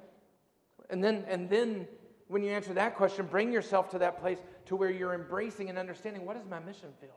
And 0.90 1.04
then, 1.04 1.24
and 1.28 1.48
then 1.48 1.88
when 2.28 2.42
you 2.42 2.50
answer 2.50 2.74
that 2.74 2.96
question, 2.96 3.28
bring 3.28 3.54
yourself 3.54 3.92
to 3.92 4.00
that 4.00 4.20
place 4.20 4.40
to 4.66 4.76
where 4.76 4.90
you're 4.90 5.14
embracing 5.14 5.70
and 5.70 5.78
understanding 5.78 6.26
what 6.26 6.38
is 6.38 6.46
my 6.50 6.60
mission 6.60 6.90
field? 7.00 7.14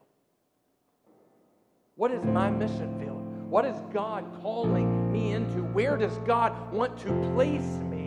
What 1.97 2.11
is 2.11 2.22
my 2.24 2.51
mission 2.51 2.95
field? 3.01 3.24
What 3.49 3.64
is 3.64 3.81
God 3.91 4.26
calling 4.43 5.11
me 5.11 5.33
into? 5.33 5.62
Where 5.72 5.97
does 5.97 6.18
God 6.26 6.70
want 6.70 6.99
to 6.99 7.33
place 7.35 7.62
me? 7.91 7.98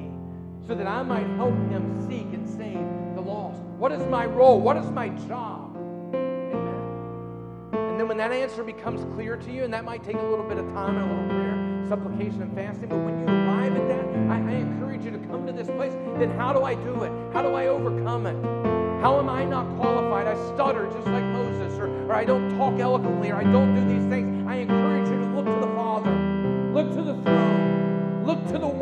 So 0.72 0.76
that 0.76 0.88
I 0.88 1.04
might 1.04 1.28
help 1.36 1.54
him 1.70 2.08
seek 2.08 2.32
and 2.32 2.48
save 2.48 2.80
the 3.14 3.20
lost? 3.20 3.60
What 3.78 3.92
is 3.92 4.08
my 4.08 4.26
role? 4.26 4.62
What 4.62 4.78
is 4.78 4.90
my 4.90 5.10
job? 5.28 5.76
Amen. 6.16 7.74
And 7.74 8.00
then 8.00 8.08
when 8.08 8.16
that 8.16 8.32
answer 8.32 8.64
becomes 8.64 9.04
clear 9.14 9.36
to 9.36 9.52
you, 9.52 9.66
and 9.66 9.74
that 9.74 9.84
might 9.84 10.02
take 10.02 10.16
a 10.16 10.22
little 10.22 10.48
bit 10.48 10.58
of 10.58 10.66
time 10.68 10.96
and 10.96 11.12
a 11.12 11.14
little 11.14 11.28
prayer, 11.28 11.86
supplication, 11.90 12.42
and 12.44 12.56
fasting, 12.56 12.88
but 12.88 13.00
when 13.00 13.20
you 13.20 13.26
arrive 13.26 13.76
at 13.76 13.86
that, 13.90 14.06
I, 14.32 14.36
I 14.36 14.56
encourage 14.60 15.04
you 15.04 15.12
to 15.12 15.18
come 15.28 15.46
to 15.46 15.52
this 15.52 15.68
place, 15.68 15.92
then 16.20 16.32
how 16.38 16.54
do 16.54 16.64
I 16.64 16.76
do 16.76 17.04
it? 17.04 17.12
How 17.34 17.42
do 17.42 17.54
I 17.54 17.68
overcome 17.68 18.26
it? 18.26 18.42
How 19.02 19.20
am 19.20 19.28
I 19.28 19.44
not 19.44 19.68
qualified? 19.76 20.26
I 20.26 20.36
stutter 20.56 20.86
just 20.86 21.08
like 21.08 21.26
Moses, 21.26 21.78
or, 21.80 21.88
or 22.06 22.14
I 22.14 22.24
don't 22.24 22.58
talk 22.58 22.80
eloquently, 22.80 23.32
or 23.32 23.36
I 23.36 23.44
don't 23.44 23.76
do 23.76 23.94
these 23.94 24.10
things. 24.10 24.48
I 24.48 24.56
encourage 24.56 25.10
you 25.10 25.21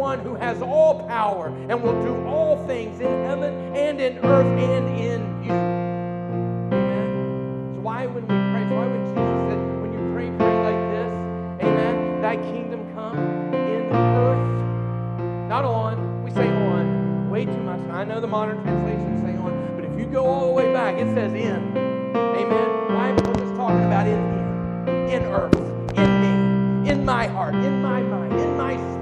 one 0.10 0.20
who 0.22 0.34
has 0.34 0.60
all 0.60 1.07
power 1.07 1.49
and 1.70 1.84
will 1.84 2.01
do 2.03 2.26
all 2.26 2.66
things 2.66 2.99
in 2.99 3.26
heaven 3.26 3.53
and 3.76 4.01
in 4.01 4.18
earth 4.26 4.60
and 4.60 4.89
in 4.97 5.43
you. 5.43 5.53
Amen. 6.74 7.76
So 7.76 7.82
why 7.82 8.07
when 8.07 8.24
we 8.24 8.28
pray, 8.28 8.66
why 8.76 8.88
when 8.88 9.03
Jesus 9.05 9.39
said, 9.45 9.60
when 9.80 9.93
you 9.93 10.01
pray, 10.12 10.32
pray 10.36 10.55
like 10.66 10.82
this, 10.89 11.14
Amen. 11.64 12.22
Thy 12.24 12.38
kingdom 12.38 12.91
come 12.95 13.20
in 13.53 13.84
earth, 13.93 15.47
not 15.47 15.64
on. 15.64 16.24
We 16.24 16.32
say 16.32 16.49
on 16.49 17.30
way 17.30 17.45
too 17.45 17.62
much. 17.62 17.82
I 17.91 18.03
know 18.03 18.20
the 18.20 18.26
modern 18.26 18.64
translations 18.64 19.22
say 19.22 19.38
on, 19.38 19.76
but 19.76 19.86
if 19.86 19.99
you 19.99 20.07
go 20.07 20.26
all 20.26 20.47
the 20.47 20.53
way 20.53 20.74
back, 20.74 20.95
it 20.95 21.14
says 21.14 21.34
in. 21.34 21.78
Amen. 22.18 22.95
Why? 22.95 23.14
Because 23.14 23.41
it's 23.43 23.55
talking 23.55 23.86
about 23.86 24.07
in 24.07 24.18
here, 24.34 25.20
in 25.20 25.24
earth, 25.26 25.53
in 26.01 26.10
me, 26.24 26.89
in 26.89 27.05
my 27.05 27.28
heart, 27.28 27.53
in 27.53 27.80
my 27.84 28.01
mind, 28.01 28.34
in 28.39 28.57
my 28.57 28.98